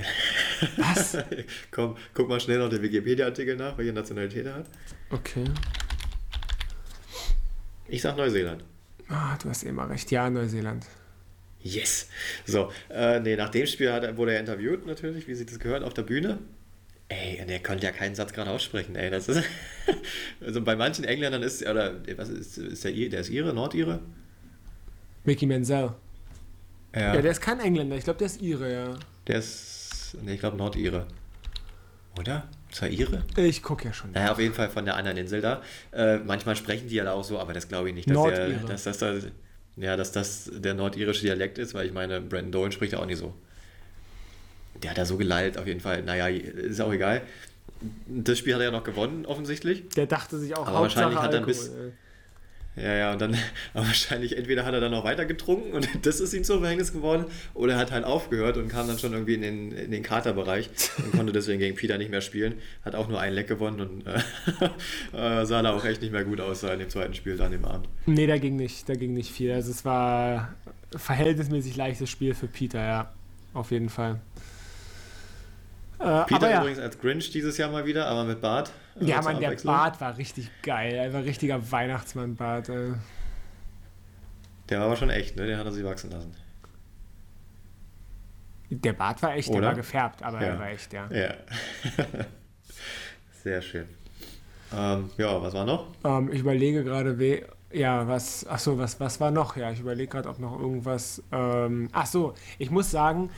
Was? 0.76 1.18
Komm, 1.70 1.96
guck 2.12 2.28
mal 2.28 2.38
schnell 2.40 2.58
noch 2.58 2.68
den 2.68 2.80
Wikipedia-Artikel 2.80 3.56
nach, 3.56 3.76
welche 3.76 3.92
Nationalität 3.92 4.46
er 4.46 4.54
hat. 4.54 4.66
Okay. 5.10 5.44
Ich 7.88 8.02
sag 8.02 8.16
Neuseeland. 8.16 8.64
Ah, 9.08 9.36
du 9.42 9.48
hast 9.48 9.64
immer 9.64 9.88
recht. 9.88 10.10
Ja, 10.10 10.30
Neuseeland. 10.30 10.86
Yes. 11.60 12.08
So, 12.44 12.70
äh, 12.90 13.20
nee, 13.20 13.36
nach 13.36 13.48
dem 13.48 13.66
Spiel 13.66 13.92
hat, 13.92 14.16
wurde 14.16 14.34
er 14.34 14.40
interviewt 14.40 14.86
natürlich, 14.86 15.26
wie 15.26 15.34
sich 15.34 15.46
das 15.46 15.58
gehört, 15.58 15.82
auf 15.82 15.94
der 15.94 16.02
Bühne. 16.02 16.38
Ey, 17.14 17.40
und 17.40 17.50
er 17.50 17.60
konnte 17.60 17.84
ja 17.84 17.92
keinen 17.92 18.14
Satz 18.14 18.32
gerade 18.32 18.50
aussprechen, 18.50 18.96
ey. 18.96 19.10
Das 19.10 19.28
ist. 19.28 19.44
also 20.44 20.62
bei 20.62 20.74
manchen 20.74 21.04
Engländern 21.04 21.42
ist, 21.42 21.62
oder 21.62 21.94
was 22.16 22.28
ist, 22.28 22.58
ist 22.58 22.84
der, 22.84 22.92
der 22.92 23.20
ist 23.20 23.30
Ire, 23.30 23.52
Nordire? 23.52 24.00
Mickey 25.24 25.46
Menzel. 25.46 25.94
Ja. 26.94 27.14
Ja, 27.14 27.22
der 27.22 27.30
ist 27.30 27.40
kein 27.40 27.60
Engländer. 27.60 27.96
Ich 27.96 28.04
glaube, 28.04 28.18
der 28.18 28.26
ist 28.26 28.40
Ire, 28.40 28.72
ja. 28.72 28.94
der 29.26 29.38
ist, 29.38 30.16
nee, 30.22 30.34
ich 30.34 30.40
glaube 30.40 30.56
Nordire. 30.56 31.06
Oder? 32.18 32.48
Er 32.80 32.90
Ire? 32.90 33.22
Ich 33.36 33.62
gucke 33.62 33.84
ja 33.84 33.92
schon. 33.92 34.12
Naja, 34.12 34.32
auf 34.32 34.38
jeden 34.40 34.54
Fall 34.54 34.68
von 34.68 34.84
der 34.84 34.96
anderen 34.96 35.16
Insel 35.16 35.40
da. 35.40 35.62
Äh, 35.92 36.18
manchmal 36.18 36.56
sprechen 36.56 36.88
die 36.88 36.96
ja 36.96 37.04
da 37.04 37.12
auch 37.12 37.24
so, 37.24 37.38
aber 37.38 37.52
das 37.52 37.68
glaube 37.68 37.88
ich 37.88 37.94
nicht, 37.94 38.10
dass, 38.10 38.24
der, 38.24 38.48
dass, 38.48 38.84
das 38.84 38.98
da, 38.98 39.14
ja, 39.76 39.96
dass 39.96 40.12
das 40.12 40.50
der 40.52 40.74
nordirische 40.74 41.22
Dialekt 41.22 41.58
ist, 41.58 41.74
weil 41.74 41.86
ich 41.86 41.92
meine, 41.92 42.20
Brandon 42.20 42.52
Dolan 42.52 42.72
spricht 42.72 42.92
ja 42.92 42.98
auch 42.98 43.06
nicht 43.06 43.18
so. 43.18 43.34
Der 44.82 44.90
hat 44.90 44.98
da 44.98 45.04
so 45.06 45.16
geleilt, 45.16 45.56
auf 45.58 45.66
jeden 45.66 45.80
Fall. 45.80 46.02
Naja, 46.02 46.28
ist 46.28 46.80
auch 46.80 46.92
egal. 46.92 47.22
Das 48.06 48.38
Spiel 48.38 48.54
hat 48.54 48.60
er 48.60 48.66
ja 48.66 48.70
noch 48.70 48.84
gewonnen, 48.84 49.26
offensichtlich. 49.26 49.88
Der 49.90 50.06
dachte 50.06 50.38
sich 50.38 50.56
auch 50.56 50.66
Aber 50.66 50.80
wahrscheinlich 50.80 51.18
hat 51.18 51.32
er 51.32 51.40
ein 51.40 51.44
Alkohol, 51.44 51.46
bisschen- 51.46 51.80
ey. 51.86 51.92
Ja, 52.76 52.92
ja, 52.92 53.12
und 53.12 53.20
dann, 53.20 53.34
aber 53.74 53.86
wahrscheinlich 53.86 54.36
entweder 54.36 54.64
hat 54.64 54.74
er 54.74 54.80
dann 54.80 54.90
noch 54.90 55.04
weiter 55.04 55.26
getrunken 55.26 55.74
und 55.74 55.88
das 56.06 56.18
ist 56.18 56.34
ihm 56.34 56.42
zum 56.42 56.58
Verhängnis 56.58 56.92
geworden, 56.92 57.26
oder 57.54 57.74
er 57.74 57.78
hat 57.78 57.92
halt 57.92 58.04
aufgehört 58.04 58.56
und 58.56 58.66
kam 58.68 58.88
dann 58.88 58.98
schon 58.98 59.12
irgendwie 59.12 59.34
in 59.34 59.42
den, 59.42 59.70
in 59.72 59.90
den 59.92 60.02
Katerbereich 60.02 60.70
und 60.98 61.12
konnte 61.12 61.32
deswegen 61.32 61.60
gegen 61.60 61.76
Peter 61.76 61.98
nicht 61.98 62.10
mehr 62.10 62.20
spielen. 62.20 62.54
Hat 62.84 62.96
auch 62.96 63.06
nur 63.08 63.20
ein 63.20 63.32
Leck 63.32 63.46
gewonnen 63.46 63.80
und 63.80 64.06
äh, 64.08 64.18
äh, 65.42 65.46
sah 65.46 65.62
da 65.62 65.72
auch 65.72 65.84
echt 65.84 66.02
nicht 66.02 66.10
mehr 66.12 66.24
gut 66.24 66.40
aus 66.40 66.64
in 66.64 66.80
dem 66.80 66.88
zweiten 66.90 67.14
Spiel 67.14 67.36
dann 67.36 67.52
im 67.52 67.64
Abend. 67.64 67.88
Nee, 68.06 68.26
da 68.26 68.38
ging 68.38 68.56
nicht, 68.56 68.88
da 68.88 68.94
ging 68.94 69.14
nicht 69.14 69.30
viel. 69.30 69.52
Also 69.52 69.70
es 69.70 69.84
war 69.84 70.54
verhältnismäßig 70.96 71.76
leichtes 71.76 72.10
Spiel 72.10 72.34
für 72.34 72.48
Peter, 72.48 72.80
ja. 72.84 73.12
Auf 73.52 73.70
jeden 73.70 73.88
Fall. 73.88 74.20
Äh, 75.98 76.24
Peter 76.24 76.50
ja, 76.50 76.60
übrigens 76.60 76.78
als 76.80 76.98
Grinch 76.98 77.30
dieses 77.30 77.56
Jahr 77.56 77.70
mal 77.70 77.86
wieder, 77.86 78.06
aber 78.06 78.24
mit 78.24 78.40
Bart. 78.40 78.72
äh, 79.00 79.04
ja 79.04 79.22
Mann, 79.22 79.40
der. 79.40 79.54
Bart 79.64 80.00
war 80.00 80.16
richtig 80.18 80.50
geil. 80.62 80.94
Er 80.94 81.12
war 81.12 81.22
richtiger 81.24 81.70
Weihnachtsmann-Bart. 81.70 82.68
ey. 82.68 82.92
Der 84.68 84.78
war 84.80 84.86
aber 84.86 84.96
schon 84.96 85.10
echt, 85.10 85.36
ne? 85.36 85.46
Den 85.46 85.58
hat 85.58 85.66
er 85.66 85.72
sich 85.72 85.84
wachsen 85.84 86.10
lassen. 86.10 86.34
Der 88.70 88.92
Bart 88.94 89.22
war 89.22 89.34
echt, 89.34 89.48
der 89.48 89.56
Oder? 89.56 89.66
war 89.68 89.74
gefärbt, 89.74 90.22
aber 90.22 90.40
Ja. 90.40 90.46
er 90.48 90.58
war 90.58 90.68
echt, 90.70 90.92
ja. 90.92 91.08
Ja. 91.12 91.34
Sehr 93.42 93.62
schön. 93.62 93.86
Ähm, 94.74 95.10
ja, 95.18 95.40
was 95.40 95.54
war 95.54 95.64
noch? 95.64 95.88
Ähm, 96.02 96.30
ich 96.32 96.40
überlege 96.40 96.82
gerade, 96.82 97.18
we 97.18 97.46
ja, 97.72 98.06
was, 98.06 98.46
ach 98.48 98.58
so, 98.60 98.78
was, 98.78 98.98
was 99.00 99.20
war 99.20 99.30
noch? 99.32 99.56
Ja, 99.56 99.70
ich 99.72 99.80
überlege 99.80 100.08
gerade, 100.08 100.28
ob 100.28 100.38
noch 100.38 100.58
irgendwas, 100.58 101.22
ähm, 101.32 101.88
ach 101.92 102.06
so, 102.06 102.34
ich 102.58 102.70
muss 102.70 102.90
sagen, 102.90 103.30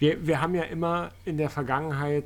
wir, 0.00 0.26
wir 0.26 0.40
haben 0.40 0.56
ja 0.56 0.64
immer 0.64 1.12
in 1.24 1.36
der 1.36 1.50
Vergangenheit 1.50 2.24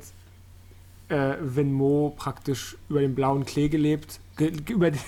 äh, 1.09 1.33
Venmo 1.39 2.15
praktisch 2.17 2.75
über 2.89 3.01
den 3.01 3.13
blauen 3.13 3.45
Klee 3.45 3.69
gelebt. 3.69 4.19
Ge 4.37 4.51
über 4.69 4.91
den 4.91 4.99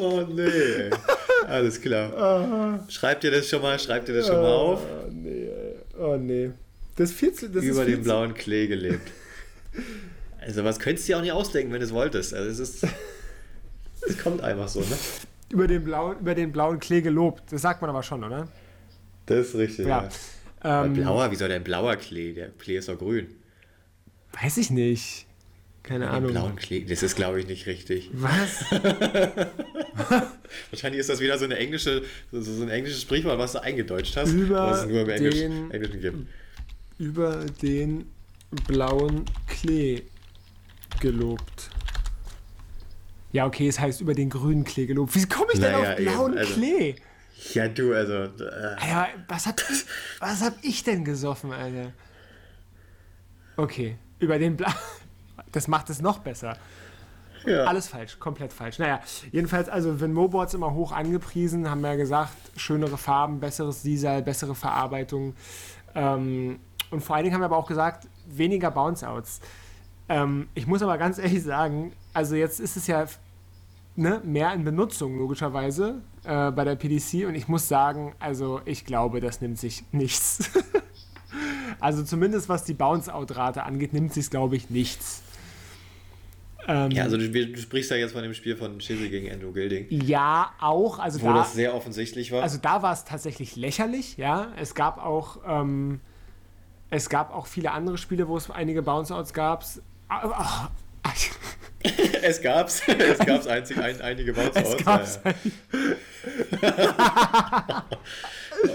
oh 0.00 0.22
nee. 0.28 0.90
Alles 1.46 1.80
klar. 1.80 2.84
Schreibt 2.88 3.24
ihr 3.24 3.30
das 3.30 3.48
schon 3.48 3.62
mal, 3.62 3.78
schreibt 3.78 4.08
ihr 4.08 4.14
das 4.14 4.26
schon 4.26 4.40
mal 4.40 4.52
auf? 4.52 4.80
Oh 4.80 5.10
nee, 5.10 5.48
oh 5.98 6.16
nee. 6.16 6.50
Das, 6.96 7.12
viel 7.12 7.32
zu, 7.32 7.48
das 7.48 7.62
Über 7.62 7.80
ist 7.80 7.86
viel 7.86 7.96
den 7.96 8.04
blauen 8.04 8.34
Klee 8.34 8.66
gelebt. 8.66 9.10
Also 10.40 10.64
was 10.64 10.78
könntest 10.78 11.08
du 11.08 11.12
dir 11.12 11.18
auch 11.18 11.22
nicht 11.22 11.32
ausdenken, 11.32 11.72
wenn 11.72 11.80
du 11.80 11.86
es 11.86 11.92
wolltest. 11.92 12.34
Also 12.34 12.50
es 12.50 12.58
ist. 12.58 12.86
Es 14.08 14.16
kommt 14.16 14.42
einfach 14.42 14.68
so, 14.68 14.78
ne? 14.78 14.96
Über, 15.50 15.66
den 15.66 15.84
blauen, 15.84 16.18
über 16.20 16.34
den 16.34 16.52
blauen 16.52 16.78
Klee 16.78 17.00
gelobt. 17.00 17.52
Das 17.52 17.62
sagt 17.62 17.80
man 17.80 17.90
aber 17.90 18.02
schon, 18.02 18.22
oder? 18.24 18.48
Das 19.26 19.48
ist 19.48 19.54
richtig, 19.56 19.86
Ja. 19.86 20.08
ja. 20.64 20.84
Ähm, 20.84 20.94
blauer, 20.94 21.30
wieso 21.30 21.46
denn 21.48 21.62
blauer 21.62 21.96
Klee? 21.96 22.32
Der 22.34 22.48
Klee 22.50 22.78
ist 22.78 22.88
doch 22.88 22.98
grün. 22.98 23.28
weiß 24.42 24.56
ich 24.58 24.70
nicht. 24.70 25.26
Keine 25.84 26.06
Den 26.06 26.14
Ahnung. 26.14 26.30
blauen 26.32 26.56
Klee, 26.56 26.84
das 26.84 27.02
ist 27.02 27.14
glaube 27.16 27.40
ich 27.40 27.46
nicht 27.46 27.66
richtig. 27.66 28.10
Was? 28.12 28.64
Wahrscheinlich 30.70 31.00
ist 31.00 31.08
das 31.08 31.20
wieder 31.20 31.38
so 31.38 31.44
eine 31.44 31.56
englische, 31.56 32.02
so, 32.32 32.40
so 32.40 32.62
ein 32.62 32.68
englisches 32.68 33.02
Sprichwort, 33.02 33.38
was 33.38 33.52
du 33.52 33.62
eingedeutscht 33.62 34.16
hast, 34.16 34.32
Über 34.32 34.70
was 34.70 34.82
es 34.82 34.86
nur 34.88 35.02
im 35.02 35.08
Englisch, 35.10 35.34
den- 35.36 35.70
Englischen 35.70 36.00
gibt. 36.00 36.18
über 36.98 37.44
den 37.62 38.06
blauen 38.66 39.24
Klee 39.46 40.02
gelobt. 41.00 41.70
Ja, 43.32 43.46
okay, 43.46 43.68
es 43.68 43.78
heißt 43.78 44.00
über 44.00 44.14
den 44.14 44.30
grünen 44.30 44.64
Klee 44.64 44.86
gelobt. 44.86 45.14
Wie 45.14 45.26
komme 45.26 45.48
ich 45.52 45.60
denn 45.60 45.72
Naja, 45.72 45.90
auf 45.92 45.96
blauen 45.96 46.32
eben, 46.32 46.38
also- 46.38 46.54
Klee? 46.54 46.94
Ja, 47.54 47.68
du, 47.68 47.94
also. 47.94 48.14
Äh, 48.14 48.76
Alter, 48.80 49.08
was 49.28 49.46
hab 49.46 49.60
ich, 49.60 49.84
was 50.18 50.42
hab 50.42 50.54
ich 50.62 50.82
denn 50.82 51.04
gesoffen, 51.04 51.52
Alter? 51.52 51.92
Okay, 53.56 53.96
über 54.18 54.38
den 54.38 54.56
Blau. 54.56 54.70
Das 55.52 55.66
macht 55.66 55.88
es 55.88 56.02
noch 56.02 56.18
besser. 56.18 56.58
ja. 57.46 57.64
Alles 57.64 57.88
falsch, 57.88 58.18
komplett 58.18 58.52
falsch. 58.52 58.78
Naja, 58.78 59.00
jedenfalls, 59.32 59.68
also 59.70 59.98
Venmo-Boards 59.98 60.52
immer 60.52 60.74
hoch 60.74 60.92
angepriesen, 60.92 61.70
haben 61.70 61.80
wir 61.80 61.90
ja 61.90 61.96
gesagt, 61.96 62.34
schönere 62.56 62.98
Farben, 62.98 63.40
besseres 63.40 63.80
Sisal, 63.82 64.20
bessere 64.22 64.54
Verarbeitung. 64.54 65.34
Ähm, 65.94 66.58
und 66.90 67.02
vor 67.02 67.16
allen 67.16 67.24
Dingen 67.24 67.34
haben 67.34 67.40
wir 67.40 67.46
aber 67.46 67.56
auch 67.56 67.68
gesagt, 67.68 68.08
weniger 68.26 68.70
Bounce-Outs. 68.70 69.40
Ähm, 70.10 70.48
ich 70.54 70.66
muss 70.66 70.82
aber 70.82 70.98
ganz 70.98 71.16
ehrlich 71.18 71.42
sagen, 71.42 71.92
also 72.18 72.34
jetzt 72.34 72.58
ist 72.58 72.76
es 72.76 72.88
ja 72.88 73.06
ne, 73.94 74.20
mehr 74.24 74.52
in 74.52 74.64
Benutzung, 74.64 75.16
logischerweise, 75.16 76.02
äh, 76.24 76.50
bei 76.50 76.64
der 76.64 76.74
PDC. 76.74 77.28
Und 77.28 77.36
ich 77.36 77.46
muss 77.46 77.68
sagen, 77.68 78.12
also 78.18 78.60
ich 78.64 78.84
glaube, 78.84 79.20
das 79.20 79.40
nimmt 79.40 79.56
sich 79.56 79.84
nichts. 79.92 80.50
also 81.80 82.02
zumindest 82.02 82.48
was 82.48 82.64
die 82.64 82.74
Bounce-Out-Rate 82.74 83.62
angeht, 83.62 83.92
nimmt 83.92 84.12
sich, 84.12 84.30
glaube 84.30 84.56
ich, 84.56 84.68
nichts. 84.68 85.22
Ähm, 86.66 86.90
Ja, 86.90 87.04
also 87.04 87.16
du, 87.18 87.30
du 87.30 87.56
sprichst 87.56 87.92
ja 87.92 87.96
jetzt 87.96 88.14
von 88.14 88.24
dem 88.24 88.34
Spiel 88.34 88.56
von 88.56 88.80
Chizzy 88.80 89.10
gegen 89.10 89.30
Andrew 89.30 89.52
Gilding, 89.52 89.86
Ja, 89.88 90.50
auch. 90.60 90.98
Also 90.98 91.22
wo 91.22 91.26
da, 91.26 91.34
das 91.34 91.54
sehr 91.54 91.72
offensichtlich 91.72 92.32
war. 92.32 92.42
also 92.42 92.58
da 92.60 92.82
war 92.82 92.94
es 92.94 93.04
tatsächlich 93.04 93.54
lächerlich, 93.54 94.16
ja. 94.16 94.48
Es 94.58 94.74
gab 94.74 94.98
auch, 94.98 95.38
ähm, 95.46 96.00
es 96.90 97.08
gab 97.08 97.32
auch 97.32 97.46
viele 97.46 97.70
andere 97.70 97.96
Spiele, 97.96 98.26
wo 98.26 98.36
es 98.36 98.50
einige 98.50 98.82
Bounce-Outs 98.82 99.32
gab. 99.32 99.64
Ah, 100.08 100.28
ah, 100.32 100.68
es 102.22 102.40
gab's, 102.40 102.82
es 102.86 103.18
gab's 103.18 103.46
einzig 103.46 103.78
ein, 103.78 104.00
einige 104.00 104.32
Bounce 104.32 104.58
Es 104.58 104.76
gab's. 104.84 105.20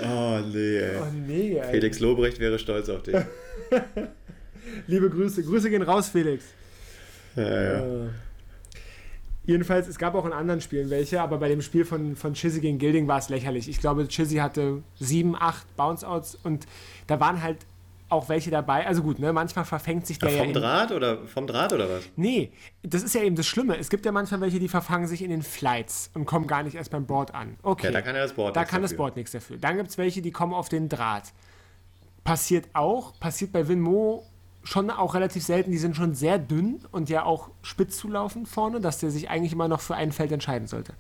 Oh 0.01 0.39
nee, 0.39 0.78
ey. 0.78 0.97
Oh 0.97 1.06
nee, 1.14 1.58
ey. 1.58 1.72
Felix 1.72 1.99
Lobrecht 1.99 2.39
wäre 2.39 2.58
stolz 2.58 2.88
auf 2.88 3.04
dich. 3.04 3.16
Liebe 4.88 5.10
Grüße. 5.10 5.43
Grüße 5.43 5.70
gehen 5.70 5.82
raus, 5.82 6.08
Felix. 6.08 6.45
Ja, 7.36 7.43
ja. 7.43 8.06
Äh, 8.06 8.10
Jedenfalls, 9.45 9.89
es 9.89 9.97
gab 9.97 10.16
auch 10.16 10.26
in 10.26 10.32
anderen 10.32 10.62
Spielen 10.62 10.89
welche, 10.89 11.20
aber 11.20 11.38
bei 11.38 11.49
dem 11.49 11.62
Spiel 11.62 11.84
von, 11.84 12.16
von 12.16 12.34
Chizzy 12.34 12.62
gegen 12.62 12.78
Gilding 12.78 13.10
war 13.10 13.20
es 13.20 13.28
lächerlich. 13.28 13.68
Ich 13.68 13.82
glaube, 13.82 14.08
Chizzy 14.08 14.38
hatte 14.38 14.84
sieben, 14.97 15.36
acht 15.36 15.68
Bounce-Outs 15.76 16.36
und 16.43 16.66
da 17.08 17.20
waren 17.20 17.43
halt 17.43 17.58
auch 18.14 18.30
welche 18.30 18.51
dabei. 18.51 18.88
Also 18.88 19.03
gut, 19.03 19.20
ne, 19.20 19.34
manchmal 19.34 19.66
verfängt 19.66 20.07
sich 20.07 20.20
der 20.20 20.32
ja 20.32 20.38
Vom 20.39 20.47
in, 20.47 20.53
Draht 20.53 20.91
oder 20.91 21.26
vom 21.28 21.47
Draht 21.47 21.74
oder 21.74 21.89
was? 21.89 22.03
Nee, 22.16 22.51
das 22.84 23.03
ist 23.03 23.14
ja 23.16 23.22
eben 23.22 23.36
das 23.36 23.45
Schlimme. 23.45 23.78
Es 23.78 23.89
gibt 23.89 24.05
ja 24.05 24.11
manchmal 24.11 24.41
welche, 24.41 24.59
die 24.59 24.70
verfangen 24.70 25.07
sich 25.07 25.22
in 25.22 25.30
den 25.30 25.41
Flights 25.41 26.11
und 26.14 26.26
kommen 26.26 26.47
gar 26.47 26.64
nicht 26.64 26.76
erst 26.76 26.91
beim 26.91 27.05
Board 27.05 27.36
an. 27.36 27.57
Okay. 27.64 27.88
Ja, 27.88 27.91
da 27.91 28.01
kann 28.01 28.16
ja 28.16 28.22
das 28.22 28.34
Board 28.34 28.55
Da 28.55 28.61
nichts 28.61 28.72
kann 28.72 28.82
das 28.82 28.91
dafür. 28.91 28.97
Board 29.03 29.16
nichts 29.18 29.32
dafür. 29.32 29.57
Dann 29.57 29.78
gibt 29.78 29.89
es 29.89 29.97
welche, 29.97 30.22
die 30.22 30.32
kommen 30.32 30.53
auf 30.53 30.70
den 30.70 30.88
Draht. 30.88 31.34
Passiert 32.24 32.70
auch, 32.74 33.20
passiert 33.20 33.51
bei 33.51 33.68
Winmo 33.68 34.24
schon 34.64 34.89
auch 34.89 35.14
relativ 35.14 35.43
selten. 35.43 35.72
Die 35.72 35.78
sind 35.78 35.95
schon 35.95 36.16
sehr 36.16 36.38
dünn 36.39 36.80
und 36.91 37.09
ja 37.09 37.24
auch 37.24 37.49
spitz 37.61 37.97
zulaufend 37.97 38.47
vorne, 38.47 38.80
dass 38.80 38.99
der 38.99 39.11
sich 39.11 39.30
eigentlich 39.30 39.53
immer 39.53 39.68
noch 39.68 39.82
für 39.82 39.95
ein 39.95 40.11
Feld 40.11 40.32
entscheiden 40.32 40.68
sollte. 40.68 40.93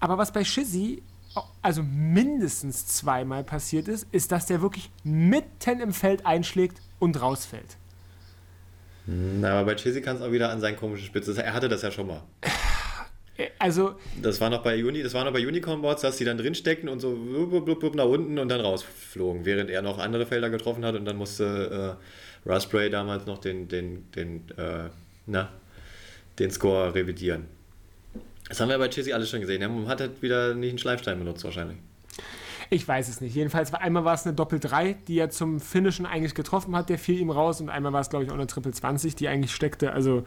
Aber 0.00 0.18
was 0.18 0.32
bei 0.32 0.44
Shizzy 0.44 1.02
also 1.62 1.82
mindestens 1.82 2.86
zweimal 2.86 3.44
passiert 3.44 3.88
ist, 3.88 4.06
ist, 4.12 4.32
dass 4.32 4.46
der 4.46 4.62
wirklich 4.62 4.90
mitten 5.02 5.80
im 5.80 5.92
Feld 5.92 6.26
einschlägt 6.26 6.80
und 6.98 7.20
rausfällt. 7.20 7.76
Na, 9.06 9.60
aber 9.60 9.66
bei 9.66 9.74
Chizzy 9.74 10.00
kann 10.00 10.16
es 10.16 10.22
auch 10.22 10.32
wieder 10.32 10.50
an 10.50 10.60
seinen 10.60 10.76
komischen 10.76 11.06
Spitze. 11.06 11.42
Er 11.42 11.52
hatte 11.52 11.68
das 11.68 11.82
ja 11.82 11.90
schon 11.90 12.06
mal. 12.06 12.22
Also, 13.58 13.96
Das 14.22 14.40
war 14.40 14.48
noch 14.48 14.62
bei 14.62 14.84
Uni, 14.84 15.02
das 15.02 15.12
war 15.14 15.24
noch 15.24 15.32
bei 15.32 15.44
Unicorn 15.44 15.82
Boards, 15.82 16.02
dass 16.02 16.18
die 16.18 16.24
dann 16.24 16.38
drin 16.38 16.54
steckten 16.54 16.88
und 16.88 17.00
so 17.00 17.16
blub, 17.16 17.64
blub, 17.64 17.80
blub 17.80 17.94
nach 17.96 18.04
unten 18.04 18.38
und 18.38 18.48
dann 18.48 18.60
rausflogen, 18.60 19.44
während 19.44 19.70
er 19.70 19.82
noch 19.82 19.98
andere 19.98 20.24
Felder 20.24 20.50
getroffen 20.50 20.84
hat 20.84 20.94
und 20.94 21.04
dann 21.04 21.16
musste 21.16 21.98
äh, 22.46 22.48
Raspberry 22.48 22.90
damals 22.90 23.26
noch 23.26 23.38
den, 23.38 23.66
den, 23.66 24.10
den, 24.12 24.48
äh, 24.56 24.88
na, 25.26 25.50
den 26.38 26.50
Score 26.52 26.94
revidieren. 26.94 27.46
Das 28.48 28.60
haben 28.60 28.68
wir 28.68 28.78
bei 28.78 28.88
Chizzy 28.88 29.12
alles 29.12 29.30
schon 29.30 29.40
gesehen. 29.40 29.62
Er 29.62 29.88
hat 29.88 30.00
halt 30.00 30.22
wieder 30.22 30.54
nicht 30.54 30.70
einen 30.70 30.78
Schleifstein 30.78 31.18
benutzt 31.18 31.44
wahrscheinlich. 31.44 31.78
Ich 32.70 32.86
weiß 32.88 33.08
es 33.08 33.20
nicht. 33.20 33.34
Jedenfalls 33.34 33.72
war 33.72 33.80
einmal 33.82 34.04
war 34.04 34.14
es 34.14 34.24
eine 34.26 34.34
Doppel 34.34 34.58
3, 34.58 34.94
die 35.06 35.18
er 35.18 35.30
zum 35.30 35.60
Finishen 35.60 36.06
eigentlich 36.06 36.34
getroffen 36.34 36.74
hat, 36.74 36.88
der 36.88 36.98
fiel 36.98 37.20
ihm 37.20 37.30
raus 37.30 37.60
und 37.60 37.68
einmal 37.68 37.92
war 37.92 38.00
es, 38.00 38.10
glaube 38.10 38.24
ich, 38.24 38.30
auch 38.30 38.34
eine 38.34 38.46
Triple 38.46 38.72
20, 38.72 39.14
die 39.16 39.28
eigentlich 39.28 39.54
steckte. 39.54 39.92
Also, 39.92 40.24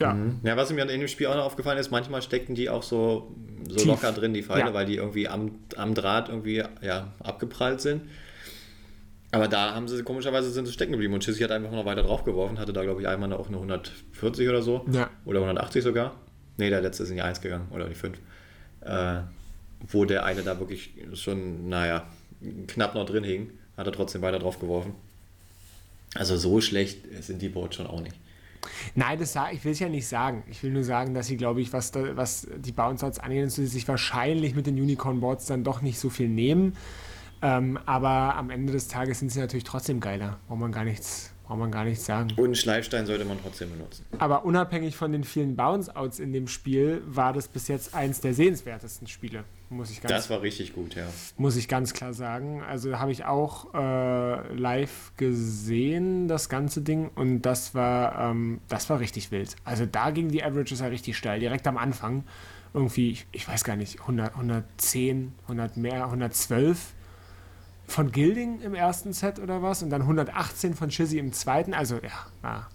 ja. 0.00 0.16
Ja, 0.42 0.56
was 0.56 0.72
mir 0.72 0.82
in 0.82 0.88
dem 1.00 1.08
Spiel 1.08 1.26
auch 1.26 1.34
noch 1.34 1.44
aufgefallen 1.44 1.78
ist, 1.78 1.90
manchmal 1.90 2.22
steckten 2.22 2.54
die 2.54 2.70
auch 2.70 2.82
so, 2.82 3.34
so 3.68 3.76
Tief. 3.76 3.86
locker 3.86 4.12
drin, 4.12 4.32
die 4.34 4.42
Pfeile, 4.42 4.66
Ja. 4.66 4.74
weil 4.74 4.86
die 4.86 4.96
irgendwie 4.96 5.28
am, 5.28 5.52
am 5.76 5.94
Draht 5.94 6.28
irgendwie 6.28 6.62
ja, 6.82 7.12
abgeprallt 7.20 7.80
sind. 7.80 8.02
Aber 9.32 9.48
da 9.48 9.74
haben 9.74 9.88
sie 9.88 10.00
komischerweise 10.04 10.50
sind 10.50 10.66
sie 10.66 10.72
stecken 10.72 10.92
geblieben 10.92 11.12
und 11.14 11.24
Chizzy 11.24 11.42
hat 11.42 11.50
einfach 11.50 11.72
noch 11.72 11.84
weiter 11.84 12.04
drauf 12.04 12.22
geworfen, 12.22 12.60
hatte 12.60 12.72
da 12.72 12.82
glaube 12.84 13.00
ich 13.00 13.08
einmal 13.08 13.32
auch 13.32 13.48
eine 13.48 13.56
140 13.56 14.48
oder 14.48 14.62
so. 14.62 14.84
Ja. 14.92 15.10
Oder 15.24 15.40
180 15.40 15.82
sogar. 15.82 16.14
Ne, 16.56 16.70
der 16.70 16.80
letzte 16.80 17.02
ist 17.02 17.10
in 17.10 17.16
die 17.16 17.22
1 17.22 17.40
gegangen 17.40 17.68
oder 17.70 17.88
die 17.88 17.94
5. 17.94 18.18
Äh, 18.82 19.20
wo 19.88 20.04
der 20.04 20.24
eine 20.24 20.42
da 20.42 20.58
wirklich 20.58 20.94
schon, 21.14 21.68
naja, 21.68 22.06
knapp 22.66 22.94
noch 22.94 23.06
drin 23.06 23.24
hing, 23.24 23.50
hat 23.76 23.86
er 23.86 23.92
trotzdem 23.92 24.22
weiter 24.22 24.38
drauf 24.38 24.58
geworfen. 24.58 24.94
Also 26.14 26.36
so 26.36 26.60
schlecht 26.60 26.98
sind 27.22 27.42
die 27.42 27.48
Boards 27.48 27.76
schon 27.76 27.86
auch 27.86 28.00
nicht. 28.00 28.16
Nein, 28.94 29.18
das 29.18 29.36
ich 29.52 29.64
will 29.64 29.72
es 29.72 29.78
ja 29.78 29.88
nicht 29.88 30.06
sagen. 30.06 30.42
Ich 30.50 30.62
will 30.62 30.70
nur 30.70 30.84
sagen, 30.84 31.12
dass 31.12 31.26
sie, 31.26 31.36
glaube 31.36 31.60
ich, 31.60 31.72
was, 31.72 31.90
da, 31.90 32.16
was 32.16 32.46
die 32.56 32.72
Bounce-Outs 32.72 33.18
angeht, 33.18 33.44
dass 33.44 33.56
sie 33.56 33.66
sich 33.66 33.86
wahrscheinlich 33.88 34.54
mit 34.54 34.66
den 34.66 34.80
Unicorn-Boards 34.80 35.46
dann 35.46 35.64
doch 35.64 35.82
nicht 35.82 35.98
so 35.98 36.08
viel 36.08 36.28
nehmen. 36.28 36.76
Ähm, 37.42 37.78
aber 37.84 38.36
am 38.36 38.48
Ende 38.48 38.72
des 38.72 38.88
Tages 38.88 39.18
sind 39.18 39.30
sie 39.30 39.40
natürlich 39.40 39.64
trotzdem 39.64 40.00
geiler. 40.00 40.38
Braucht 40.48 40.60
man 40.60 40.72
gar 40.72 40.84
nichts, 40.84 41.33
braucht 41.44 41.58
man 41.58 41.70
gar 41.70 41.84
nichts 41.84 42.06
sagen. 42.06 42.30
Und 42.36 42.44
einen 42.44 42.54
Schleifstein 42.54 43.06
sollte 43.06 43.24
man 43.24 43.38
trotzdem 43.40 43.70
benutzen. 43.70 44.04
Aber 44.18 44.44
unabhängig 44.44 44.96
von 44.96 45.12
den 45.12 45.24
vielen 45.24 45.56
Bounce-Outs 45.56 46.18
in 46.18 46.32
dem 46.32 46.48
Spiel, 46.48 47.02
war 47.06 47.32
das 47.32 47.48
bis 47.48 47.68
jetzt 47.68 47.94
eins 47.94 48.20
der 48.20 48.32
sehenswertesten 48.32 49.06
Spiele, 49.06 49.44
muss 49.68 49.90
ich 49.90 50.00
ganz, 50.00 50.10
Das 50.10 50.30
war 50.30 50.40
richtig 50.40 50.74
gut, 50.74 50.94
ja. 50.94 51.06
muss 51.36 51.56
ich 51.56 51.68
ganz 51.68 51.92
klar 51.92 52.14
sagen. 52.14 52.62
Also 52.62 52.98
habe 52.98 53.12
ich 53.12 53.26
auch 53.26 53.74
äh, 53.74 54.54
live 54.54 55.12
gesehen, 55.16 56.28
das 56.28 56.48
ganze 56.48 56.80
Ding, 56.80 57.10
und 57.14 57.42
das 57.42 57.74
war, 57.74 58.30
ähm, 58.30 58.60
das 58.68 58.88
war 58.88 59.00
richtig 59.00 59.30
wild. 59.30 59.54
Also 59.64 59.84
da 59.84 60.10
ging 60.10 60.28
die 60.28 60.42
Averages 60.42 60.80
ja 60.80 60.86
richtig 60.86 61.16
steil, 61.16 61.40
direkt 61.40 61.66
am 61.66 61.76
Anfang. 61.76 62.24
Irgendwie, 62.72 63.10
ich, 63.10 63.26
ich 63.32 63.46
weiß 63.46 63.64
gar 63.64 63.76
nicht, 63.76 64.00
100, 64.00 64.32
110, 64.34 65.32
100 65.44 65.76
mehr, 65.76 66.06
112 66.06 66.94
von 67.86 68.12
Gilding 68.12 68.60
im 68.60 68.74
ersten 68.74 69.12
Set 69.12 69.38
oder 69.38 69.62
was 69.62 69.82
und 69.82 69.90
dann 69.90 70.02
118 70.02 70.74
von 70.74 70.88
Chizzy 70.88 71.18
im 71.18 71.32
zweiten. 71.32 71.74
Also 71.74 71.96
ja, 71.96 72.26
war 72.42 72.70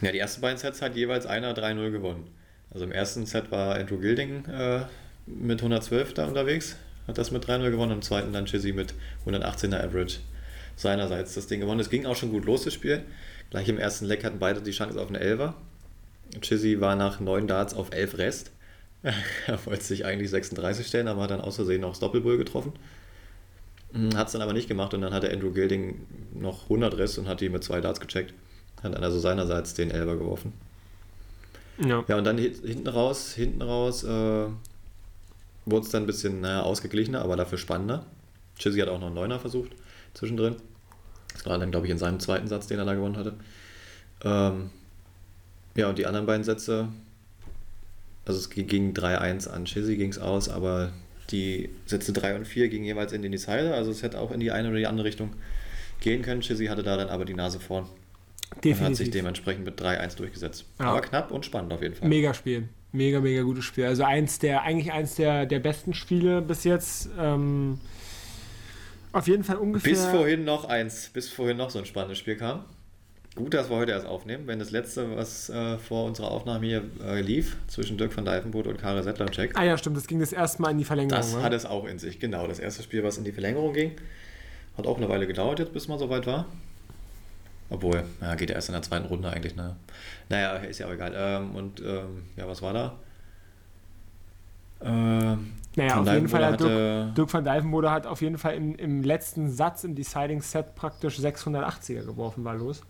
Ja, 0.00 0.12
die 0.12 0.18
ersten 0.18 0.40
beiden 0.40 0.58
Sets 0.58 0.82
hat 0.82 0.96
jeweils 0.96 1.26
einer 1.26 1.54
3-0 1.54 1.90
gewonnen. 1.90 2.28
Also 2.70 2.84
im 2.84 2.92
ersten 2.92 3.26
Set 3.26 3.50
war 3.50 3.74
Andrew 3.74 3.98
Gilding 3.98 4.46
äh, 4.46 4.84
mit 5.26 5.60
112 5.60 6.14
da 6.14 6.26
unterwegs, 6.26 6.76
hat 7.06 7.18
das 7.18 7.30
mit 7.30 7.44
3-0 7.44 7.70
gewonnen, 7.70 7.92
im 7.92 8.02
zweiten 8.02 8.32
dann 8.32 8.46
Chizzy 8.46 8.72
mit 8.72 8.94
118er 9.26 9.84
Average 9.84 10.20
seinerseits 10.76 11.34
das 11.34 11.46
Ding 11.46 11.60
gewonnen. 11.60 11.80
Es 11.80 11.90
ging 11.90 12.06
auch 12.06 12.16
schon 12.16 12.30
gut 12.30 12.44
los, 12.44 12.64
das 12.64 12.72
Spiel. 12.74 13.02
Gleich 13.50 13.68
im 13.68 13.78
ersten 13.78 14.06
Leck 14.06 14.24
hatten 14.24 14.38
beide 14.38 14.62
die 14.62 14.70
Chance 14.70 15.00
auf 15.00 15.08
einen 15.08 15.16
Elfer. 15.16 15.54
Chizzy 16.40 16.80
war 16.80 16.96
nach 16.96 17.20
9 17.20 17.46
Darts 17.46 17.74
auf 17.74 17.92
11 17.92 18.18
Rest. 18.18 18.50
er 19.02 19.66
wollte 19.66 19.84
sich 19.84 20.04
eigentlich 20.04 20.30
36 20.30 20.86
stellen, 20.86 21.08
aber 21.08 21.22
hat 21.22 21.30
dann 21.30 21.40
aus 21.40 21.56
Versehen 21.56 21.80
noch 21.80 21.90
das 21.90 22.00
Doppelbull 22.00 22.38
getroffen. 22.38 22.72
Hm, 23.92 24.16
hat 24.16 24.28
es 24.28 24.32
dann 24.32 24.42
aber 24.42 24.52
nicht 24.52 24.68
gemacht 24.68 24.94
und 24.94 25.02
dann 25.02 25.12
hatte 25.12 25.30
Andrew 25.30 25.50
Gilding 25.50 26.06
noch 26.34 26.64
100 26.64 26.96
Riss 26.96 27.18
und 27.18 27.28
hat 27.28 27.40
die 27.40 27.48
mit 27.48 27.62
zwei 27.62 27.80
Darts 27.80 28.00
gecheckt. 28.00 28.34
Hat 28.82 28.96
also 28.96 29.18
seinerseits 29.18 29.74
den 29.74 29.90
Elber 29.90 30.16
geworfen. 30.16 30.52
Ja. 31.78 32.04
ja, 32.06 32.16
und 32.16 32.24
dann 32.24 32.38
hinten 32.38 32.88
raus, 32.88 33.32
hinten 33.32 33.62
raus 33.62 34.04
äh, 34.04 34.46
wurde 35.64 35.84
es 35.84 35.90
dann 35.90 36.04
ein 36.04 36.06
bisschen 36.06 36.40
naja, 36.40 36.62
ausgeglichener, 36.62 37.22
aber 37.22 37.36
dafür 37.36 37.58
spannender. 37.58 38.06
Chizzy 38.58 38.78
hat 38.80 38.88
auch 38.88 38.98
noch 38.98 39.06
einen 39.06 39.14
Neuner 39.14 39.40
versucht 39.40 39.72
zwischendrin. 40.14 40.56
Das 41.32 41.46
war 41.46 41.58
dann, 41.58 41.70
glaube 41.70 41.86
ich, 41.86 41.92
in 41.92 41.98
seinem 41.98 42.20
zweiten 42.20 42.46
Satz, 42.48 42.66
den 42.66 42.78
er 42.78 42.84
da 42.84 42.94
gewonnen 42.94 43.16
hatte. 43.16 43.34
Ähm, 44.24 44.70
ja, 45.74 45.88
und 45.88 45.98
die 45.98 46.06
anderen 46.06 46.26
beiden 46.26 46.44
Sätze, 46.44 46.88
also 48.24 48.38
es 48.38 48.50
ging 48.50 48.92
3-1 48.92 49.48
an 49.48 49.64
Chizzy 49.64 49.96
ging 49.96 50.10
es 50.10 50.18
aus, 50.18 50.48
aber 50.48 50.92
die 51.30 51.70
Sätze 51.86 52.12
3 52.12 52.36
und 52.36 52.46
4 52.46 52.68
gingen 52.68 52.84
jeweils 52.84 53.12
in 53.12 53.22
den 53.22 53.32
Decider, 53.32 53.74
also 53.74 53.90
es 53.90 54.02
hätte 54.02 54.20
auch 54.20 54.30
in 54.30 54.40
die 54.40 54.50
eine 54.50 54.68
oder 54.68 54.78
die 54.78 54.86
andere 54.86 55.06
Richtung 55.06 55.34
gehen 56.00 56.22
können. 56.22 56.40
Chizzy 56.40 56.66
hatte 56.66 56.82
da 56.82 56.96
dann 56.96 57.08
aber 57.08 57.24
die 57.24 57.34
Nase 57.34 57.60
vorn. 57.60 57.86
Definitiv. 58.56 58.80
Und 58.80 58.86
hat 58.86 58.96
sich 58.96 59.10
dementsprechend 59.10 59.64
mit 59.64 59.80
3-1 59.80 60.16
durchgesetzt. 60.16 60.66
Ja. 60.78 60.86
Aber 60.86 61.00
knapp 61.00 61.30
und 61.30 61.46
spannend 61.46 61.72
auf 61.72 61.82
jeden 61.82 61.94
Fall. 61.94 62.08
Mega 62.08 62.34
Spiel. 62.34 62.68
Mega, 62.92 63.20
mega 63.20 63.42
gutes 63.42 63.64
Spiel. 63.64 63.86
Also 63.86 64.04
eins 64.04 64.38
der, 64.38 64.62
eigentlich 64.62 64.92
eins 64.92 65.14
der, 65.14 65.46
der 65.46 65.60
besten 65.60 65.94
Spiele 65.94 66.42
bis 66.42 66.64
jetzt. 66.64 67.08
Ähm, 67.18 67.80
auf 69.12 69.26
jeden 69.28 69.44
Fall 69.44 69.56
ungefähr. 69.56 69.92
Bis 69.92 70.04
vorhin 70.04 70.44
noch 70.44 70.66
eins, 70.66 71.08
bis 71.12 71.30
vorhin 71.30 71.56
noch 71.56 71.70
so 71.70 71.78
ein 71.78 71.86
spannendes 71.86 72.18
Spiel 72.18 72.36
kam. 72.36 72.64
Gut, 73.34 73.54
dass 73.54 73.70
wir 73.70 73.76
heute 73.76 73.92
erst 73.92 74.06
aufnehmen, 74.06 74.46
wenn 74.46 74.58
das 74.58 74.70
letzte, 74.72 75.16
was 75.16 75.48
äh, 75.48 75.78
vor 75.78 76.04
unserer 76.04 76.30
Aufnahme 76.30 76.66
hier 76.66 76.82
äh, 77.02 77.22
lief, 77.22 77.56
zwischen 77.66 77.96
Dirk 77.96 78.14
van 78.14 78.26
Dijvenbode 78.26 78.68
und 78.68 78.78
Karel 78.78 79.02
Settlercheck. 79.02 79.52
Ah 79.56 79.64
ja, 79.64 79.78
stimmt, 79.78 79.96
das 79.96 80.06
ging 80.06 80.20
das 80.20 80.34
erste 80.34 80.60
Mal 80.60 80.72
in 80.72 80.78
die 80.78 80.84
Verlängerung. 80.84 81.18
Das 81.18 81.34
ne? 81.34 81.42
hat 81.42 81.54
es 81.54 81.64
auch 81.64 81.86
in 81.86 81.98
sich, 81.98 82.20
genau. 82.20 82.46
Das 82.46 82.58
erste 82.58 82.82
Spiel, 82.82 83.02
was 83.02 83.16
in 83.16 83.24
die 83.24 83.32
Verlängerung 83.32 83.72
ging. 83.72 83.92
Hat 84.76 84.86
auch 84.86 84.98
eine 84.98 85.08
Weile 85.08 85.26
gedauert 85.26 85.60
jetzt, 85.60 85.72
bis 85.72 85.88
man 85.88 85.98
so 85.98 86.10
weit 86.10 86.26
war. 86.26 86.44
Obwohl, 87.70 88.04
ja, 88.20 88.34
geht 88.34 88.50
ja 88.50 88.56
erst 88.56 88.68
in 88.68 88.74
der 88.74 88.82
zweiten 88.82 89.06
Runde 89.06 89.30
eigentlich, 89.30 89.56
ne? 89.56 89.76
Naja, 90.28 90.56
ist 90.56 90.78
ja 90.78 90.86
auch 90.86 90.92
egal. 90.92 91.14
Ähm, 91.16 91.54
und 91.54 91.80
ähm, 91.80 92.24
ja, 92.36 92.46
was 92.46 92.60
war 92.60 92.74
da? 92.74 92.98
Ähm, 94.82 95.54
naja, 95.74 96.00
auf 96.00 96.06
jeden 96.06 96.28
Fall 96.28 96.44
hat 96.44 96.60
Dirk, 96.60 97.14
Dirk 97.14 97.32
van 97.32 97.44
Dijvenbode 97.44 97.90
hat 97.90 98.06
auf 98.06 98.20
jeden 98.20 98.36
Fall 98.36 98.56
im, 98.56 98.74
im 98.74 99.02
letzten 99.02 99.50
Satz 99.50 99.84
im 99.84 99.94
Deciding 99.94 100.42
Set 100.42 100.74
praktisch 100.74 101.18
680er 101.18 102.04
geworfen, 102.04 102.44
war 102.44 102.56
los. 102.56 102.82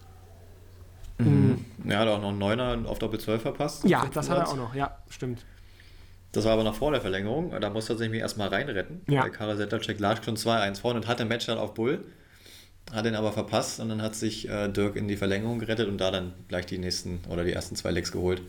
Mhm. 1.25 1.65
Er 1.91 1.99
hat 2.01 2.09
auch 2.09 2.21
noch 2.21 2.31
einen 2.31 2.39
Neuner 2.39 2.79
auf 2.87 2.99
Doppel 2.99 3.21
12 3.21 3.43
verpasst. 3.43 3.85
Ja, 3.85 4.07
das 4.13 4.31
hat 4.31 4.39
er 4.39 4.49
auch 4.49 4.57
noch, 4.57 4.75
ja, 4.75 4.97
stimmt. 5.09 5.45
Das 6.33 6.47
war 6.47 6.53
aber 6.53 6.65
noch 6.65 6.75
vor 6.75 6.91
der 6.91 7.01
Verlängerung. 7.01 7.53
Da 7.61 7.69
musste 7.69 7.93
er 7.93 7.99
sich 7.99 8.13
erstmal 8.13 8.49
reinretten. 8.49 9.03
Ja. 9.07 9.23
Der 9.23 9.31
Karel 9.31 9.57
Settercheck 9.57 10.01
lag 10.01 10.23
schon 10.25 10.37
2-1 10.37 10.81
vorne 10.81 11.01
und 11.01 11.07
hatte 11.07 11.25
Match 11.27 11.47
dann 11.47 11.59
auf 11.59 11.75
Bull. 11.75 12.05
Hat 12.91 13.05
den 13.05 13.15
aber 13.15 13.33
verpasst 13.33 13.81
und 13.81 13.91
dann 13.91 14.03
hat 14.03 14.15
sich 14.15 14.49
äh, 14.49 14.69
Dirk 14.69 14.97
in 14.97 15.09
die 15.09 15.17
Verlängerung 15.17 15.59
gerettet 15.59 15.89
und 15.89 15.99
da 15.99 16.11
dann 16.11 16.33
gleich 16.49 16.67
die 16.67 16.79
nächsten 16.79 17.21
oder 17.29 17.45
die 17.45 17.53
ersten 17.53 17.77
zwei 17.77 17.91
Lecks 17.91 18.13
geholt 18.13 18.43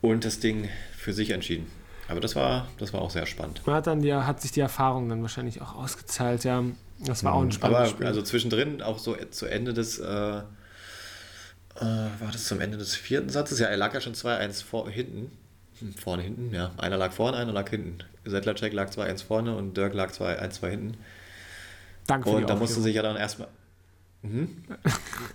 und 0.00 0.24
das 0.24 0.40
Ding 0.40 0.68
für 0.96 1.12
sich 1.12 1.30
entschieden. 1.30 1.66
Aber 2.08 2.20
das 2.20 2.34
war, 2.34 2.68
das 2.78 2.92
war 2.92 3.00
auch 3.00 3.10
sehr 3.10 3.26
spannend. 3.26 3.62
Man 3.66 3.76
hat, 3.76 3.86
dann 3.86 4.02
die, 4.02 4.12
hat 4.12 4.40
sich 4.40 4.52
die 4.52 4.60
Erfahrung 4.60 5.08
dann 5.08 5.22
wahrscheinlich 5.22 5.60
auch 5.60 5.74
ausgezahlt, 5.74 6.44
ja. 6.44 6.62
Das 6.98 7.24
war 7.24 7.34
auch 7.34 7.40
ein 7.40 7.46
mhm. 7.46 7.52
spannendes 7.52 7.82
Aber 7.82 7.90
Spiel. 7.90 8.06
also 8.06 8.22
zwischendrin, 8.22 8.82
auch 8.82 8.98
so 8.98 9.16
zu 9.30 9.46
Ende 9.46 9.72
des, 9.74 9.98
äh, 9.98 10.42
äh, 11.76 11.84
war 11.84 12.30
das 12.32 12.44
zum 12.46 12.60
Ende 12.60 12.76
des 12.78 12.94
vierten 12.94 13.28
Satzes? 13.28 13.58
Ja, 13.58 13.66
er 13.66 13.76
lag 13.76 13.94
ja 13.94 14.00
schon 14.00 14.14
2-1 14.14 14.64
vor, 14.64 14.88
hinten. 14.90 15.30
Hm, 15.80 15.94
vorne, 15.94 16.22
hinten, 16.22 16.54
ja. 16.54 16.72
Einer 16.76 16.96
lag 16.96 17.12
vorne, 17.12 17.36
einer 17.36 17.52
lag 17.52 17.68
hinten. 17.68 17.98
Settlercheck 18.24 18.72
lag 18.72 18.90
2-1 18.90 19.24
vorne 19.24 19.56
und 19.56 19.76
Dirk 19.76 19.94
lag 19.94 20.10
2-1, 20.10 20.68
hinten. 20.68 20.96
Danke 22.06 22.30
Und 22.30 22.48
da 22.48 22.56
musste 22.56 22.80
sich 22.80 22.94
ja 22.94 23.02
dann 23.02 23.16
erstmal. 23.16 23.48
Mhm. 24.22 24.64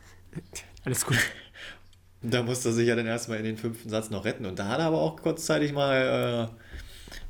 Alles 0.86 1.06
gut. 1.06 1.18
Da 2.24 2.42
musste 2.42 2.70
er 2.70 2.74
sich 2.74 2.88
ja 2.88 2.96
dann 2.96 3.06
erstmal 3.06 3.38
in 3.38 3.44
den 3.44 3.58
fünften 3.58 3.90
Satz 3.90 4.10
noch 4.10 4.26
retten. 4.26 4.48
Und 4.48 4.58
da 4.58 4.68
hat 4.70 4.80
er 4.80 4.86
aber 4.86 5.00
auch 5.00 5.22
kurzzeitig 5.22 5.72
mal 5.72 6.50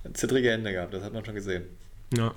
äh, 0.06 0.14
zittrige 0.14 0.50
Hände 0.50 0.72
gehabt. 0.72 0.94
Das 0.94 1.04
hat 1.04 1.12
man 1.12 1.26
schon 1.26 1.36
gesehen. 1.36 1.66
Ja. 2.14 2.34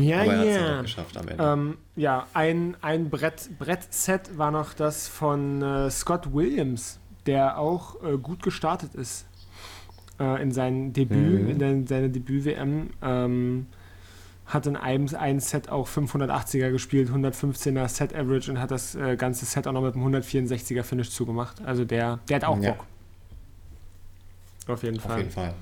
Ja, 0.00 0.22
aber 0.22 0.34
er 0.34 0.44
ja. 0.44 0.82
geschafft 0.82 1.16
am 1.16 1.28
Ende. 1.28 1.44
Ähm, 1.44 1.78
ja, 1.96 2.26
ein, 2.34 2.76
ein 2.80 3.10
Brett, 3.10 3.58
Brettset 3.58 4.38
war 4.38 4.50
noch 4.50 4.74
das 4.74 5.08
von 5.08 5.62
äh, 5.62 5.90
Scott 5.90 6.32
Williams, 6.32 6.98
der 7.26 7.58
auch 7.58 8.02
äh, 8.02 8.16
gut 8.16 8.42
gestartet 8.42 8.94
ist 8.94 9.26
äh, 10.20 10.42
in 10.42 10.52
sein 10.52 10.92
Debüt, 10.92 11.42
mhm. 11.42 11.50
in 11.50 11.58
der, 11.58 11.86
seine 11.86 12.10
Debüt-WM. 12.10 12.90
Ähm, 13.02 13.66
hat 14.46 14.66
in 14.66 14.76
einem 14.76 15.06
ein 15.14 15.40
Set 15.40 15.68
auch 15.68 15.86
580er 15.86 16.70
gespielt, 16.70 17.10
115er 17.10 17.86
Set 17.86 18.14
Average 18.14 18.50
und 18.50 18.58
hat 18.58 18.70
das 18.70 18.94
äh, 18.94 19.14
ganze 19.16 19.44
Set 19.44 19.66
auch 19.66 19.72
noch 19.72 19.82
mit 19.82 19.94
einem 19.94 20.06
164er 20.06 20.82
Finish 20.82 21.10
zugemacht. 21.10 21.60
Also 21.64 21.84
der, 21.84 22.18
der 22.28 22.36
hat 22.36 22.44
auch 22.44 22.58
ja. 22.58 22.72
Bock. 22.72 22.86
Auf 24.68 24.82
jeden 24.82 25.00
Fall. 25.00 25.12
Auf 25.12 25.18
jeden 25.18 25.30
Fall. 25.30 25.54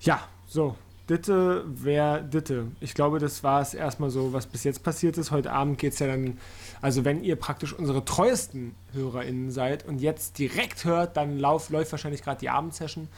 Ja, 0.00 0.20
so. 0.46 0.76
Ditte 1.08 1.64
wäre 1.66 2.24
Ditte. 2.24 2.66
Ich 2.80 2.94
glaube, 2.94 3.18
das 3.18 3.44
war 3.44 3.60
es 3.60 3.74
erstmal 3.74 4.10
so, 4.10 4.32
was 4.32 4.46
bis 4.46 4.64
jetzt 4.64 4.82
passiert 4.82 5.16
ist. 5.18 5.30
Heute 5.30 5.52
Abend 5.52 5.78
geht 5.78 5.92
es 5.92 6.00
ja 6.00 6.08
dann, 6.08 6.38
also 6.82 7.04
wenn 7.04 7.22
ihr 7.22 7.36
praktisch 7.36 7.72
unsere 7.72 8.04
treuesten 8.04 8.74
HörerInnen 8.92 9.50
seid 9.50 9.86
und 9.86 10.00
jetzt 10.00 10.38
direkt 10.38 10.84
hört, 10.84 11.16
dann 11.16 11.38
lauf, 11.38 11.70
läuft 11.70 11.92
wahrscheinlich 11.92 12.22
gerade 12.22 12.40
die 12.40 12.48
Abendsession 12.48 13.08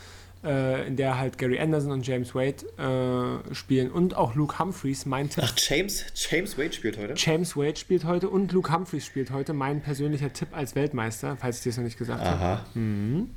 äh, 0.44 0.86
in 0.86 0.96
der 0.96 1.18
halt 1.18 1.38
Gary 1.38 1.58
Anderson 1.58 1.92
und 1.92 2.06
James 2.06 2.34
Wade 2.34 3.42
äh, 3.50 3.54
spielen 3.54 3.90
und 3.90 4.14
auch 4.16 4.34
Luke 4.34 4.58
Humphreys, 4.58 5.06
mein 5.06 5.30
Tipp. 5.30 5.44
Ach, 5.46 5.54
James, 5.56 6.04
James 6.14 6.58
Wade 6.58 6.72
spielt 6.72 6.98
heute? 6.98 7.14
James 7.16 7.56
Wade 7.56 7.76
spielt 7.76 8.04
heute 8.04 8.28
und 8.28 8.52
Luke 8.52 8.72
Humphreys 8.72 9.04
spielt 9.04 9.30
heute. 9.30 9.52
Mein 9.52 9.80
persönlicher 9.80 10.32
Tipp 10.32 10.48
als 10.52 10.74
Weltmeister, 10.74 11.36
falls 11.40 11.58
ich 11.58 11.62
dir 11.64 11.70
das 11.70 11.76
noch 11.78 11.84
nicht 11.84 11.98
gesagt 11.98 12.22
Aha. 12.22 12.38
habe. 12.38 12.78
Mhm. 12.78 13.30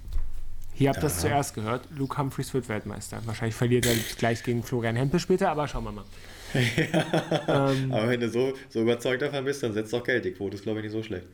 Hier 0.81 0.89
habt 0.89 0.97
ihr 0.97 1.03
das 1.03 1.21
zuerst 1.21 1.53
gehört. 1.53 1.83
Luke 1.95 2.17
Humphreys 2.17 2.55
wird 2.55 2.67
Weltmeister. 2.67 3.21
Wahrscheinlich 3.25 3.53
verliert 3.53 3.85
er 3.85 3.93
gleich 4.17 4.41
gegen 4.41 4.63
Florian 4.63 4.95
Hempel 4.95 5.19
später, 5.19 5.51
aber 5.51 5.67
schauen 5.67 5.83
wir 5.83 5.91
mal. 5.91 6.05
ja. 6.55 7.71
ähm, 7.71 7.91
aber 7.91 8.09
wenn 8.09 8.19
du 8.19 8.27
so, 8.27 8.53
so 8.67 8.81
überzeugt 8.81 9.21
davon 9.21 9.45
bist, 9.45 9.61
dann 9.61 9.73
setzt 9.73 9.93
doch 9.93 10.03
Geld. 10.03 10.25
Die 10.25 10.31
Quote 10.31 10.55
ist, 10.55 10.63
glaube 10.63 10.79
ich, 10.79 10.85
nicht 10.85 10.93
so 10.93 11.03
schlecht. 11.03 11.27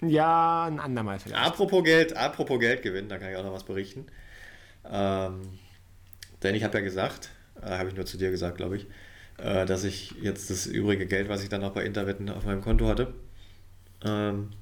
Ja, 0.00 0.64
ein 0.64 0.80
andermal 0.80 1.18
vielleicht. 1.18 1.44
Apropos 1.44 1.84
Geld, 1.84 2.16
apropos 2.16 2.58
Geld 2.58 2.80
gewinnen, 2.80 3.10
da 3.10 3.18
kann 3.18 3.30
ich 3.30 3.36
auch 3.36 3.44
noch 3.44 3.52
was 3.52 3.64
berichten. 3.64 4.06
Ähm, 4.90 5.42
denn 6.42 6.54
ich 6.54 6.64
habe 6.64 6.78
ja 6.78 6.82
gesagt, 6.82 7.28
äh, 7.60 7.72
habe 7.72 7.90
ich 7.90 7.96
nur 7.96 8.06
zu 8.06 8.16
dir 8.16 8.30
gesagt, 8.30 8.56
glaube 8.56 8.78
ich, 8.78 8.86
äh, 9.36 9.66
dass 9.66 9.84
ich 9.84 10.14
jetzt 10.22 10.48
das 10.48 10.64
übrige 10.64 11.04
Geld, 11.04 11.28
was 11.28 11.42
ich 11.42 11.50
dann 11.50 11.60
noch 11.60 11.72
bei 11.72 11.84
Interwetten 11.84 12.30
auf 12.30 12.46
meinem 12.46 12.62
Konto 12.62 12.88
hatte, 12.88 13.12
ähm, 14.06 14.52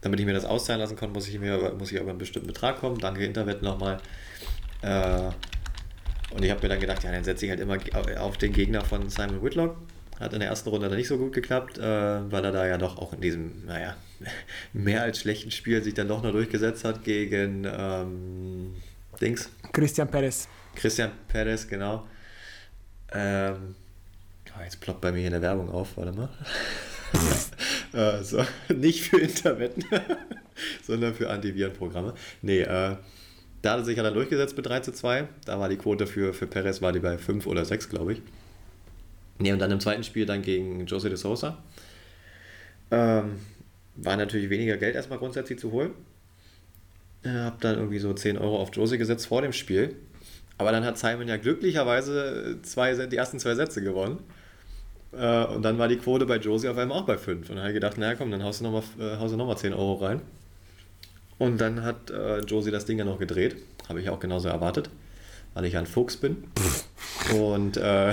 damit 0.00 0.20
ich 0.20 0.26
mir 0.26 0.32
das 0.32 0.44
auszahlen 0.44 0.80
lassen 0.80 0.96
konnte, 0.96 1.14
muss 1.14 1.28
ich, 1.28 1.38
mir, 1.38 1.74
muss 1.78 1.92
ich 1.92 2.00
aber 2.00 2.10
einen 2.10 2.18
bestimmten 2.18 2.48
Betrag 2.48 2.80
kommen. 2.80 2.98
Danke 2.98 3.24
Interwetten 3.24 3.64
nochmal. 3.64 3.98
Äh, 4.82 5.30
und 6.34 6.44
ich 6.44 6.50
habe 6.50 6.62
mir 6.62 6.68
dann 6.68 6.80
gedacht, 6.80 7.02
ja, 7.02 7.10
dann 7.10 7.24
setze 7.24 7.44
ich 7.44 7.50
halt 7.50 7.60
immer 7.60 7.78
auf 8.20 8.38
den 8.38 8.52
Gegner 8.52 8.82
von 8.82 9.08
Simon 9.10 9.42
Whitlock. 9.42 9.76
Hat 10.18 10.32
in 10.34 10.40
der 10.40 10.48
ersten 10.48 10.68
Runde 10.68 10.88
dann 10.88 10.98
nicht 10.98 11.08
so 11.08 11.16
gut 11.16 11.32
geklappt, 11.32 11.78
äh, 11.78 11.82
weil 11.82 12.44
er 12.44 12.52
da 12.52 12.66
ja 12.66 12.76
doch 12.76 12.98
auch 12.98 13.12
in 13.14 13.20
diesem, 13.20 13.64
naja, 13.66 13.96
mehr 14.72 15.02
als 15.02 15.20
schlechten 15.20 15.50
Spiel 15.50 15.82
sich 15.82 15.94
dann 15.94 16.08
doch 16.08 16.22
noch 16.22 16.32
durchgesetzt 16.32 16.84
hat 16.84 17.04
gegen 17.04 17.64
ähm, 17.64 18.74
Dings. 19.20 19.50
Christian 19.72 20.08
Perez. 20.08 20.46
Christian 20.74 21.10
Perez, 21.26 21.66
genau. 21.66 22.06
Ähm, 23.12 23.74
oh, 24.56 24.62
jetzt 24.62 24.80
ploppt 24.80 25.00
bei 25.00 25.10
mir 25.10 25.18
hier 25.18 25.28
eine 25.28 25.42
Werbung 25.42 25.70
auf, 25.70 25.96
warte 25.96 26.12
mal. 26.12 26.28
äh, 27.92 28.22
so, 28.22 28.44
nicht 28.74 29.02
für 29.02 29.18
Interwetten, 29.20 29.84
sondern 30.82 31.14
für 31.14 31.30
Antivirenprogramme. 31.30 32.14
Nee, 32.42 32.60
äh, 32.60 32.96
da 33.62 33.72
hat 33.72 33.80
er 33.80 33.84
sich 33.84 33.96
ja 33.96 34.02
dann 34.02 34.14
durchgesetzt 34.14 34.56
mit 34.56 34.66
3 34.66 34.80
zu 34.80 34.92
2. 34.92 35.28
Da 35.44 35.60
war 35.60 35.68
die 35.68 35.76
Quote 35.76 36.06
für, 36.06 36.32
für 36.32 36.46
Perez 36.46 36.80
war 36.80 36.92
die 36.92 37.00
bei 37.00 37.18
5 37.18 37.46
oder 37.46 37.64
6, 37.64 37.88
glaube 37.88 38.14
ich. 38.14 38.22
Nee, 39.38 39.52
und 39.52 39.58
dann 39.58 39.70
im 39.70 39.80
zweiten 39.80 40.04
Spiel 40.04 40.26
dann 40.26 40.42
gegen 40.42 40.86
Jose 40.86 41.08
de 41.08 41.16
Sosa. 41.16 41.58
Ähm, 42.90 43.38
war 43.96 44.16
natürlich 44.16 44.50
weniger 44.50 44.76
Geld 44.76 44.94
erstmal 44.94 45.18
grundsätzlich 45.18 45.58
zu 45.58 45.72
holen. 45.72 45.92
Äh, 47.22 47.30
habe 47.30 47.56
dann 47.60 47.76
irgendwie 47.76 47.98
so 47.98 48.12
10 48.12 48.38
Euro 48.38 48.60
auf 48.60 48.70
Josie 48.72 48.98
gesetzt 48.98 49.26
vor 49.26 49.42
dem 49.42 49.52
Spiel. 49.52 49.96
Aber 50.58 50.72
dann 50.72 50.84
hat 50.84 50.98
Simon 50.98 51.28
ja 51.28 51.36
glücklicherweise 51.36 52.58
zwei, 52.62 52.94
die 53.06 53.16
ersten 53.16 53.38
zwei 53.38 53.54
Sätze 53.54 53.82
gewonnen. 53.82 54.18
Äh, 55.12 55.44
und 55.46 55.62
dann 55.62 55.78
war 55.78 55.88
die 55.88 55.96
Quote 55.96 56.26
bei 56.26 56.36
Josie 56.36 56.68
auf 56.68 56.78
einmal 56.78 56.98
auch 56.98 57.06
bei 57.06 57.18
5. 57.18 57.48
Und 57.48 57.56
dann 57.56 57.58
habe 57.58 57.70
ich 57.70 57.74
gedacht, 57.74 57.98
naja 57.98 58.14
komm, 58.14 58.30
dann 58.30 58.42
haust 58.42 58.60
du 58.60 58.64
nochmal 58.64 58.82
äh, 58.98 59.36
noch 59.36 59.54
10 59.54 59.72
Euro 59.72 59.94
rein. 59.94 60.20
Und 61.38 61.58
dann 61.60 61.82
hat 61.82 62.10
äh, 62.10 62.40
Josie 62.40 62.70
das 62.70 62.84
Ding 62.84 62.98
ja 62.98 63.04
noch 63.04 63.18
gedreht. 63.18 63.56
Habe 63.88 64.00
ich 64.00 64.10
auch 64.10 64.20
genauso 64.20 64.48
erwartet, 64.48 64.90
weil 65.54 65.64
ich 65.64 65.76
ein 65.76 65.86
Fuchs 65.86 66.16
bin. 66.16 66.44
und, 67.34 67.76
äh, 67.76 68.12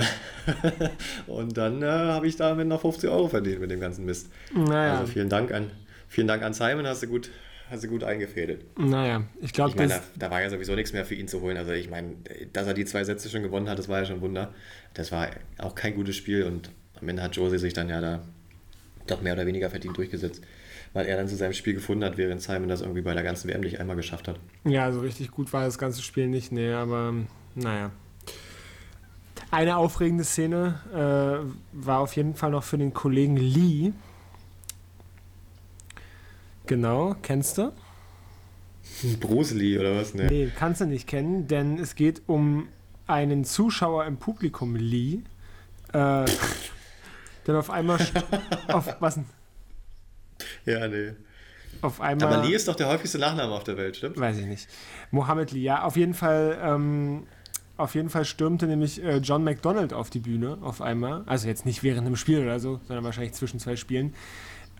und 1.26 1.56
dann 1.56 1.82
äh, 1.82 1.86
habe 1.86 2.26
ich 2.26 2.36
damit 2.36 2.66
noch 2.66 2.80
50 2.80 3.10
Euro 3.10 3.28
verdient 3.28 3.60
mit 3.60 3.70
dem 3.70 3.80
ganzen 3.80 4.06
Mist. 4.06 4.30
Naja. 4.54 4.98
Also 4.98 5.12
vielen 5.12 5.28
Dank 5.28 5.52
an, 5.52 5.70
vielen 6.08 6.26
Dank 6.26 6.42
an 6.42 6.54
Simon, 6.54 6.86
hast 6.86 7.02
du 7.02 7.06
gut, 7.06 7.30
hat 7.70 7.80
sie 7.80 7.88
gut 7.88 8.02
eingefädelt. 8.02 8.64
Naja, 8.78 9.24
ich 9.40 9.52
glaube, 9.52 9.70
Ich 9.70 9.76
meine, 9.76 9.90
da, 9.90 10.00
da 10.16 10.30
war 10.30 10.40
ja 10.40 10.48
sowieso 10.48 10.74
nichts 10.74 10.94
mehr 10.94 11.04
für 11.04 11.14
ihn 11.14 11.28
zu 11.28 11.42
holen. 11.42 11.58
Also 11.58 11.72
ich 11.72 11.90
meine, 11.90 12.14
dass 12.54 12.66
er 12.66 12.72
die 12.74 12.86
zwei 12.86 13.04
Sätze 13.04 13.28
schon 13.28 13.42
gewonnen 13.42 13.68
hat, 13.68 13.78
das 13.78 13.88
war 13.90 13.98
ja 13.98 14.06
schon 14.06 14.16
ein 14.16 14.22
Wunder. 14.22 14.54
Das 14.94 15.12
war 15.12 15.28
auch 15.58 15.74
kein 15.74 15.94
gutes 15.94 16.16
Spiel 16.16 16.44
und 16.44 16.70
am 17.00 17.08
Ende 17.08 17.22
hat 17.22 17.36
Josie 17.36 17.58
sich 17.58 17.72
dann 17.72 17.88
ja 17.88 18.00
da 18.00 18.22
doch 19.06 19.22
mehr 19.22 19.34
oder 19.34 19.46
weniger 19.46 19.70
verdient 19.70 19.96
durchgesetzt. 19.96 20.42
Weil 20.92 21.06
er 21.06 21.16
dann 21.16 21.28
zu 21.28 21.36
seinem 21.36 21.52
Spiel 21.52 21.74
gefunden 21.74 22.04
hat, 22.04 22.16
während 22.16 22.40
Simon 22.40 22.68
das 22.68 22.80
irgendwie 22.80 23.02
bei 23.02 23.12
der 23.12 23.22
ganzen 23.22 23.48
WM 23.48 23.60
nicht 23.60 23.78
einmal 23.78 23.96
geschafft 23.96 24.26
hat. 24.26 24.38
Ja, 24.64 24.90
so 24.90 25.00
richtig 25.00 25.30
gut 25.30 25.52
war 25.52 25.64
das 25.64 25.78
ganze 25.78 26.02
Spiel 26.02 26.28
nicht, 26.28 26.50
nee, 26.50 26.72
aber 26.72 27.14
naja. 27.54 27.90
Eine 29.50 29.76
aufregende 29.76 30.24
Szene 30.24 30.80
äh, 30.92 31.52
war 31.72 32.00
auf 32.00 32.16
jeden 32.16 32.34
Fall 32.34 32.50
noch 32.50 32.64
für 32.64 32.78
den 32.78 32.92
Kollegen 32.92 33.36
Lee. 33.36 33.92
Genau, 36.66 37.16
kennst 37.22 37.58
du? 37.58 37.72
Bruce 39.20 39.52
Lee 39.52 39.78
oder 39.78 39.96
was? 39.96 40.14
Nee. 40.14 40.26
Nee, 40.28 40.52
kannst 40.54 40.80
du 40.80 40.86
nicht 40.86 41.06
kennen, 41.06 41.48
denn 41.48 41.78
es 41.78 41.94
geht 41.94 42.22
um 42.26 42.68
einen 43.06 43.44
Zuschauer 43.44 44.04
im 44.04 44.18
Publikum, 44.18 44.76
Lee. 44.76 45.20
Äh, 45.92 46.24
denn 47.48 47.56
auf 47.56 47.70
einmal. 47.70 47.98
auf, 48.68 48.96
was? 49.00 49.18
Ja, 50.64 50.86
nee. 50.86 51.12
Auf 51.80 52.00
einmal. 52.00 52.32
Aber 52.32 52.46
Lee 52.46 52.54
ist 52.54 52.68
doch 52.68 52.76
der 52.76 52.88
häufigste 52.88 53.18
Nachname 53.18 53.52
auf 53.52 53.64
der 53.64 53.76
Welt, 53.76 53.96
stimmt? 53.96 54.18
Weiß 54.18 54.38
ich 54.38 54.46
nicht. 54.46 54.68
Mohammed 55.10 55.52
Lee, 55.52 55.60
ja, 55.60 55.82
auf 55.82 55.96
jeden 55.96 56.14
Fall, 56.14 56.58
ähm, 56.62 57.26
auf 57.76 57.94
jeden 57.94 58.10
Fall 58.10 58.24
stürmte 58.24 58.66
nämlich 58.66 59.02
äh, 59.02 59.18
John 59.18 59.44
McDonald 59.44 59.92
auf 59.92 60.10
die 60.10 60.18
Bühne 60.18 60.58
auf 60.60 60.82
einmal. 60.82 61.22
Also 61.26 61.48
jetzt 61.48 61.64
nicht 61.66 61.82
während 61.82 62.06
einem 62.06 62.16
Spiel 62.16 62.42
oder 62.42 62.60
so, 62.60 62.80
sondern 62.86 63.04
wahrscheinlich 63.04 63.34
zwischen 63.34 63.60
zwei 63.60 63.76
Spielen. 63.76 64.14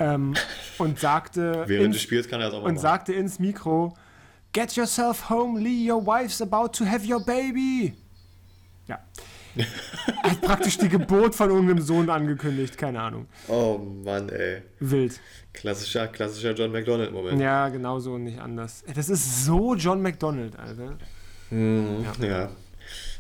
Ähm, 0.00 0.34
und 0.78 0.98
sagte 0.98 1.64
Während 1.66 1.86
ins, 1.86 1.96
des 1.96 2.02
Spiels 2.02 2.28
kann 2.28 2.40
er 2.40 2.46
das 2.46 2.54
auch 2.54 2.62
mal 2.62 2.68
und 2.68 2.74
machen. 2.74 2.82
sagte 2.82 3.12
ins 3.12 3.38
Mikro: 3.38 3.96
Get 4.52 4.72
yourself 4.72 5.30
home, 5.30 5.60
Lee, 5.60 5.90
your 5.90 6.04
wife's 6.04 6.42
about 6.42 6.68
to 6.78 6.84
have 6.84 7.06
your 7.08 7.24
baby. 7.24 7.94
Ja. 8.86 8.98
Hat 10.22 10.40
praktisch 10.40 10.78
die 10.78 10.88
Geburt 10.88 11.34
von 11.34 11.50
irgendeinem 11.50 11.80
Sohn 11.80 12.09
angekündigt, 12.11 12.78
keine 12.78 13.00
Ahnung. 13.00 13.26
Oh 13.48 13.78
Mann, 14.04 14.28
ey. 14.28 14.62
Wild. 14.80 15.20
Klassischer, 15.52 16.06
klassischer 16.09 16.52
John 16.54 16.72
McDonald-Moment. 16.72 17.40
Ja, 17.40 17.68
genau 17.68 17.98
so 17.98 18.14
und 18.14 18.24
nicht 18.24 18.38
anders. 18.38 18.84
Das 18.94 19.09
ist 19.09 19.44
so 19.44 19.74
John 19.74 20.02
McDonald, 20.02 20.59
Alter. 20.59 20.98
Mhm, 21.50 22.04
ja. 22.20 22.50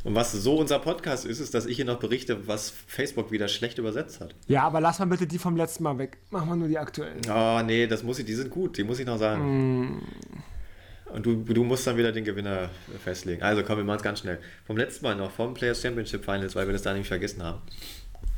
Und 0.04 0.14
was 0.14 0.32
so 0.32 0.58
unser 0.58 0.78
Podcast 0.78 1.26
ist, 1.26 1.40
ist, 1.40 1.54
dass 1.54 1.66
ich 1.66 1.76
hier 1.76 1.84
noch 1.84 1.98
berichte, 1.98 2.46
was 2.46 2.70
Facebook 2.70 3.32
wieder 3.32 3.48
schlecht 3.48 3.78
übersetzt 3.78 4.20
hat. 4.20 4.34
Ja, 4.46 4.62
aber 4.62 4.80
lass 4.80 5.00
mal 5.00 5.06
bitte 5.06 5.26
die 5.26 5.38
vom 5.38 5.56
letzten 5.56 5.82
Mal 5.82 5.98
weg. 5.98 6.18
Machen 6.30 6.48
wir 6.48 6.56
nur 6.56 6.68
die 6.68 6.78
aktuellen. 6.78 7.20
Oh, 7.28 7.60
nee, 7.64 7.86
das 7.86 8.04
muss 8.04 8.18
ich, 8.18 8.24
die 8.24 8.34
sind 8.34 8.50
gut, 8.50 8.78
die 8.78 8.84
muss 8.84 9.00
ich 9.00 9.06
noch 9.06 9.18
sagen. 9.18 10.02
Und 11.10 11.24
du, 11.24 11.36
du 11.36 11.64
musst 11.64 11.86
dann 11.86 11.96
wieder 11.96 12.12
den 12.12 12.24
Gewinner 12.24 12.70
festlegen. 13.02 13.42
Also 13.42 13.62
komm, 13.62 13.78
wir 13.78 13.84
machen 13.84 13.98
es 13.98 14.02
ganz 14.02 14.20
schnell. 14.20 14.38
Vom 14.66 14.76
letzten 14.76 15.04
Mal 15.04 15.16
noch, 15.16 15.30
vom 15.30 15.54
Players 15.54 15.80
Championship 15.80 16.24
Finals, 16.24 16.54
weil 16.54 16.66
wir 16.66 16.72
das 16.72 16.82
da 16.82 16.92
nämlich 16.92 17.08
vergessen 17.08 17.42
haben. 17.42 17.62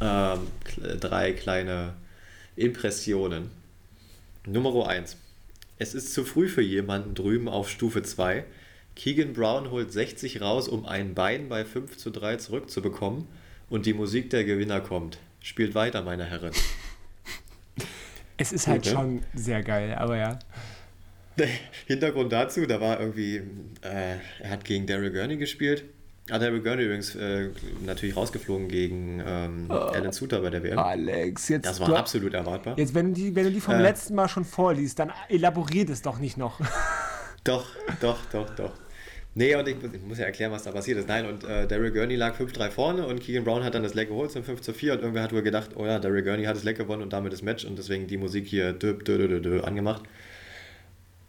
Ähm, 0.01 0.99
drei 1.01 1.33
kleine 1.33 1.95
Impressionen. 2.57 3.51
Nummer 4.47 4.89
1. 4.89 5.17
Es 5.79 5.95
ist 5.95 6.15
zu 6.15 6.25
früh 6.25 6.49
für 6.49 6.63
jemanden 6.63 7.15
drüben 7.15 7.49
auf 7.49 7.69
Stufe 7.71 8.03
2. 8.03 8.45
Keegan 8.95 9.33
Brown 9.33 9.71
holt 9.71 9.93
60 9.93 10.41
raus, 10.41 10.69
um 10.69 10.87
ein 10.87 11.15
Bein 11.15 11.49
bei 11.49 11.65
5 11.65 11.97
zu 11.97 12.11
3 12.11 12.37
zurückzubekommen. 12.37 13.27
Und 13.69 13.87
die 13.87 13.95
Musik 13.95 14.31
der 14.31 14.45
Gewinner 14.45 14.81
kommt. 14.81 15.19
Spielt 15.41 15.75
weiter, 15.75 16.03
meine 16.03 16.25
Herren. 16.25 16.53
Es 18.37 18.53
ist 18.53 18.69
halt 18.69 18.87
schon 18.87 19.23
sehr 19.35 19.63
geil, 19.63 19.95
aber 19.95 20.17
ja. 20.17 20.39
Der 21.41 21.49
Hintergrund 21.87 22.33
dazu, 22.33 22.65
da 22.67 22.81
war 22.81 23.01
irgendwie, 23.01 23.37
äh, 23.83 24.17
er 24.41 24.51
hat 24.51 24.65
gegen 24.65 24.87
Daryl 24.87 25.11
Gurney 25.11 25.37
gespielt. 25.37 25.85
Ah, 26.31 26.39
Daryl 26.39 26.61
Gurney 26.61 26.85
übrigens 26.85 27.17
äh, 27.17 27.49
natürlich 27.85 28.17
rausgeflogen 28.17 28.69
gegen 28.69 29.21
ähm, 29.27 29.67
Alan 29.69 30.13
Suter 30.13 30.41
bei 30.43 30.51
der 30.51 30.63
WM. 30.63 30.79
Alex, 30.79 31.49
jetzt. 31.49 31.67
Das 31.67 31.81
war 31.81 31.93
absolut 31.97 32.35
erwartbar. 32.35 32.79
Jetzt, 32.79 32.95
wenn 32.95 33.09
du 33.15 33.21
die, 33.21 33.35
wenn 33.35 33.45
du 33.45 33.51
die 33.51 33.61
vom 33.61 33.75
Äh. 33.75 33.83
letzten 33.83 34.15
Mal 34.15 34.29
schon 34.29 34.45
vorliest, 34.45 35.01
dann 35.01 35.11
elaboriert 35.29 35.91
es 35.91 36.03
doch 36.03 36.19
nicht 36.21 36.37
noch. 36.37 36.61
Doch, 37.43 37.67
doch, 38.03 38.19
doch, 38.31 38.51
doch. 38.55 38.73
Nee, 39.35 39.55
und 39.55 39.67
ich, 39.67 39.81
muss- 39.81 39.95
ich 39.95 40.03
muss 40.03 40.19
ja 40.19 40.27
erklären, 40.27 40.53
was 40.53 40.65
da 40.65 40.73
passiert 40.73 40.99
ist. 40.99 41.09
Nein, 41.09 41.25
und 41.25 41.43
äh, 41.45 41.67
Daryl 41.67 41.91
Gurney 41.91 42.15
lag 42.17 42.39
5-3 42.39 42.69
vorne 42.71 43.07
und 43.07 43.19
Keegan 43.21 43.45
Brown 43.45 43.65
hat 43.65 43.75
dann 43.75 43.83
das 43.83 43.95
Leck 43.95 44.09
geholt 44.09 44.31
zum 44.31 44.45
5 44.45 44.61
zu 44.61 44.75
4 44.75 44.93
und 44.93 44.99
irgendwer 45.01 45.23
hat 45.23 45.33
wohl 45.33 45.41
gedacht, 45.41 45.71
oh 45.75 45.87
ja, 45.87 45.99
Daryl 45.99 46.23
Gurney 46.23 46.45
hat 46.45 46.55
das 46.57 46.65
Leck 46.65 46.77
gewonnen 46.77 47.01
und 47.03 47.15
damit 47.15 47.33
das 47.33 47.41
Match 47.41 47.65
und 47.65 47.79
deswegen 47.79 48.07
die 48.09 48.19
Musik 48.19 48.47
hier 48.47 48.75
dö, 48.75 48.93
dö, 48.93 49.17
dö, 49.17 49.27
dö, 49.29 49.41
dö, 49.41 49.61
angemacht. 49.63 50.03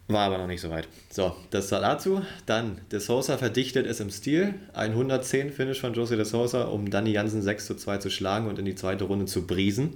War 0.08 0.26
aber 0.26 0.38
noch 0.38 0.46
nicht 0.46 0.60
so 0.60 0.68
weit. 0.68 0.88
So, 1.10 1.34
das 1.50 1.70
war 1.72 1.80
dazu. 1.80 2.22
Dann, 2.44 2.80
De 2.90 2.98
Sosa 2.98 3.38
verdichtet 3.38 3.86
es 3.86 4.00
im 4.00 4.10
Stil. 4.10 4.54
Ein 4.74 4.90
110 4.90 5.52
Finish 5.52 5.80
von 5.80 5.94
Josie 5.94 6.16
De 6.16 6.24
Sosa, 6.24 6.64
um 6.64 6.90
Danny 6.90 7.12
Jansen 7.12 7.40
6 7.40 7.66
zu 7.66 7.74
2 7.76 7.98
zu 7.98 8.10
schlagen 8.10 8.48
und 8.48 8.58
in 8.58 8.64
die 8.64 8.74
zweite 8.74 9.04
Runde 9.04 9.26
zu 9.26 9.46
briesen. 9.46 9.94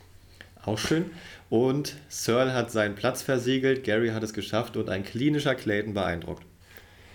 Auch 0.64 0.78
schön. 0.78 1.10
Und 1.48 1.94
Searle 2.08 2.52
hat 2.52 2.72
seinen 2.72 2.96
Platz 2.96 3.22
versiegelt, 3.22 3.84
Gary 3.84 4.08
hat 4.08 4.24
es 4.24 4.32
geschafft 4.32 4.76
und 4.76 4.90
ein 4.90 5.04
klinischer 5.04 5.54
Clayton 5.54 5.94
beeindruckt. 5.94 6.44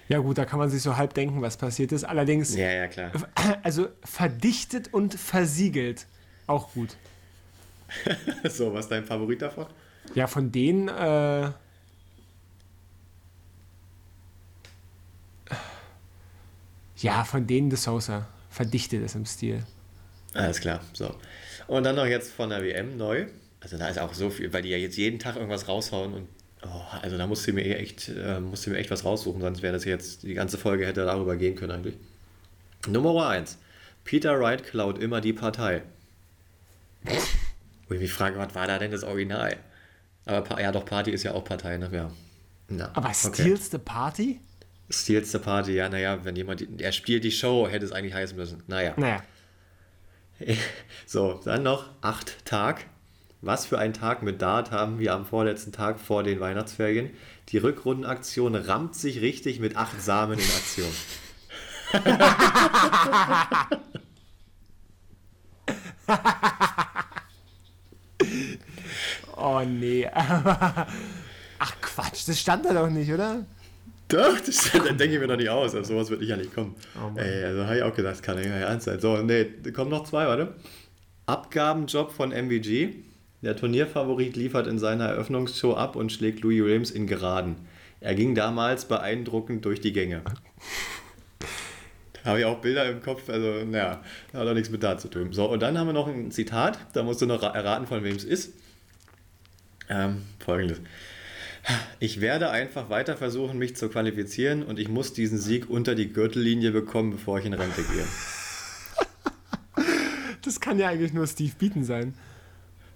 Ja, 0.07 0.19
gut, 0.19 0.37
da 0.37 0.45
kann 0.45 0.57
man 0.57 0.69
sich 0.69 0.81
so 0.81 0.95
halb 0.97 1.13
denken, 1.13 1.41
was 1.41 1.57
passiert 1.57 1.91
ist. 1.91 2.05
Allerdings, 2.05 2.55
Ja, 2.55 2.71
ja, 2.71 2.87
klar. 2.87 3.11
also 3.63 3.89
verdichtet 4.03 4.93
und 4.93 5.13
versiegelt. 5.15 6.07
Auch 6.47 6.73
gut. 6.73 6.95
So, 8.49 8.73
was 8.73 8.85
ist 8.85 8.91
dein 8.91 9.03
Favorit 9.03 9.41
davon? 9.41 9.65
Ja, 10.15 10.27
von 10.27 10.49
denen, 10.49 10.87
äh. 10.87 11.51
Ja, 17.01 17.23
von 17.23 17.47
denen 17.47 17.69
De 17.69 17.77
Sosa. 17.77 18.27
Verdichtet 18.49 19.03
es 19.03 19.15
im 19.15 19.25
Stil. 19.25 19.63
Alles 20.33 20.59
klar, 20.59 20.81
so. 20.93 21.15
Und 21.67 21.83
dann 21.83 21.95
noch 21.95 22.05
jetzt 22.05 22.31
von 22.31 22.49
der 22.49 22.61
WM 22.63 22.97
neu. 22.97 23.27
Also 23.61 23.77
da 23.77 23.87
ist 23.87 23.99
auch 23.99 24.13
so 24.13 24.29
viel, 24.29 24.51
weil 24.51 24.63
die 24.63 24.69
ja 24.69 24.77
jetzt 24.77 24.97
jeden 24.97 25.19
Tag 25.19 25.35
irgendwas 25.35 25.67
raushauen 25.67 26.13
und 26.13 26.27
oh, 26.63 26.81
also 27.01 27.17
da 27.17 27.27
musst 27.27 27.47
du 27.47 27.53
mir 27.53 27.77
echt, 27.77 28.09
äh, 28.09 28.39
musst 28.39 28.65
du 28.65 28.71
mir 28.71 28.77
echt 28.77 28.91
was 28.91 29.05
raussuchen, 29.05 29.41
sonst 29.41 29.61
wäre 29.61 29.73
das 29.73 29.85
jetzt, 29.85 30.23
die 30.23 30.33
ganze 30.33 30.57
Folge 30.57 30.85
hätte 30.85 31.05
darüber 31.05 31.35
gehen 31.35 31.55
können 31.55 31.71
eigentlich. 31.71 31.95
Nummer 32.87 33.29
1. 33.29 33.57
Peter 34.03 34.39
Wright 34.39 34.63
klaut 34.63 34.97
immer 34.97 35.21
die 35.21 35.33
Partei. 35.33 35.83
Wo 37.87 37.93
ich 37.93 38.01
mich 38.01 38.11
frage, 38.11 38.37
was 38.37 38.55
war 38.55 38.67
da 38.67 38.79
denn 38.79 38.91
das 38.91 39.03
Original? 39.03 39.57
Aber 40.25 40.59
ja, 40.59 40.71
doch, 40.71 40.85
Party 40.85 41.11
ist 41.11 41.23
ja 41.23 41.33
auch 41.33 41.43
Partei, 41.43 41.77
ne? 41.77 41.89
Ja. 41.91 42.11
ja. 42.75 42.89
Aber 42.93 43.09
okay. 43.09 43.43
Steals 43.43 43.71
the 43.71 43.77
Party? 43.77 44.39
Steals 44.91 45.31
the 45.31 45.39
Party, 45.39 45.73
ja, 45.73 45.89
naja, 45.89 46.23
wenn 46.23 46.35
jemand, 46.35 46.81
er 46.81 46.91
spielt 46.91 47.23
die 47.23 47.31
Show, 47.31 47.67
hätte 47.67 47.85
es 47.85 47.91
eigentlich 47.91 48.13
heißen 48.13 48.35
müssen. 48.37 48.63
Naja. 48.67 48.93
Naja. 48.97 49.23
So, 51.05 51.39
dann 51.45 51.63
noch 51.63 51.89
acht 52.01 52.45
Tag. 52.45 52.85
Was 53.41 53.65
für 53.65 53.77
ein 53.79 53.93
Tag 53.93 54.23
mit 54.23 54.41
Dart 54.41 54.71
haben 54.71 54.97
wir 54.97 55.13
am 55.13 55.25
vorletzten 55.25 55.71
Tag 55.71 55.99
vor 55.99 56.23
den 56.23 56.39
Weihnachtsferien? 56.39 57.11
Die 57.49 57.57
Rückrundenaktion 57.57 58.55
rammt 58.55 58.95
sich 58.95 59.21
richtig 59.21 59.59
mit 59.59 59.75
acht 59.75 60.01
Samen 60.01 60.39
in 60.39 60.45
Aktion. 60.45 60.91
Oh 69.43 69.61
nee. 69.65 70.07
Ach 70.13 71.73
Quatsch, 71.81 72.27
das 72.27 72.39
stand 72.39 72.65
da 72.65 72.73
doch 72.73 72.89
nicht, 72.89 73.11
oder? 73.11 73.43
Doch, 74.11 74.39
das 74.39 74.71
dann 74.85 74.97
denke 74.97 75.15
ich 75.15 75.19
mir 75.21 75.27
noch 75.27 75.37
nicht 75.37 75.49
aus. 75.49 75.73
Auf 75.75 75.85
sowas 75.85 76.09
wird 76.09 76.21
nicht 76.21 76.35
nicht 76.37 76.53
kommen. 76.53 76.75
Oh. 76.95 77.17
Ey, 77.19 77.43
also 77.45 77.65
habe 77.65 77.77
ich 77.77 77.83
auch 77.83 77.95
gedacht, 77.95 78.13
das 78.13 78.21
kann 78.21 78.37
nicht 78.37 78.47
ernst 78.47 78.85
sein. 78.85 78.99
So, 78.99 79.17
nee, 79.17 79.45
da 79.63 79.71
kommen 79.71 79.89
noch 79.91 80.03
zwei, 80.03 80.25
warte. 80.27 80.53
Abgabenjob 81.25 82.11
von 82.11 82.31
MVG. 82.31 82.95
Der 83.41 83.55
Turnierfavorit 83.55 84.35
liefert 84.35 84.67
in 84.67 84.77
seiner 84.77 85.05
Eröffnungsshow 85.07 85.73
ab 85.73 85.95
und 85.95 86.11
schlägt 86.11 86.41
Louis 86.41 86.61
Williams 86.63 86.91
in 86.91 87.07
Geraden. 87.07 87.55
Er 87.99 88.13
ging 88.15 88.35
damals 88.35 88.85
beeindruckend 88.85 89.65
durch 89.65 89.81
die 89.81 89.93
Gänge. 89.93 90.21
Da 92.23 92.29
habe 92.29 92.39
ich 92.39 92.45
auch 92.45 92.59
Bilder 92.61 92.85
im 92.87 93.01
Kopf, 93.01 93.29
also 93.29 93.63
naja, 93.65 94.03
hat 94.33 94.47
auch 94.47 94.53
nichts 94.53 94.69
mit 94.69 94.83
da 94.83 94.97
zu 94.97 95.07
tun. 95.07 95.33
So, 95.33 95.49
und 95.49 95.59
dann 95.61 95.77
haben 95.77 95.87
wir 95.87 95.93
noch 95.93 96.07
ein 96.07 96.29
Zitat, 96.31 96.77
da 96.93 97.01
musst 97.01 97.21
du 97.21 97.25
noch 97.25 97.41
ra- 97.41 97.55
erraten, 97.55 97.87
von 97.87 98.03
wem 98.03 98.15
es 98.15 98.23
ist. 98.23 98.53
Ähm, 99.89 100.21
Folgendes. 100.43 100.79
Ich 101.99 102.21
werde 102.21 102.49
einfach 102.49 102.89
weiter 102.89 103.15
versuchen, 103.17 103.57
mich 103.59 103.75
zu 103.75 103.89
qualifizieren 103.89 104.63
und 104.63 104.79
ich 104.79 104.89
muss 104.89 105.13
diesen 105.13 105.37
Sieg 105.37 105.69
unter 105.69 105.93
die 105.95 106.11
Gürtellinie 106.11 106.71
bekommen, 106.71 107.11
bevor 107.11 107.39
ich 107.39 107.45
in 107.45 107.53
Rente 107.53 107.83
gehe. 107.83 108.05
Das 110.43 110.59
kann 110.59 110.79
ja 110.79 110.87
eigentlich 110.89 111.13
nur 111.13 111.27
Steve 111.27 111.53
Beaton 111.59 111.83
sein. 111.83 112.15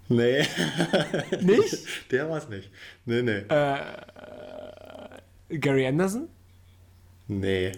Nee, 0.10 0.48
Nicht? 1.42 2.12
der 2.12 2.28
war's 2.28 2.50
nicht. 2.50 2.72
Nee, 3.06 3.22
nee. 3.22 3.44
Gary 5.60 5.86
Anderson? 5.86 6.28
Nee. 7.28 7.72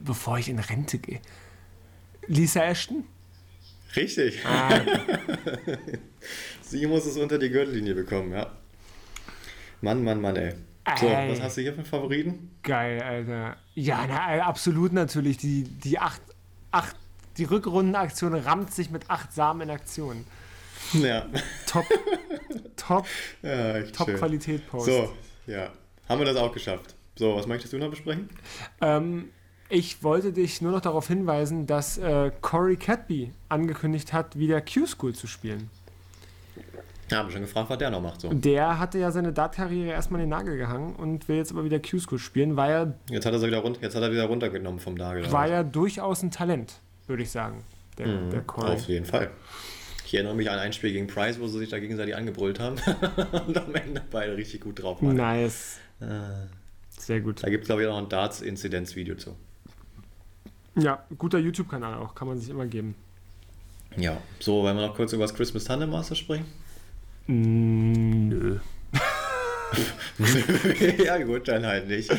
Bevor 0.00 0.38
ich 0.38 0.48
in 0.48 0.58
Rente 0.58 0.98
gehe. 0.98 1.20
Lisa 2.26 2.64
Ashton? 2.64 3.04
Richtig. 3.96 4.44
Ah, 4.46 4.80
Sie 6.62 6.86
muss 6.86 7.04
es 7.06 7.16
unter 7.18 7.38
die 7.38 7.50
Gürtellinie 7.50 7.94
bekommen, 7.94 8.32
ja. 8.32 8.50
Mann, 9.80 10.02
Mann, 10.04 10.20
Mann, 10.20 10.36
ey. 10.36 10.54
So, 10.98 11.06
Ey. 11.06 11.30
was 11.30 11.42
hast 11.42 11.56
du 11.58 11.60
hier 11.60 11.72
für 11.72 11.78
einen 11.80 11.86
Favoriten? 11.86 12.50
Geil, 12.62 13.02
Alter. 13.02 13.56
Ja, 13.74 14.06
na, 14.08 14.36
äh, 14.36 14.40
absolut 14.40 14.92
natürlich. 14.92 15.36
Die, 15.36 15.64
die 15.64 15.98
acht, 15.98 16.22
acht, 16.70 16.96
die 17.36 17.44
Rückrundenaktion 17.44 18.34
rammt 18.34 18.72
sich 18.72 18.90
mit 18.90 19.10
acht 19.10 19.32
Samen 19.32 19.60
in 19.60 19.70
Aktion. 19.70 20.24
Ja, 20.94 21.26
Top, 21.66 21.84
top, 22.76 23.06
ja 23.42 23.82
top 23.82 24.08
schön. 24.08 24.16
Qualität 24.16 24.66
Post. 24.66 24.86
So, 24.86 25.12
ja. 25.46 25.68
Haben 26.08 26.20
wir 26.20 26.24
das 26.26 26.36
auch 26.36 26.52
geschafft. 26.52 26.94
So, 27.16 27.36
was 27.36 27.46
möchtest 27.46 27.74
du 27.74 27.78
noch 27.78 27.90
besprechen? 27.90 28.30
Ähm, 28.80 29.28
ich 29.68 30.02
wollte 30.02 30.32
dich 30.32 30.62
nur 30.62 30.72
noch 30.72 30.80
darauf 30.80 31.06
hinweisen, 31.08 31.66
dass 31.66 31.98
äh, 31.98 32.30
Corey 32.40 32.76
Cadby 32.76 33.32
angekündigt 33.50 34.14
hat, 34.14 34.38
wieder 34.38 34.62
Q-School 34.62 35.14
zu 35.14 35.26
spielen. 35.26 35.68
Ja, 37.10 37.18
haben 37.18 37.28
wir 37.28 37.32
schon 37.32 37.42
gefragt, 37.42 37.70
was 37.70 37.78
der 37.78 37.90
noch 37.90 38.02
macht. 38.02 38.20
So. 38.20 38.28
Der 38.32 38.78
hatte 38.78 38.98
ja 38.98 39.10
seine 39.10 39.32
Dart-Karriere 39.32 39.90
erstmal 39.90 40.20
in 40.20 40.26
den 40.28 40.30
Nagel 40.38 40.56
gehangen 40.58 40.94
und 40.96 41.26
will 41.28 41.36
jetzt 41.36 41.50
aber 41.52 41.64
wieder 41.64 41.78
Q-School 41.80 42.18
spielen, 42.18 42.56
war 42.56 42.70
ja, 42.70 42.92
Jetzt 43.10 43.24
hat 43.24 43.32
er 43.32 43.38
sie 43.38 43.46
wieder, 43.46 43.58
run 43.58 43.76
jetzt 43.80 43.94
hat 43.96 44.02
er 44.02 44.12
wieder 44.12 44.24
runtergenommen 44.24 44.78
vom 44.78 44.94
Nagel. 44.94 45.30
war 45.32 45.48
ja 45.48 45.62
durchaus 45.62 46.22
ein 46.22 46.30
Talent, 46.30 46.74
würde 47.06 47.22
ich 47.22 47.30
sagen, 47.30 47.64
der, 47.96 48.06
Mhm, 48.06 48.30
der 48.30 48.40
Corey. 48.42 48.72
Auf 48.74 48.88
jeden 48.88 49.06
Fall. 49.06 49.30
Ich 50.04 50.14
erinnere 50.14 50.34
mich 50.34 50.50
an 50.50 50.58
ein 50.58 50.72
Spiel 50.72 50.92
gegen 50.92 51.06
Price, 51.06 51.38
wo 51.40 51.46
sie 51.46 51.58
sich 51.58 51.68
da 51.70 51.78
gegenseitig 51.78 52.16
angebrüllt 52.16 52.60
haben 52.60 52.76
und 53.46 53.56
am 53.58 53.74
Ende 53.74 54.02
beide 54.10 54.36
richtig 54.36 54.60
gut 54.62 54.82
drauf 54.82 55.02
waren. 55.02 55.16
Nice. 55.16 55.78
Äh, 56.00 56.06
Sehr 56.90 57.20
gut. 57.20 57.42
Da 57.42 57.50
gibt 57.50 57.64
es, 57.64 57.68
glaube 57.68 57.82
ich, 57.82 57.88
auch 57.88 57.92
noch 57.92 58.02
ein 58.02 58.08
Darts-Inzidenz-Video 58.08 59.16
zu. 59.16 59.36
Ja, 60.76 61.02
guter 61.16 61.38
YouTube-Kanal 61.38 61.94
auch, 61.98 62.14
kann 62.14 62.28
man 62.28 62.38
sich 62.38 62.50
immer 62.50 62.66
geben. 62.66 62.94
Ja, 63.96 64.18
so, 64.38 64.62
wollen 64.62 64.76
wir 64.76 64.86
noch 64.86 64.94
kurz 64.94 65.12
über 65.12 65.24
das 65.24 65.34
Christmas 65.34 65.64
Tandem 65.64 65.90
Master 65.90 66.14
sprechen? 66.14 66.44
Mm, 67.28 68.28
Nö. 68.28 68.58
ja, 71.04 71.18
gut, 71.18 71.46
dann 71.46 71.64
halt 71.66 71.86
nicht. 71.88 72.10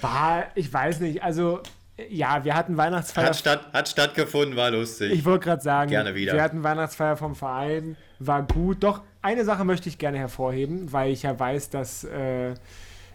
War, 0.00 0.44
ich 0.54 0.72
weiß 0.72 1.00
nicht, 1.00 1.22
also 1.22 1.60
ja, 2.08 2.44
wir 2.44 2.54
hatten 2.54 2.76
Weihnachtsfeier. 2.76 3.26
Hat, 3.26 3.36
statt, 3.36 3.66
hat 3.72 3.88
stattgefunden, 3.88 4.56
war 4.56 4.70
lustig. 4.70 5.12
Ich 5.12 5.24
wollte 5.24 5.46
gerade 5.46 5.62
sagen, 5.62 5.90
Gerne 5.90 6.14
wieder. 6.14 6.34
wir 6.34 6.42
hatten 6.42 6.62
Weihnachtsfeier 6.62 7.16
vom 7.16 7.34
Verein, 7.34 7.96
war 8.18 8.42
gut. 8.42 8.82
Doch 8.82 9.02
eine 9.22 9.44
Sache 9.44 9.64
möchte 9.64 9.88
ich 9.88 9.98
gerne 9.98 10.18
hervorheben, 10.18 10.92
weil 10.92 11.10
ich 11.12 11.22
ja 11.22 11.38
weiß, 11.38 11.70
dass, 11.70 12.04
äh, 12.04 12.54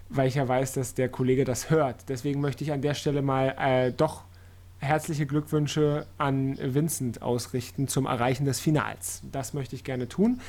weil 0.10 0.28
ich 0.28 0.36
ja 0.36 0.48
weiß, 0.48 0.74
dass 0.74 0.94
der 0.94 1.10
Kollege 1.10 1.44
das 1.44 1.70
hört. 1.70 2.10
Deswegen 2.10 2.42
möchte 2.42 2.64
ich 2.64 2.72
an 2.72 2.82
der 2.82 2.94
Stelle 2.94 3.22
mal 3.22 3.56
äh, 3.60 3.92
doch 3.92 4.24
herzliche 4.80 5.26
Glückwünsche 5.26 6.06
an 6.18 6.58
Vincent 6.62 7.22
ausrichten 7.22 7.88
zum 7.88 8.06
Erreichen 8.06 8.46
des 8.46 8.60
Finals. 8.60 9.24
Das 9.32 9.54
möchte 9.54 9.76
ich 9.76 9.84
gerne 9.84 10.08
tun, 10.08 10.40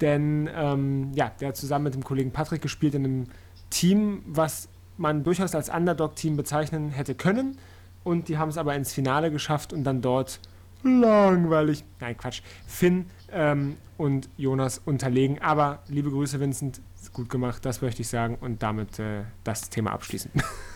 denn 0.00 0.48
ähm, 0.54 1.12
ja, 1.14 1.32
der 1.40 1.48
hat 1.48 1.56
zusammen 1.56 1.84
mit 1.84 1.94
dem 1.94 2.04
Kollegen 2.04 2.30
Patrick 2.30 2.62
gespielt 2.62 2.94
in 2.94 3.04
einem 3.04 3.26
Team, 3.70 4.22
was 4.26 4.68
man 4.96 5.24
durchaus 5.24 5.54
als 5.54 5.68
Underdog-Team 5.68 6.36
bezeichnen 6.36 6.90
hätte 6.90 7.14
können. 7.14 7.58
Und 8.04 8.28
die 8.28 8.38
haben 8.38 8.50
es 8.50 8.58
aber 8.58 8.74
ins 8.76 8.92
Finale 8.92 9.30
geschafft 9.30 9.72
und 9.72 9.84
dann 9.84 10.02
dort 10.02 10.38
langweilig, 10.82 11.84
nein 12.00 12.16
Quatsch, 12.16 12.42
Finn 12.66 13.06
ähm, 13.32 13.76
und 13.96 14.28
Jonas 14.36 14.78
unterlegen. 14.84 15.40
Aber 15.40 15.82
liebe 15.88 16.10
Grüße, 16.10 16.38
Vincent, 16.38 16.80
gut 17.12 17.28
gemacht, 17.30 17.64
das 17.64 17.80
möchte 17.82 18.02
ich 18.02 18.08
sagen 18.08 18.36
und 18.40 18.62
damit 18.62 18.98
äh, 18.98 19.22
das 19.42 19.70
Thema 19.70 19.92
abschließen. 19.92 20.30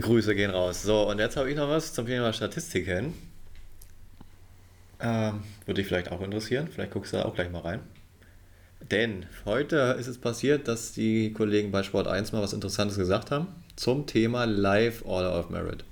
Grüße 0.00 0.34
gehen 0.34 0.50
raus. 0.50 0.82
So, 0.82 1.08
und 1.08 1.18
jetzt 1.18 1.36
habe 1.36 1.50
ich 1.50 1.56
noch 1.56 1.68
was 1.68 1.92
zum 1.92 2.06
Thema 2.06 2.32
Statistiken. 2.32 3.14
Ähm, 5.00 5.42
würde 5.66 5.80
dich 5.80 5.86
vielleicht 5.86 6.10
auch 6.10 6.20
interessieren. 6.20 6.68
Vielleicht 6.72 6.92
guckst 6.92 7.12
du 7.12 7.18
da 7.18 7.24
auch 7.24 7.34
gleich 7.34 7.50
mal 7.50 7.60
rein. 7.60 7.80
Denn 8.90 9.26
heute 9.44 9.96
ist 9.98 10.06
es 10.06 10.18
passiert, 10.18 10.68
dass 10.68 10.92
die 10.92 11.32
Kollegen 11.32 11.70
bei 11.70 11.82
Sport 11.82 12.06
1 12.06 12.32
mal 12.32 12.42
was 12.42 12.52
Interessantes 12.52 12.98
gesagt 12.98 13.30
haben 13.30 13.48
zum 13.76 14.06
Thema 14.06 14.44
Live 14.44 15.04
Order 15.04 15.38
of 15.38 15.50
Merit. 15.50 15.84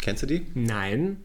Kennst 0.00 0.22
du 0.22 0.26
die? 0.26 0.46
Nein. 0.54 1.18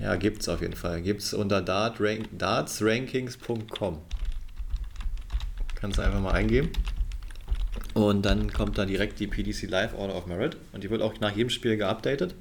Ja, 0.00 0.14
gibt's 0.16 0.48
auf 0.48 0.60
jeden 0.60 0.76
Fall. 0.76 1.02
Gibt's 1.02 1.34
unter 1.34 1.60
dart 1.60 2.00
rank, 2.00 2.28
dartsrankings.com. 2.38 3.98
Kannst 5.74 5.98
du 5.98 6.02
einfach 6.02 6.20
mal 6.20 6.32
eingeben. 6.32 6.70
Und 7.98 8.24
dann 8.24 8.52
kommt 8.52 8.78
da 8.78 8.84
direkt 8.84 9.18
die 9.18 9.26
PDC 9.26 9.68
Live 9.68 9.92
Order 9.92 10.14
of 10.14 10.26
Merit. 10.26 10.56
Und 10.72 10.84
die 10.84 10.90
wird 10.90 11.02
auch 11.02 11.18
nach 11.18 11.34
jedem 11.34 11.50
Spiel 11.50 11.76
geupdatet. 11.76 12.32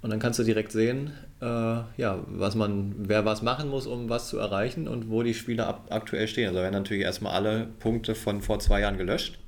Und 0.00 0.08
dann 0.08 0.18
kannst 0.18 0.38
du 0.38 0.44
direkt 0.44 0.72
sehen, 0.72 1.12
äh, 1.42 1.44
ja, 1.44 2.24
was 2.26 2.54
man, 2.54 2.94
wer 2.96 3.26
was 3.26 3.42
machen 3.42 3.68
muss, 3.68 3.86
um 3.86 4.08
was 4.08 4.28
zu 4.28 4.38
erreichen 4.38 4.88
und 4.88 5.10
wo 5.10 5.22
die 5.22 5.34
Spieler 5.34 5.66
ab, 5.66 5.88
aktuell 5.90 6.26
stehen. 6.26 6.48
Also 6.48 6.60
werden 6.60 6.72
natürlich 6.72 7.02
erstmal 7.02 7.34
alle 7.34 7.66
Punkte 7.80 8.14
von 8.14 8.40
vor 8.40 8.58
zwei 8.58 8.80
Jahren 8.80 8.96
gelöscht. 8.96 9.38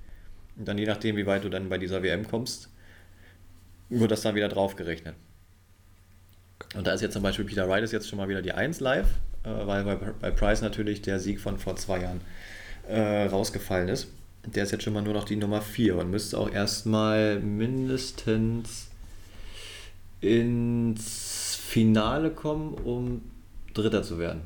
Und 0.59 0.69
dann 0.69 0.77
je 0.77 0.85
nachdem, 0.85 1.17
wie 1.17 1.25
weit 1.25 1.43
du 1.43 1.49
dann 1.49 1.71
bei 1.71 1.79
dieser 1.79 2.03
WM 2.03 2.29
kommst, 2.29 2.69
wird 3.89 4.11
das 4.11 4.21
dann 4.21 4.35
wieder 4.35 4.49
draufgerechnet. 4.51 5.15
Und 6.77 6.87
da 6.87 6.93
ist 6.93 7.01
jetzt 7.01 7.15
zum 7.15 7.23
Beispiel 7.23 7.47
Peter 7.47 7.67
Wright 7.67 7.83
ist 7.83 7.93
jetzt 7.93 8.11
schon 8.11 8.19
mal 8.19 8.29
wieder 8.29 8.43
die 8.43 8.53
1 8.53 8.81
live, 8.81 9.09
äh, 9.45 9.67
weil 9.67 9.85
bei, 9.85 9.95
bei 9.95 10.31
Price 10.33 10.61
natürlich 10.61 11.01
der 11.01 11.19
Sieg 11.19 11.41
von 11.41 11.59
vor 11.59 11.77
zwei 11.77 12.03
Jahren 12.03 12.21
äh, 12.89 13.25
rausgefallen 13.25 13.89
ist. 13.89 14.09
Der 14.47 14.63
ist 14.65 14.71
jetzt 14.73 14.83
schon 14.85 14.93
mal 14.95 15.03
nur 15.03 15.13
noch 15.15 15.25
die 15.25 15.37
Nummer 15.37 15.61
4 15.61 15.97
und 15.97 16.11
müsste 16.11 16.39
auch 16.39 16.51
erstmal 16.51 17.41
mindestens 17.41 18.89
ins 20.21 21.57
Finale 21.57 22.31
kommen, 22.31 22.75
um 22.75 23.23
Dritter 23.75 24.03
zu 24.03 24.19
werden. 24.19 24.43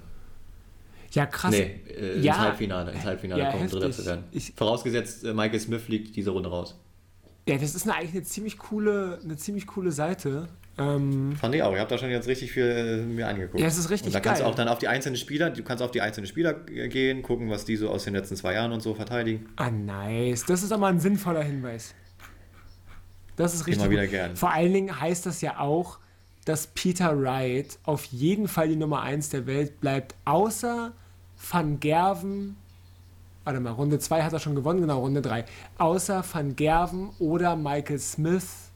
Ja, 1.13 1.27
krass. 1.27 1.51
Nee, 1.53 1.81
äh, 1.89 2.15
ins 2.17 2.25
Ja. 2.25 2.39
Halbfinale, 2.39 2.93
ins 2.93 3.05
Halbfinale 3.05 3.43
Ja, 3.43 3.51
kommen, 3.51 3.65
um 3.65 3.71
Dritter 3.71 3.87
heftig. 3.89 4.05
zu 4.05 4.11
werden. 4.11 4.25
Ich- 4.33 4.53
Vorausgesetzt, 4.57 5.25
äh, 5.25 5.33
Michael 5.35 5.61
Smith 5.61 5.83
fliegt 5.83 6.17
diese 6.17 6.31
Runde 6.31 6.49
raus. 6.49 6.75
Ja, 7.49 7.59
das 7.59 7.75
ist 7.75 7.85
eine, 7.85 7.97
eigentlich 7.97 8.13
eine 8.13 8.23
ziemlich 8.23 8.59
coole, 8.59 9.19
eine 9.23 9.37
ziemlich 9.37 9.67
coole 9.67 9.93
Seite. 9.93 10.49
Ähm, 10.79 11.37
Fand 11.37 11.55
ich 11.55 11.63
auch. 11.63 11.73
Ich 11.75 11.79
habe 11.79 11.91
da 11.91 11.99
schon 11.99 12.11
jetzt 12.11 12.27
richtig 12.29 12.51
viel 12.53 12.65
äh, 12.65 12.97
mir 13.05 13.29
angeguckt. 13.29 13.61
Ja, 13.61 13.67
es 13.67 13.77
ist 13.77 13.91
richtig 13.91 14.07
Und 14.09 14.15
da 14.15 14.21
kannst 14.21 14.41
du 14.41 14.45
geil. 14.45 14.53
auch 14.53 14.57
dann 14.57 14.69
auf 14.69 14.79
die 14.79 14.89
einzelnen 14.89 15.17
Spieler, 15.17 15.51
du 15.51 15.63
kannst 15.63 15.83
auf 15.83 15.91
die 15.91 16.01
einzelnen 16.01 16.27
Spieler 16.27 16.55
gehen, 16.55 17.23
gucken, 17.23 17.51
was 17.51 17.65
die 17.65 17.77
so 17.77 17.91
aus 17.91 18.05
den 18.05 18.15
letzten 18.15 18.37
zwei 18.37 18.55
Jahren 18.55 18.73
und 18.73 18.81
so 18.83 18.95
verteidigen. 18.95 19.47
ah, 19.57 19.71
nice. 19.71 20.45
Das 20.47 20.63
ist 20.63 20.73
aber 20.73 20.87
ein 20.87 20.99
sinnvoller 21.01 21.43
Hinweis. 21.43 21.95
Das 23.37 23.55
ist 23.55 23.67
richtig. 23.67 23.85
Immer 23.85 23.91
wieder 23.93 24.03
gut. 24.03 24.11
gern. 24.13 24.37
Vor 24.37 24.51
allen 24.51 24.73
Dingen 24.73 25.01
heißt 25.01 25.27
das 25.27 25.41
ja 25.43 25.59
auch, 25.59 25.99
dass 26.45 26.67
Peter 26.69 27.21
Wright 27.21 27.79
auf 27.85 28.05
jeden 28.07 28.49
Fall 28.49 28.69
die 28.69 28.77
Nummer 28.77 29.03
1 29.03 29.29
der 29.29 29.47
Welt 29.47 29.81
bleibt, 29.81 30.15
außer 30.25 30.93
Van 31.51 31.81
Gerven. 31.81 32.57
Warte 33.45 33.61
mal, 33.61 33.71
Runde 33.71 33.99
2 33.99 34.23
hat 34.23 34.33
er 34.33 34.39
schon 34.39 34.55
gewonnen, 34.55 34.81
genau, 34.81 35.01
Runde 35.01 35.21
3. 35.23 35.45
Außer 35.79 36.25
Van 36.33 36.57
Gerven 36.57 37.11
oder 37.19 37.57
Michael 37.57 37.99
Smith 37.99 38.71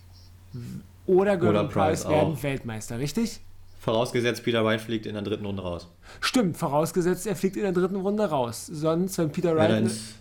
oder 1.06 1.36
Gordon 1.36 1.66
Oder 1.66 1.68
Price 1.68 2.02
Price 2.02 2.08
werden 2.08 2.32
auch. 2.34 2.42
Weltmeister, 2.42 2.98
richtig? 2.98 3.40
Vorausgesetzt, 3.80 4.42
Peter 4.42 4.64
Wright 4.64 4.80
fliegt 4.80 5.06
in 5.06 5.14
der 5.14 5.22
dritten 5.22 5.46
Runde 5.46 5.62
raus. 5.62 5.88
Stimmt, 6.20 6.56
vorausgesetzt, 6.56 7.26
er 7.26 7.36
fliegt 7.36 7.56
in 7.56 7.62
der 7.62 7.72
dritten 7.72 7.96
Runde 7.96 8.24
raus. 8.24 8.66
Sonst, 8.66 9.16
wenn 9.18 9.30
Peter 9.30 9.54
Wright. 9.54 9.70
ins, 9.70 10.14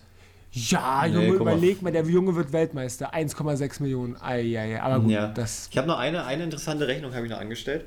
Ja, 0.51 1.05
Junge, 1.05 1.27
überleg 1.29 1.81
mal, 1.81 1.91
der 1.91 2.03
Junge 2.05 2.35
wird 2.35 2.53
Weltmeister. 2.53 3.13
1,6 3.13 3.81
Millionen. 3.81 4.15
Eieiei. 4.21 4.79
Aber 4.81 4.99
gut, 5.01 5.11
ja. 5.11 5.27
das. 5.27 5.67
Ich 5.71 5.77
habe 5.77 5.87
noch 5.87 5.97
eine, 5.97 6.25
eine 6.25 6.43
interessante 6.43 6.87
Rechnung 6.87 7.13
habe 7.15 7.25
ich 7.25 7.31
noch 7.31 7.39
angestellt, 7.39 7.85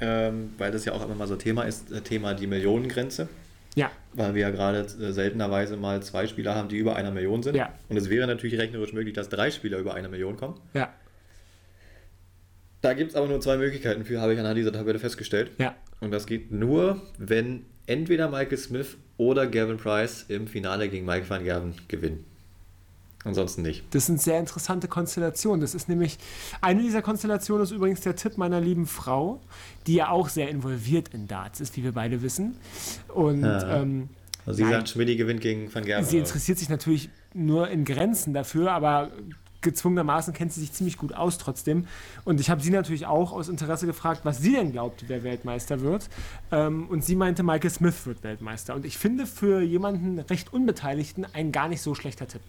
ähm, 0.00 0.52
weil 0.58 0.70
das 0.72 0.84
ja 0.84 0.92
auch 0.92 1.04
immer 1.04 1.14
mal 1.14 1.28
so 1.28 1.36
Thema 1.36 1.62
ist, 1.62 1.90
äh, 1.92 2.00
Thema 2.00 2.34
die 2.34 2.46
Millionengrenze. 2.46 3.28
Ja, 3.74 3.90
Weil 4.14 4.34
wir 4.34 4.42
ja 4.42 4.50
gerade 4.50 4.80
äh, 4.80 5.12
seltenerweise 5.12 5.76
mal 5.76 6.02
zwei 6.02 6.26
Spieler 6.26 6.54
haben, 6.56 6.68
die 6.68 6.76
über 6.76 6.96
einer 6.96 7.12
Million 7.12 7.42
sind. 7.44 7.54
Ja. 7.54 7.72
Und 7.88 7.96
es 7.96 8.10
wäre 8.10 8.26
natürlich 8.26 8.58
rechnerisch 8.58 8.92
möglich, 8.92 9.14
dass 9.14 9.28
drei 9.28 9.50
Spieler 9.52 9.78
über 9.78 9.94
eine 9.94 10.08
Million 10.08 10.36
kommen. 10.36 10.58
ja, 10.74 10.88
Da 12.80 12.94
gibt 12.94 13.10
es 13.10 13.16
aber 13.16 13.26
nur 13.26 13.40
zwei 13.40 13.56
Möglichkeiten 13.56 14.04
für, 14.04 14.20
habe 14.20 14.34
ich 14.34 14.40
anhand 14.40 14.56
dieser 14.56 14.72
Tabelle 14.72 14.98
festgestellt. 14.98 15.50
ja. 15.58 15.74
Und 16.00 16.12
das 16.12 16.26
geht 16.26 16.52
nur, 16.52 17.02
wenn 17.18 17.64
entweder 17.86 18.28
Michael 18.28 18.56
Smith 18.56 18.96
oder 19.16 19.48
Gavin 19.48 19.78
Price 19.78 20.24
im 20.28 20.46
Finale 20.46 20.88
gegen 20.88 21.04
Mike 21.06 21.28
van 21.28 21.42
Gerven 21.42 21.74
gewinnen. 21.88 22.24
Ansonsten 23.24 23.62
nicht. 23.62 23.82
Das 23.90 24.06
sind 24.06 24.20
sehr 24.22 24.38
interessante 24.38 24.86
Konstellationen. 24.86 25.60
Das 25.60 25.74
ist 25.74 25.88
nämlich, 25.88 26.18
eine 26.60 26.82
dieser 26.82 27.02
Konstellationen 27.02 27.64
ist 27.64 27.72
übrigens 27.72 28.00
der 28.02 28.14
Tipp 28.14 28.38
meiner 28.38 28.60
lieben 28.60 28.86
Frau, 28.86 29.40
die 29.88 29.94
ja 29.96 30.10
auch 30.10 30.28
sehr 30.28 30.48
involviert 30.50 31.08
in 31.12 31.26
Darts 31.26 31.60
ist, 31.60 31.76
wie 31.76 31.82
wir 31.82 31.90
beide 31.92 32.22
wissen. 32.22 32.54
Und 33.08 33.42
Ja. 33.42 33.80
ähm, 33.82 34.08
Also 34.46 34.58
sie 34.58 34.62
Nein. 34.62 34.72
sagt, 34.74 34.90
Schmidti 34.90 35.16
gewinnt 35.16 35.40
gegen 35.40 35.74
Van 35.74 35.84
Gerven. 35.84 36.04
sie 36.08 36.18
interessiert 36.18 36.58
sich 36.58 36.68
natürlich 36.68 37.10
nur 37.34 37.68
in 37.68 37.84
Grenzen 37.84 38.34
dafür, 38.34 38.70
aber 38.70 39.10
gezwungenermaßen 39.62 40.32
kennt 40.34 40.52
sie 40.52 40.60
sich 40.60 40.72
ziemlich 40.72 40.96
gut 40.96 41.12
aus 41.12 41.38
trotzdem. 41.38 41.86
Und 42.24 42.40
ich 42.40 42.50
habe 42.50 42.60
sie 42.60 42.70
natürlich 42.70 43.06
auch 43.06 43.32
aus 43.32 43.48
Interesse 43.48 43.86
gefragt, 43.86 44.20
was 44.24 44.38
sie 44.38 44.52
denn 44.52 44.72
glaubt, 44.72 45.04
wer 45.08 45.22
Weltmeister 45.24 45.80
wird. 45.80 46.08
Ähm, 46.52 46.88
und 46.88 47.04
sie 47.04 47.16
meinte, 47.16 47.42
Michael 47.42 47.70
Smith 47.70 48.06
wird 48.06 48.22
Weltmeister. 48.22 48.74
Und 48.74 48.84
ich 48.84 48.98
finde 48.98 49.26
für 49.26 49.60
jemanden 49.60 50.18
recht 50.20 50.52
Unbeteiligten 50.52 51.26
ein 51.32 51.52
gar 51.52 51.68
nicht 51.68 51.82
so 51.82 51.94
schlechter 51.94 52.26
Tipp. 52.28 52.42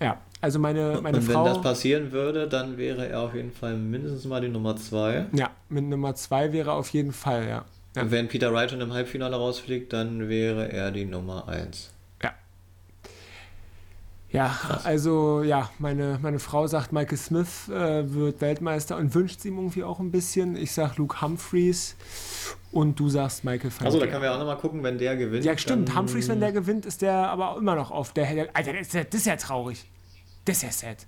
Ja, 0.00 0.18
also 0.40 0.58
meine, 0.60 1.00
meine 1.02 1.18
Und 1.18 1.26
wenn 1.26 1.34
Frau. 1.34 1.44
das 1.44 1.60
passieren 1.60 2.12
würde, 2.12 2.48
dann 2.48 2.76
wäre 2.76 3.08
er 3.08 3.22
auf 3.22 3.34
jeden 3.34 3.50
Fall 3.50 3.76
mindestens 3.76 4.24
mal 4.24 4.40
die 4.40 4.48
Nummer 4.48 4.76
zwei. 4.76 5.26
Ja, 5.32 5.50
mit 5.68 5.84
Nummer 5.84 6.14
zwei 6.14 6.52
wäre 6.52 6.72
auf 6.72 6.90
jeden 6.90 7.12
Fall, 7.12 7.48
ja. 7.48 7.64
Ja. 7.96 8.10
Wenn 8.10 8.28
Peter 8.28 8.52
Wright 8.52 8.70
schon 8.70 8.80
im 8.82 8.92
Halbfinale 8.92 9.36
rausfliegt, 9.36 9.92
dann 9.92 10.28
wäre 10.28 10.70
er 10.70 10.90
die 10.90 11.06
Nummer 11.06 11.48
1. 11.48 11.90
Ja. 14.30 14.46
Ja, 14.46 14.48
Krass. 14.48 14.84
also 14.84 15.42
ja, 15.42 15.70
meine, 15.78 16.18
meine 16.20 16.38
Frau 16.38 16.66
sagt, 16.66 16.92
Michael 16.92 17.16
Smith 17.16 17.68
äh, 17.68 18.12
wird 18.12 18.40
Weltmeister 18.40 18.96
und 18.96 19.14
wünscht 19.14 19.38
es 19.38 19.44
ihm 19.44 19.56
irgendwie 19.56 19.84
auch 19.84 20.00
ein 20.00 20.10
bisschen. 20.10 20.56
Ich 20.56 20.72
sag 20.72 20.96
Luke 20.96 21.22
Humphreys 21.22 21.96
und 22.72 22.98
du 22.98 23.08
sagst 23.08 23.44
Michael 23.44 23.70
Van 23.76 23.86
Achso, 23.86 23.98
da 23.98 24.06
können 24.06 24.22
wir 24.22 24.34
auch 24.34 24.38
nochmal 24.38 24.58
gucken, 24.58 24.82
wenn 24.82 24.98
der 24.98 25.16
gewinnt. 25.16 25.44
Ja, 25.44 25.56
stimmt. 25.56 25.96
Humphreys, 25.96 26.28
wenn 26.28 26.40
der 26.40 26.52
gewinnt, 26.52 26.86
ist 26.86 27.02
der 27.02 27.14
aber 27.14 27.56
immer 27.56 27.76
noch 27.76 27.90
auf 27.90 28.12
der. 28.12 28.48
Alter, 28.52 28.72
das 28.72 28.88
ist 28.88 28.94
ja, 28.94 29.04
das 29.04 29.20
ist 29.20 29.26
ja 29.26 29.36
traurig. 29.36 29.86
Das 30.44 30.58
ist 30.58 30.62
ja 30.62 30.70
sad. 30.72 31.06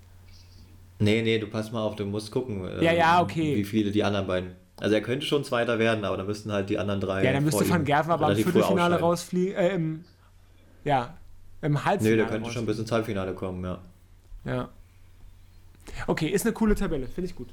Nee, 1.00 1.22
nee, 1.22 1.38
du 1.38 1.46
pass 1.46 1.70
mal 1.70 1.82
auf, 1.82 1.96
du 1.96 2.04
musst 2.06 2.30
gucken. 2.30 2.64
Ja, 2.80 2.92
ja, 2.92 3.18
ähm, 3.18 3.24
okay. 3.24 3.56
Wie 3.56 3.64
viele 3.64 3.90
die 3.90 4.02
anderen 4.02 4.26
beiden. 4.26 4.52
Also 4.80 4.94
er 4.94 5.00
könnte 5.00 5.26
schon 5.26 5.44
Zweiter 5.44 5.78
werden, 5.78 6.04
aber 6.04 6.16
dann 6.16 6.26
müssten 6.26 6.52
halt 6.52 6.70
die 6.70 6.78
anderen 6.78 7.00
drei. 7.00 7.24
Ja, 7.24 7.32
dann 7.32 7.44
müsste 7.44 7.68
Van 7.68 7.84
Gerven 7.84 8.12
aber 8.12 8.30
im 8.30 8.36
Viertelfinale 8.36 9.00
rausfliegen. 9.00 9.54
Äh, 9.54 9.74
im, 9.74 10.04
ja, 10.84 11.17
im 11.62 11.84
Halbfinale. 11.84 12.16
Nee, 12.16 12.22
der 12.22 12.30
könnte 12.30 12.50
schon 12.50 12.66
bis 12.66 12.78
ins 12.78 12.92
Halbfinale 12.92 13.34
kommen, 13.34 13.64
ja. 13.64 13.78
Ja. 14.44 14.68
Okay, 16.06 16.28
ist 16.28 16.44
eine 16.44 16.52
coole 16.52 16.74
Tabelle, 16.74 17.06
finde 17.06 17.30
ich 17.30 17.36
gut. 17.36 17.48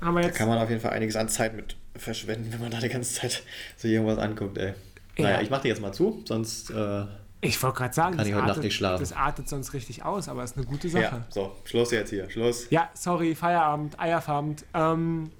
Haben 0.00 0.14
wir 0.16 0.22
jetzt 0.22 0.34
da 0.34 0.38
kann 0.38 0.48
man 0.48 0.58
auf 0.58 0.68
jeden 0.68 0.80
Fall 0.80 0.92
einiges 0.92 1.16
an 1.16 1.28
Zeit 1.28 1.54
mit 1.54 1.76
verschwenden, 1.96 2.52
wenn 2.52 2.60
man 2.60 2.70
da 2.70 2.78
die 2.78 2.88
ganze 2.88 3.14
Zeit 3.14 3.42
so 3.76 3.88
irgendwas 3.88 4.18
anguckt, 4.18 4.58
ey. 4.58 4.74
Naja, 5.16 5.36
ja. 5.36 5.42
ich 5.42 5.50
mach 5.50 5.60
dir 5.60 5.68
jetzt 5.68 5.80
mal 5.80 5.92
zu, 5.92 6.22
sonst. 6.26 6.70
Äh, 6.70 7.04
ich 7.40 7.62
wollte 7.62 7.78
gerade 7.78 7.94
sagen, 7.94 8.16
kann 8.16 8.26
ich 8.26 8.32
heute 8.32 8.42
artet, 8.42 8.56
Nacht 8.56 8.64
nicht 8.64 8.74
schlafen. 8.74 9.02
das 9.02 9.12
artet 9.12 9.48
sonst 9.48 9.72
richtig 9.74 10.02
aus, 10.02 10.28
aber 10.28 10.44
ist 10.44 10.56
eine 10.56 10.66
gute 10.66 10.88
Sache. 10.88 11.02
Ja, 11.02 11.26
so, 11.28 11.54
Schluss 11.64 11.90
jetzt 11.90 12.10
hier, 12.10 12.28
Schluss. 12.30 12.68
Ja, 12.70 12.90
sorry, 12.94 13.34
Feierabend, 13.34 14.00
Eierfabend. 14.00 14.64
Ähm, 14.72 15.30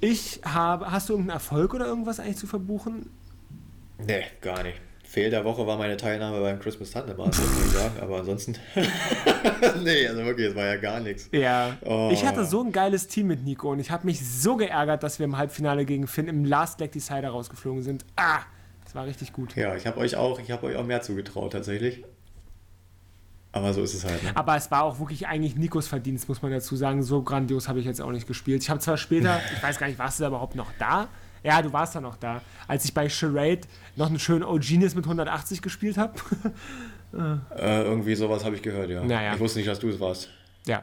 ich 0.00 0.40
habe, 0.44 0.90
hast 0.90 1.08
du 1.08 1.14
irgendeinen 1.14 1.36
Erfolg 1.36 1.74
oder 1.74 1.86
irgendwas 1.86 2.20
eigentlich 2.20 2.36
zu 2.36 2.46
verbuchen? 2.46 3.08
Nee, 3.98 4.24
gar 4.40 4.62
nicht. 4.62 4.78
Fehl 5.16 5.30
der 5.30 5.46
Woche 5.46 5.66
war 5.66 5.78
meine 5.78 5.96
Teilnahme 5.96 6.42
beim 6.42 6.58
Christmas 6.58 6.90
Thunder 6.90 7.14
muss 7.16 7.38
ich 7.38 7.70
sagen, 7.72 7.94
aber 8.02 8.18
ansonsten. 8.18 8.54
nee, 9.82 10.06
also 10.06 10.22
wirklich, 10.26 10.48
es 10.48 10.54
war 10.54 10.66
ja 10.66 10.76
gar 10.76 11.00
nichts. 11.00 11.30
Ja. 11.32 11.78
Oh. 11.86 12.10
Ich 12.12 12.26
hatte 12.26 12.44
so 12.44 12.62
ein 12.62 12.70
geiles 12.70 13.08
Team 13.08 13.28
mit 13.28 13.42
Nico 13.42 13.72
und 13.72 13.80
ich 13.80 13.90
habe 13.90 14.04
mich 14.04 14.20
so 14.20 14.56
geärgert, 14.56 15.02
dass 15.02 15.18
wir 15.18 15.24
im 15.24 15.38
Halbfinale 15.38 15.86
gegen 15.86 16.06
Finn 16.06 16.28
im 16.28 16.44
Last 16.44 16.80
Leg 16.80 16.92
Decider 16.92 17.30
rausgeflogen 17.30 17.82
sind. 17.82 18.04
Ah, 18.16 18.40
das 18.84 18.94
war 18.94 19.06
richtig 19.06 19.32
gut. 19.32 19.56
Ja, 19.56 19.74
ich 19.74 19.86
habe 19.86 19.98
euch 20.00 20.16
auch, 20.16 20.38
ich 20.38 20.50
habe 20.50 20.66
euch 20.66 20.76
auch 20.76 20.84
mehr 20.84 21.00
zugetraut 21.00 21.54
tatsächlich. 21.54 22.04
Aber 23.52 23.72
so 23.72 23.82
ist 23.82 23.94
es 23.94 24.04
halt. 24.04 24.22
Ne? 24.22 24.32
Aber 24.34 24.54
es 24.54 24.70
war 24.70 24.82
auch 24.82 24.98
wirklich 24.98 25.28
eigentlich 25.28 25.56
Nikos 25.56 25.88
Verdienst, 25.88 26.28
muss 26.28 26.42
man 26.42 26.52
dazu 26.52 26.76
sagen. 26.76 27.02
So 27.02 27.22
grandios 27.22 27.68
habe 27.68 27.80
ich 27.80 27.86
jetzt 27.86 28.02
auch 28.02 28.12
nicht 28.12 28.26
gespielt. 28.26 28.62
Ich 28.62 28.68
habe 28.68 28.80
zwar 28.80 28.98
später, 28.98 29.40
ich 29.56 29.62
weiß 29.62 29.78
gar 29.78 29.86
nicht, 29.86 29.98
warst 29.98 30.18
du 30.18 30.24
da 30.24 30.28
überhaupt 30.28 30.56
noch 30.56 30.72
da? 30.78 31.08
Ja, 31.46 31.62
du 31.62 31.72
warst 31.72 31.94
da 31.94 32.00
noch 32.00 32.16
da. 32.16 32.42
Als 32.66 32.84
ich 32.84 32.92
bei 32.92 33.08
Charade 33.08 33.60
noch 33.94 34.08
einen 34.08 34.18
schönen 34.18 34.42
O-Genius 34.42 34.96
mit 34.96 35.04
180 35.04 35.62
gespielt 35.62 35.96
habe. 35.96 36.14
äh, 37.56 37.82
irgendwie 37.82 38.16
sowas 38.16 38.44
habe 38.44 38.56
ich 38.56 38.62
gehört, 38.62 38.90
ja. 38.90 39.04
Naja. 39.04 39.34
Ich 39.34 39.40
wusste 39.40 39.60
nicht, 39.60 39.68
dass 39.68 39.78
du 39.78 39.88
es 39.88 40.00
warst. 40.00 40.28
Ja. 40.66 40.82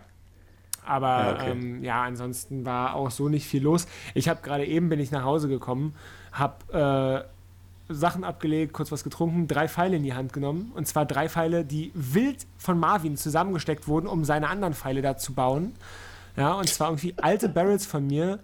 Aber 0.85 1.07
ja, 1.07 1.33
okay. 1.33 1.51
ähm, 1.51 1.83
ja, 1.83 2.03
ansonsten 2.03 2.65
war 2.65 2.95
auch 2.95 3.11
so 3.11 3.27
nicht 3.27 3.45
viel 3.45 3.61
los. 3.61 3.87
Ich 4.13 4.29
habe 4.29 4.41
gerade 4.41 4.65
eben 4.65 4.87
bin 4.87 5.01
ich 5.01 5.11
nach 5.11 5.23
Hause 5.23 5.49
gekommen, 5.49 5.95
habe 6.31 7.27
äh, 7.89 7.93
Sachen 7.93 8.23
abgelegt, 8.23 8.71
kurz 8.71 8.89
was 8.91 9.03
getrunken, 9.03 9.47
drei 9.49 9.67
Pfeile 9.67 9.97
in 9.97 10.03
die 10.03 10.13
Hand 10.13 10.31
genommen. 10.31 10.71
Und 10.75 10.87
zwar 10.87 11.05
drei 11.05 11.27
Pfeile, 11.27 11.65
die 11.65 11.91
wild 11.93 12.45
von 12.57 12.79
Marvin 12.79 13.17
zusammengesteckt 13.17 13.87
wurden, 13.89 14.07
um 14.07 14.23
seine 14.23 14.47
anderen 14.47 14.73
Pfeile 14.73 15.01
da 15.01 15.17
zu 15.17 15.33
bauen. 15.33 15.73
Ja, 16.37 16.53
und 16.53 16.69
zwar 16.69 16.87
irgendwie 16.87 17.13
alte 17.17 17.49
Barrels 17.49 17.85
von 17.85 18.07
mir, 18.07 18.39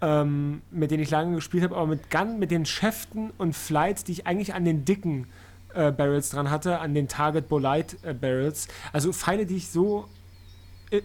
ähm, 0.00 0.62
mit 0.70 0.90
denen 0.90 1.02
ich 1.02 1.10
lange 1.10 1.36
gespielt 1.36 1.64
habe, 1.64 1.76
aber 1.76 1.86
mit 1.86 2.10
Gun, 2.10 2.38
mit 2.38 2.50
den 2.50 2.66
Schäften 2.66 3.30
und 3.38 3.54
Flights, 3.54 4.04
die 4.04 4.12
ich 4.12 4.26
eigentlich 4.26 4.54
an 4.54 4.64
den 4.64 4.84
dicken 4.84 5.26
äh, 5.74 5.90
Barrels 5.92 6.30
dran 6.30 6.50
hatte, 6.50 6.78
an 6.78 6.94
den 6.94 7.08
Target 7.08 7.48
Bolite 7.48 7.96
äh, 8.02 8.14
Barrels. 8.14 8.68
Also 8.92 9.12
Pfeile, 9.12 9.46
die 9.46 9.56
ich 9.56 9.68
so 9.68 10.08
äh, 10.90 11.02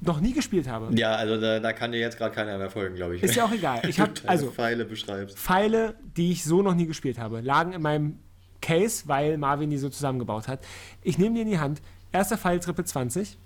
noch 0.00 0.20
nie 0.20 0.32
gespielt 0.32 0.68
habe. 0.68 0.94
Ja, 0.96 1.14
also 1.14 1.40
da, 1.40 1.60
da 1.60 1.72
kann 1.72 1.92
dir 1.92 2.00
jetzt 2.00 2.18
gerade 2.18 2.34
keiner 2.34 2.56
mehr 2.58 2.70
folgen, 2.70 2.96
glaube 2.96 3.16
ich. 3.16 3.22
Ist 3.22 3.34
ja 3.34 3.44
auch 3.44 3.52
egal. 3.52 3.82
Ich 3.88 4.00
habe 4.00 4.12
also 4.26 4.50
Pfeile 4.50 4.84
beschreibst. 4.84 5.38
Pfeile, 5.38 5.94
die 6.16 6.32
ich 6.32 6.44
so 6.44 6.62
noch 6.62 6.74
nie 6.74 6.86
gespielt 6.86 7.18
habe, 7.18 7.40
lagen 7.40 7.72
in 7.72 7.82
meinem 7.82 8.18
Case, 8.62 9.04
weil 9.06 9.38
Marvin 9.38 9.70
die 9.70 9.78
so 9.78 9.88
zusammengebaut 9.88 10.48
hat. 10.48 10.60
Ich 11.02 11.18
nehme 11.18 11.34
die 11.34 11.42
in 11.42 11.48
die 11.48 11.58
Hand. 11.58 11.80
Erster 12.12 12.38
Pfeil 12.38 12.60
Triple 12.60 12.84
20. 12.84 13.38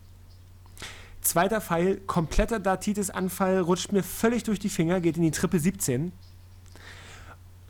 Zweiter 1.25 1.61
Pfeil, 1.62 2.01
kompletter 2.07 2.61
Datitis-Anfall, 2.61 3.61
rutscht 3.61 3.93
mir 3.93 4.03
völlig 4.03 4.45
durch 4.45 4.59
die 4.59 4.68
Finger, 4.68 5.01
geht 5.01 5.16
in 5.16 5.22
die 5.22 5.31
Triple 5.31 5.59
17. 5.59 6.12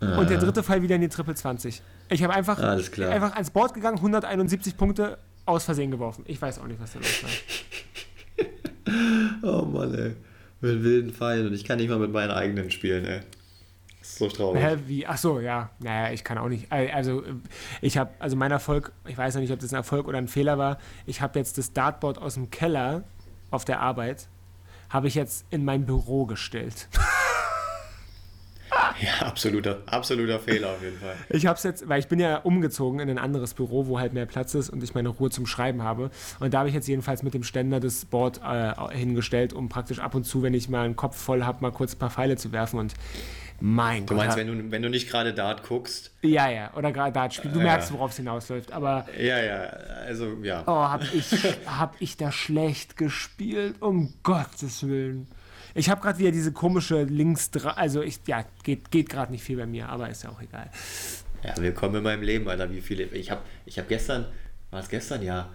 Ah. 0.01 0.17
Und 0.17 0.29
der 0.29 0.39
dritte 0.39 0.61
Pfeil 0.61 0.81
wieder 0.81 0.95
in 0.95 1.01
die 1.01 1.07
Triple 1.07 1.35
20. 1.35 1.81
Ich 2.09 2.21
habe 2.21 2.33
einfach, 2.33 2.59
einfach 2.59 3.33
ans 3.33 3.49
Board 3.51 3.73
gegangen, 3.73 3.95
171 3.97 4.75
Punkte 4.75 5.17
aus 5.45 5.63
Versehen 5.63 5.89
geworfen. 5.89 6.25
Ich 6.27 6.41
weiß 6.41 6.59
auch 6.59 6.67
nicht, 6.67 6.81
was 6.81 6.91
da 6.93 6.99
los 6.99 7.23
war. 9.41 9.53
oh 9.61 9.65
Mann, 9.65 9.95
ey. 9.95 10.15
Mit 10.59 10.83
wilden 10.83 11.13
Pfeilen 11.13 11.47
und 11.47 11.53
ich 11.53 11.63
kann 11.63 11.77
nicht 11.77 11.89
mal 11.89 11.99
mit 11.99 12.11
meinen 12.11 12.31
eigenen 12.31 12.71
spielen, 12.71 13.05
ey. 13.05 13.21
Das 13.99 14.09
ist 14.09 14.17
so 14.19 14.27
traurig. 14.27 14.61
Hä, 14.61 14.77
wie? 14.85 15.07
Ach 15.07 15.17
so, 15.17 15.39
ja. 15.39 15.69
Naja, 15.79 16.11
ich 16.11 16.25
kann 16.25 16.37
auch 16.37 16.49
nicht. 16.49 16.69
Also, 16.71 17.23
ich 17.81 17.97
habe, 17.97 18.11
also 18.19 18.35
mein 18.35 18.51
Erfolg, 18.51 18.91
ich 19.07 19.17
weiß 19.17 19.35
noch 19.35 19.41
nicht, 19.41 19.53
ob 19.53 19.59
das 19.59 19.71
ein 19.71 19.77
Erfolg 19.77 20.09
oder 20.09 20.17
ein 20.17 20.27
Fehler 20.27 20.57
war. 20.57 20.77
Ich 21.05 21.21
habe 21.21 21.39
jetzt 21.39 21.57
das 21.57 21.71
Dartboard 21.71 22.17
aus 22.17 22.33
dem 22.33 22.51
Keller 22.51 23.05
auf 23.51 23.65
der 23.65 23.79
Arbeit, 23.79 24.27
habe 24.89 25.07
ich 25.07 25.15
jetzt 25.15 25.45
in 25.49 25.65
mein 25.65 25.85
Büro 25.85 26.25
gestellt. 26.25 26.87
Ja, 29.01 29.27
absoluter, 29.27 29.79
absoluter 29.87 30.39
Fehler 30.39 30.69
auf 30.69 30.81
jeden 30.81 30.97
Fall. 30.97 31.15
Ich 31.29 31.45
habe 31.45 31.57
es 31.57 31.63
jetzt, 31.63 31.87
weil 31.89 31.99
ich 31.99 32.07
bin 32.07 32.19
ja 32.19 32.37
umgezogen 32.37 32.99
in 32.99 33.09
ein 33.09 33.17
anderes 33.17 33.53
Büro, 33.53 33.87
wo 33.87 33.99
halt 33.99 34.13
mehr 34.13 34.25
Platz 34.25 34.53
ist 34.53 34.69
und 34.69 34.81
ich 34.83 34.93
meine 34.93 35.09
Ruhe 35.09 35.29
zum 35.29 35.45
Schreiben 35.45 35.83
habe. 35.83 36.11
Und 36.39 36.53
da 36.53 36.59
habe 36.59 36.69
ich 36.69 36.75
jetzt 36.75 36.87
jedenfalls 36.87 37.21
mit 37.21 37.33
dem 37.33 37.43
Ständer 37.43 37.79
das 37.79 38.05
Board 38.05 38.39
äh, 38.43 38.73
hingestellt, 38.95 39.53
um 39.53 39.67
praktisch 39.67 39.99
ab 39.99 40.15
und 40.15 40.23
zu, 40.23 40.43
wenn 40.43 40.53
ich 40.53 40.69
mal 40.69 40.85
einen 40.85 40.95
Kopf 40.95 41.17
voll 41.17 41.43
habe, 41.43 41.61
mal 41.61 41.71
kurz 41.71 41.95
ein 41.95 41.99
paar 41.99 42.09
Pfeile 42.09 42.37
zu 42.37 42.51
werfen 42.51 42.79
und 42.79 42.93
mein 43.59 44.05
du 44.05 44.13
Gott. 44.15 44.23
Du 44.23 44.27
meinst, 44.27 44.37
wenn 44.37 44.47
du, 44.47 44.71
wenn 44.71 44.81
du 44.81 44.89
nicht 44.89 45.09
gerade 45.09 45.33
Dart 45.33 45.63
guckst? 45.63 46.11
Ja, 46.21 46.49
ja, 46.49 46.73
oder 46.75 46.91
gerade 46.91 47.11
Dart 47.11 47.33
spielst. 47.33 47.55
Du 47.55 47.61
merkst, 47.61 47.91
worauf 47.93 48.11
es 48.11 48.17
hinausläuft, 48.17 48.71
aber... 48.71 49.05
Ja, 49.17 49.41
ja, 49.41 49.61
also 50.05 50.37
ja. 50.43 50.63
Oh, 50.65 50.89
hab 50.89 51.01
ich, 51.13 51.31
hab 51.65 51.95
ich 51.99 52.17
da 52.17 52.31
schlecht 52.31 52.97
gespielt? 52.97 53.81
Um 53.81 54.13
Gottes 54.23 54.87
Willen. 54.87 55.27
Ich 55.73 55.89
habe 55.89 56.01
gerade 56.01 56.19
wieder 56.19 56.31
diese 56.31 56.53
komische 56.53 57.03
links, 57.03 57.51
also 57.75 58.01
ich, 58.01 58.19
ja, 58.27 58.45
geht, 58.63 58.91
geht 58.91 59.09
gerade 59.09 59.31
nicht 59.31 59.43
viel 59.43 59.57
bei 59.57 59.65
mir, 59.65 59.89
aber 59.89 60.09
ist 60.09 60.23
ja 60.23 60.29
auch 60.29 60.41
egal. 60.41 60.69
Ja, 61.43 61.53
willkommen 61.57 61.95
in 61.95 62.03
meinem 62.03 62.23
Leben, 62.23 62.47
Alter, 62.47 62.71
wie 62.71 62.81
viele. 62.81 63.03
Ich 63.03 63.29
habe 63.29 63.41
ich 63.65 63.77
hab 63.77 63.89
gestern, 63.89 64.25
war 64.71 64.79
es 64.79 64.89
gestern, 64.89 65.21
ja, 65.21 65.49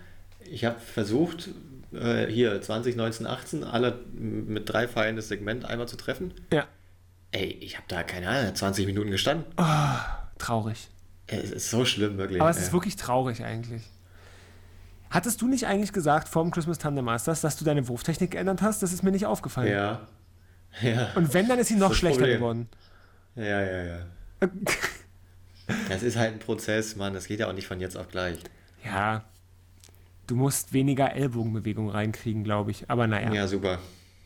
ich 0.44 0.64
habe 0.64 0.78
versucht, 0.78 1.48
äh, 1.92 2.26
hier 2.26 2.61
20, 2.61 2.96
19, 2.96 3.26
18, 3.26 3.64
alle 3.64 3.98
mit 4.12 4.68
drei 4.68 4.86
Pfeilen 4.86 5.16
das 5.16 5.28
Segment 5.28 5.64
einmal 5.64 5.88
zu 5.88 5.96
treffen. 5.96 6.34
Ja. 6.53 6.66
Ey, 7.33 7.59
ich 7.61 7.76
habe 7.76 7.85
da, 7.89 8.03
keine 8.03 8.28
Ahnung, 8.28 8.55
20 8.55 8.87
Minuten 8.87 9.11
gestanden. 9.11 9.47
Oh, 9.57 9.64
traurig. 10.39 10.89
Es 11.26 11.51
ist 11.53 11.70
so 11.70 11.85
schlimm, 11.85 12.18
wirklich. 12.18 12.41
Aber 12.41 12.51
es 12.51 12.59
ist 12.59 12.72
wirklich 12.72 12.97
traurig 12.97 13.45
eigentlich. 13.45 13.83
Hattest 15.11 15.41
du 15.41 15.49
nicht 15.49 15.66
eigentlich 15.66 15.93
gesagt 15.93 16.28
vor 16.28 16.43
dem 16.43 16.51
Christmas 16.51 16.78
Thunder 16.78 17.03
Masters, 17.03 17.41
dass 17.41 17.57
du 17.57 17.64
deine 17.64 17.87
Wurftechnik 17.89 18.33
geändert 18.33 18.62
hast? 18.62 18.83
Das 18.83 18.93
ist 18.93 19.03
mir 19.03 19.12
nicht 19.12 19.26
aufgefallen. 19.26 19.72
Ja. 19.72 20.09
ja. 20.83 21.12
Und 21.14 21.33
wenn, 21.35 21.49
dann 21.49 21.59
ist 21.59 21.68
sie 21.68 21.76
noch 21.76 21.95
schlechter 21.95 22.20
Problem. 22.20 22.39
geworden. 22.39 22.68
Ja, 23.37 23.61
ja, 23.61 23.85
ja. 23.85 23.99
das 25.89 26.03
ist 26.03 26.16
halt 26.16 26.35
ein 26.35 26.39
Prozess, 26.41 26.97
Mann. 26.97 27.14
Das 27.14 27.26
geht 27.26 27.41
ja 27.41 27.49
auch 27.49 27.53
nicht 27.53 27.66
von 27.66 27.81
jetzt 27.81 27.97
auf 27.97 28.09
gleich. 28.09 28.39
Ja. 28.85 29.24
Du 30.26 30.37
musst 30.37 30.72
weniger 30.72 31.12
Ellbogenbewegung 31.12 31.91
reinkriegen, 31.91 32.45
glaube 32.45 32.70
ich. 32.72 32.89
Aber 32.89 33.07
naja. 33.07 33.33
Ja, 33.33 33.47
super. 33.49 33.78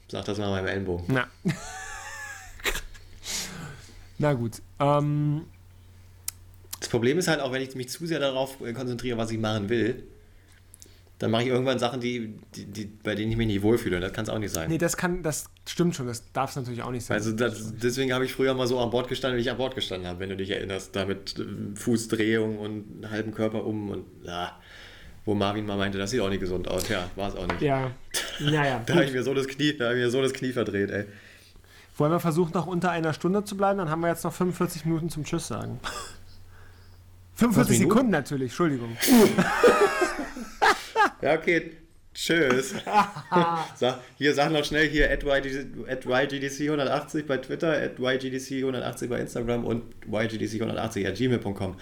Sag 0.08 0.24
das 0.26 0.38
mal 0.38 0.50
meinem 0.50 0.66
Ellenbogen. 0.66 1.06
Na. 1.08 1.26
Na 4.24 4.32
gut. 4.32 4.62
Ähm. 4.80 5.42
Das 6.80 6.88
Problem 6.88 7.18
ist 7.18 7.28
halt 7.28 7.40
auch, 7.40 7.52
wenn 7.52 7.60
ich 7.60 7.74
mich 7.74 7.90
zu 7.90 8.06
sehr 8.06 8.20
darauf 8.20 8.56
konzentriere, 8.74 9.18
was 9.18 9.30
ich 9.30 9.38
machen 9.38 9.68
will, 9.68 10.02
dann 11.18 11.30
mache 11.30 11.42
ich 11.42 11.48
irgendwann 11.48 11.78
Sachen, 11.78 12.00
die, 12.00 12.34
die, 12.54 12.64
die, 12.64 12.84
bei 12.86 13.14
denen 13.14 13.30
ich 13.32 13.36
mich 13.36 13.46
nicht 13.46 13.60
wohlfühle. 13.60 14.00
Das 14.00 14.14
kann 14.14 14.24
es 14.24 14.30
auch 14.30 14.38
nicht 14.38 14.52
sein. 14.52 14.70
Nee, 14.70 14.78
das 14.78 14.96
kann, 14.96 15.22
das 15.22 15.50
stimmt 15.68 15.94
schon, 15.94 16.06
das 16.06 16.32
darf 16.32 16.50
es 16.50 16.56
natürlich 16.56 16.82
auch 16.82 16.90
nicht 16.90 17.04
sein. 17.04 17.16
Also 17.16 17.32
das, 17.32 17.74
deswegen 17.76 18.14
habe 18.14 18.24
ich 18.24 18.32
früher 18.32 18.54
mal 18.54 18.66
so 18.66 18.78
an 18.80 18.88
Bord 18.88 19.08
gestanden, 19.08 19.36
wie 19.36 19.42
ich 19.42 19.50
an 19.50 19.58
Bord 19.58 19.74
gestanden 19.74 20.08
habe, 20.08 20.20
wenn 20.20 20.30
du 20.30 20.36
dich 20.36 20.48
erinnerst. 20.48 20.96
Da 20.96 21.04
mit 21.04 21.38
äh, 21.38 21.44
Fußdrehung 21.76 22.58
und 22.58 23.10
halben 23.10 23.32
Körper 23.32 23.64
um 23.66 23.90
und 23.90 24.06
ja. 24.24 24.58
Wo 25.26 25.34
Marvin 25.34 25.66
mal 25.66 25.76
meinte, 25.76 25.98
das 25.98 26.10
sieht 26.10 26.20
auch 26.20 26.28
nicht 26.30 26.40
gesund 26.40 26.68
aus. 26.68 26.88
Ja, 26.88 27.10
war 27.16 27.28
es 27.28 27.34
auch 27.34 27.46
nicht. 27.46 27.60
Ja, 27.60 27.90
naja. 28.40 28.82
da 28.86 28.94
habe 28.94 29.04
ich 29.04 29.12
mir 29.12 29.22
so 29.22 29.34
das 29.34 29.48
Knie, 29.48 29.74
da 29.76 29.86
habe 29.86 29.96
ich 29.96 30.04
mir 30.04 30.10
so 30.10 30.22
das 30.22 30.32
Knie 30.32 30.52
verdreht, 30.52 30.90
ey. 30.90 31.04
Wollen 31.96 32.10
wir 32.10 32.20
versuchen, 32.20 32.52
noch 32.54 32.66
unter 32.66 32.90
einer 32.90 33.12
Stunde 33.12 33.44
zu 33.44 33.56
bleiben? 33.56 33.78
Dann 33.78 33.90
haben 33.90 34.00
wir 34.00 34.08
jetzt 34.08 34.24
noch 34.24 34.32
45 34.32 34.84
Minuten 34.84 35.10
zum 35.10 35.24
Tschüss 35.24 35.46
sagen. 35.46 35.78
45 37.34 37.78
Sekunden 37.78 38.10
natürlich, 38.10 38.50
Entschuldigung. 38.50 38.96
Ja, 41.20 41.34
okay. 41.34 41.76
Tschüss. 42.14 42.74
sag, 43.74 43.98
hier 44.16 44.34
sag 44.34 44.52
noch 44.52 44.64
schnell 44.64 44.88
hier 44.88 45.10
at, 45.10 45.24
YGDC 45.24 46.60
180 46.70 47.26
bei 47.26 47.38
Twitter, 47.38 47.72
at 47.72 47.98
YGDC 47.98 48.58
180 48.62 49.10
bei 49.10 49.20
Instagram 49.20 49.64
und 49.64 49.82
YGDC 50.06 50.54
180 50.60 51.06
at 51.08 51.14
gmail.com. 51.16 51.76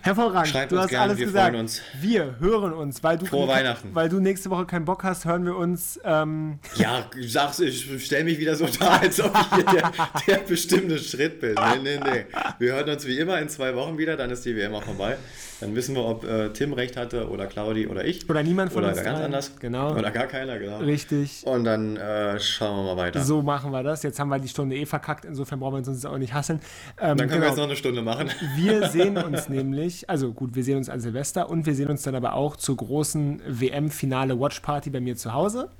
Hervorragend. 0.00 0.48
Schreibt 0.48 0.72
du 0.72 0.76
uns 0.76 0.84
hast 0.84 0.90
gerne, 0.90 1.04
alles 1.04 1.18
wir 1.18 1.26
gesagt. 1.26 1.48
freuen 1.50 1.60
uns. 1.60 1.82
Wir 2.00 2.36
hören 2.40 2.72
uns, 2.72 3.02
weil 3.04 3.18
du, 3.18 3.26
Frohe 3.26 3.46
Weihnachten. 3.48 3.90
weil 3.94 4.08
du 4.08 4.20
nächste 4.20 4.50
Woche 4.50 4.64
keinen 4.66 4.84
Bock 4.84 5.04
hast, 5.04 5.24
hören 5.26 5.44
wir 5.44 5.56
uns. 5.56 6.00
Ähm, 6.04 6.58
Ja, 6.76 7.08
sag's, 7.26 7.60
ich 7.60 7.86
stell 8.04 8.24
mich 8.24 8.38
wieder 8.38 8.56
so 8.56 8.66
da, 8.66 8.98
als 8.98 9.20
ob 9.20 9.32
ich 9.38 9.54
hier 9.54 9.64
der, 9.64 9.92
der 10.26 10.36
bestimmte 10.38 10.98
Schritt 10.98 11.40
bin. 11.40 11.54
Nee, 11.82 11.98
nee, 11.98 12.00
nee. 12.02 12.24
Wir 12.58 12.72
hören 12.74 12.88
uns 12.88 13.06
wie 13.06 13.18
immer 13.18 13.38
in 13.40 13.48
zwei 13.48 13.74
Wochen 13.76 13.98
wieder, 13.98 14.16
dann 14.16 14.30
ist 14.30 14.44
die 14.44 14.56
WM 14.56 14.74
auch 14.74 14.82
vorbei. 14.82 15.16
Dann 15.60 15.74
wissen 15.74 15.94
wir, 15.94 16.04
ob 16.04 16.24
äh, 16.24 16.50
Tim 16.50 16.74
recht 16.74 16.96
hatte 16.98 17.30
oder 17.30 17.46
Claudi 17.46 17.86
oder 17.86 18.04
ich. 18.04 18.28
oder 18.28 18.42
niemand 18.42 18.72
von 18.72 18.82
Oder 18.84 18.92
uns. 18.92 19.02
ganz. 19.02 19.25
Anders. 19.26 19.52
Genau. 19.58 19.92
Oder 19.92 20.10
gar 20.10 20.26
keiner, 20.26 20.58
genau. 20.58 20.78
Richtig. 20.78 21.44
Und 21.46 21.64
dann 21.64 21.96
äh, 21.96 22.40
schauen 22.40 22.84
wir 22.84 22.94
mal 22.94 23.02
weiter. 23.02 23.22
So 23.22 23.42
machen 23.42 23.70
wir 23.72 23.82
das. 23.82 24.02
Jetzt 24.02 24.18
haben 24.18 24.28
wir 24.28 24.38
die 24.38 24.48
Stunde 24.48 24.76
eh 24.76 24.86
verkackt, 24.86 25.24
insofern 25.24 25.60
brauchen 25.60 25.74
wir 25.74 25.78
uns 25.78 25.88
jetzt 25.88 26.06
auch 26.06 26.18
nicht 26.18 26.34
hasseln. 26.34 26.60
Ähm, 27.00 27.16
dann 27.16 27.28
können 27.28 27.30
wir 27.30 27.36
genau. 27.36 27.46
jetzt 27.48 27.56
noch 27.56 27.64
eine 27.64 27.76
Stunde 27.76 28.02
machen. 28.02 28.30
Wir 28.56 28.88
sehen 28.88 29.18
uns 29.18 29.48
nämlich, 29.48 30.08
also 30.08 30.32
gut, 30.32 30.54
wir 30.54 30.64
sehen 30.64 30.78
uns 30.78 30.88
an 30.88 31.00
Silvester 31.00 31.50
und 31.50 31.66
wir 31.66 31.74
sehen 31.74 31.88
uns 31.88 32.02
dann 32.02 32.14
aber 32.14 32.34
auch 32.34 32.56
zur 32.56 32.76
großen 32.76 33.42
WM-Finale 33.46 34.40
Watch 34.40 34.60
Party 34.60 34.90
bei 34.90 35.00
mir 35.00 35.16
zu 35.16 35.32
Hause 35.32 35.70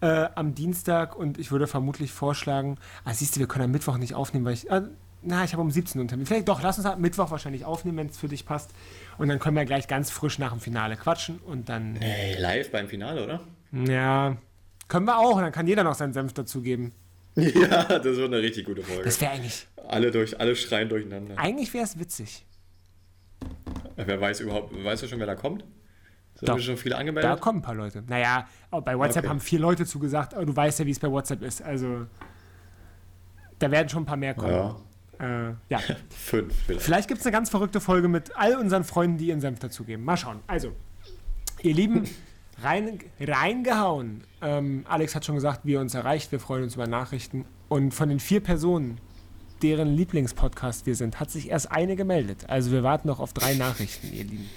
äh, 0.00 0.28
am 0.34 0.54
Dienstag 0.54 1.16
und 1.16 1.38
ich 1.38 1.52
würde 1.52 1.66
vermutlich 1.66 2.12
vorschlagen, 2.12 2.78
ah, 3.04 3.12
siehst 3.12 3.36
du, 3.36 3.40
wir 3.40 3.48
können 3.48 3.66
am 3.66 3.70
Mittwoch 3.70 3.98
nicht 3.98 4.14
aufnehmen, 4.14 4.44
weil 4.44 4.54
ich, 4.54 4.70
äh, 4.70 4.82
na, 5.22 5.44
ich 5.44 5.52
habe 5.52 5.62
um 5.62 5.70
17 5.70 6.00
Uhr 6.00 6.06
Termin. 6.06 6.26
Vielleicht 6.26 6.48
doch, 6.48 6.62
lass 6.62 6.78
uns 6.78 6.86
am 6.86 7.00
Mittwoch 7.00 7.30
wahrscheinlich 7.30 7.64
aufnehmen, 7.64 7.98
wenn 7.98 8.06
es 8.06 8.16
für 8.16 8.28
dich 8.28 8.46
passt 8.46 8.70
und 9.20 9.28
dann 9.28 9.38
können 9.38 9.56
wir 9.56 9.64
gleich 9.64 9.86
ganz 9.86 10.10
frisch 10.10 10.38
nach 10.38 10.50
dem 10.52 10.60
Finale 10.60 10.96
quatschen 10.96 11.38
und 11.38 11.68
dann, 11.68 11.96
Hey, 11.96 12.40
live 12.40 12.70
beim 12.70 12.88
Finale, 12.88 13.22
oder? 13.24 13.40
ja, 13.72 14.36
können 14.88 15.06
wir 15.06 15.18
auch 15.18 15.36
und 15.36 15.42
dann 15.42 15.52
kann 15.52 15.66
jeder 15.66 15.84
noch 15.84 15.94
seinen 15.94 16.12
Senf 16.12 16.32
dazugeben. 16.32 16.92
Ja, 17.36 17.84
das 17.84 18.04
wird 18.16 18.26
eine 18.32 18.42
richtig 18.42 18.66
gute 18.66 18.82
Folge. 18.82 19.04
Das 19.04 19.20
wäre 19.20 19.30
eigentlich, 19.32 19.66
Alle, 19.88 20.10
durch, 20.10 20.38
alle 20.40 20.56
schreien 20.56 20.88
durcheinander. 20.88 21.38
eigentlich 21.38 21.72
wäre 21.72 21.84
es 21.84 21.96
witzig. 21.98 22.44
Wer 23.96 24.20
weiß 24.20 24.40
überhaupt, 24.40 24.72
weißt 24.84 25.02
du 25.04 25.06
schon, 25.08 25.18
wer 25.20 25.26
da 25.26 25.34
kommt? 25.36 25.64
Sind 26.34 26.48
Doch. 26.48 26.56
wir 26.56 26.62
schon 26.62 26.76
viele 26.76 26.94
Da 26.94 27.00
angemeldet? 27.00 27.40
kommen 27.40 27.58
ein 27.58 27.62
paar 27.62 27.74
Leute. 27.74 28.02
Naja, 28.06 28.48
auch 28.70 28.80
bei 28.82 28.96
WhatsApp 28.98 29.24
Okay. 29.24 29.28
haben 29.30 29.40
vier 29.40 29.58
Leute 29.60 29.84
zugesagt, 29.86 30.34
aber 30.34 30.46
du 30.46 30.56
weißt 30.56 30.80
ja, 30.80 30.86
wie 30.86 30.90
es 30.90 30.98
bei 30.98 31.10
WhatsApp 31.10 31.42
ist. 31.42 31.62
Also, 31.62 32.06
da 33.58 33.70
werden 33.70 33.88
schon 33.88 34.02
ein 34.02 34.06
paar 34.06 34.16
mehr 34.16 34.34
kommen. 34.34 34.52
Ja, 34.52 34.76
Äh, 35.20 35.54
ja. 35.68 35.80
fünf 36.10 36.54
vielleicht. 36.64 36.82
Vielleicht 36.82 37.08
gibt 37.08 37.20
es 37.20 37.26
eine 37.26 37.32
ganz 37.32 37.50
verrückte 37.50 37.80
Folge 37.80 38.08
mit 38.08 38.36
all 38.36 38.56
unseren 38.56 38.84
Freunden, 38.84 39.18
die 39.18 39.26
ihren 39.26 39.40
Senf 39.40 39.58
dazugeben. 39.58 40.04
Mal 40.04 40.16
schauen. 40.16 40.40
Also, 40.46 40.72
ihr 41.62 41.74
Lieben, 41.74 42.04
rein, 42.62 42.98
reingehauen. 43.20 44.24
Ähm, 44.40 44.84
Alex 44.88 45.14
hat 45.14 45.24
schon 45.24 45.34
gesagt, 45.34 45.60
wie 45.64 45.72
ihr 45.72 45.80
uns 45.80 45.94
erreicht. 45.94 46.32
Wir 46.32 46.40
freuen 46.40 46.64
uns 46.64 46.74
über 46.74 46.86
Nachrichten. 46.86 47.44
Und 47.68 47.92
von 47.92 48.08
den 48.08 48.18
vier 48.18 48.40
Personen, 48.40 48.98
deren 49.62 49.94
Lieblingspodcast 49.94 50.86
wir 50.86 50.94
sind, 50.94 51.20
hat 51.20 51.30
sich 51.30 51.50
erst 51.50 51.70
eine 51.70 51.96
gemeldet. 51.96 52.46
Also 52.48 52.72
wir 52.72 52.82
warten 52.82 53.08
noch 53.08 53.20
auf 53.20 53.34
drei 53.34 53.54
Nachrichten, 53.54 54.12
ihr 54.12 54.24
Lieben. 54.24 54.50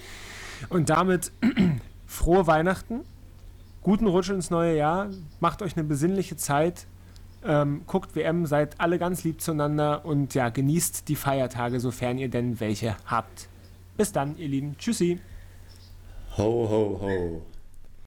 Und 0.70 0.88
damit 0.88 1.30
frohe 2.06 2.46
Weihnachten, 2.46 3.00
guten 3.82 4.06
Rutsch 4.06 4.30
ins 4.30 4.50
neue 4.50 4.76
Jahr, 4.76 5.10
macht 5.40 5.60
euch 5.60 5.76
eine 5.76 5.84
besinnliche 5.84 6.36
Zeit, 6.36 6.86
ähm, 7.44 7.82
guckt 7.86 8.16
WM, 8.16 8.46
seid 8.46 8.80
alle 8.80 8.98
ganz 8.98 9.24
lieb 9.24 9.40
zueinander 9.40 10.04
und 10.04 10.34
ja, 10.34 10.48
genießt 10.48 11.08
die 11.08 11.16
Feiertage, 11.16 11.80
sofern 11.80 12.18
ihr 12.18 12.28
denn 12.28 12.60
welche 12.60 12.96
habt. 13.06 13.48
Bis 13.96 14.12
dann, 14.12 14.36
ihr 14.38 14.48
Lieben. 14.48 14.76
Tschüssi. 14.78 15.20
Ho, 16.36 16.68
ho, 16.68 16.98
ho. 17.00 17.42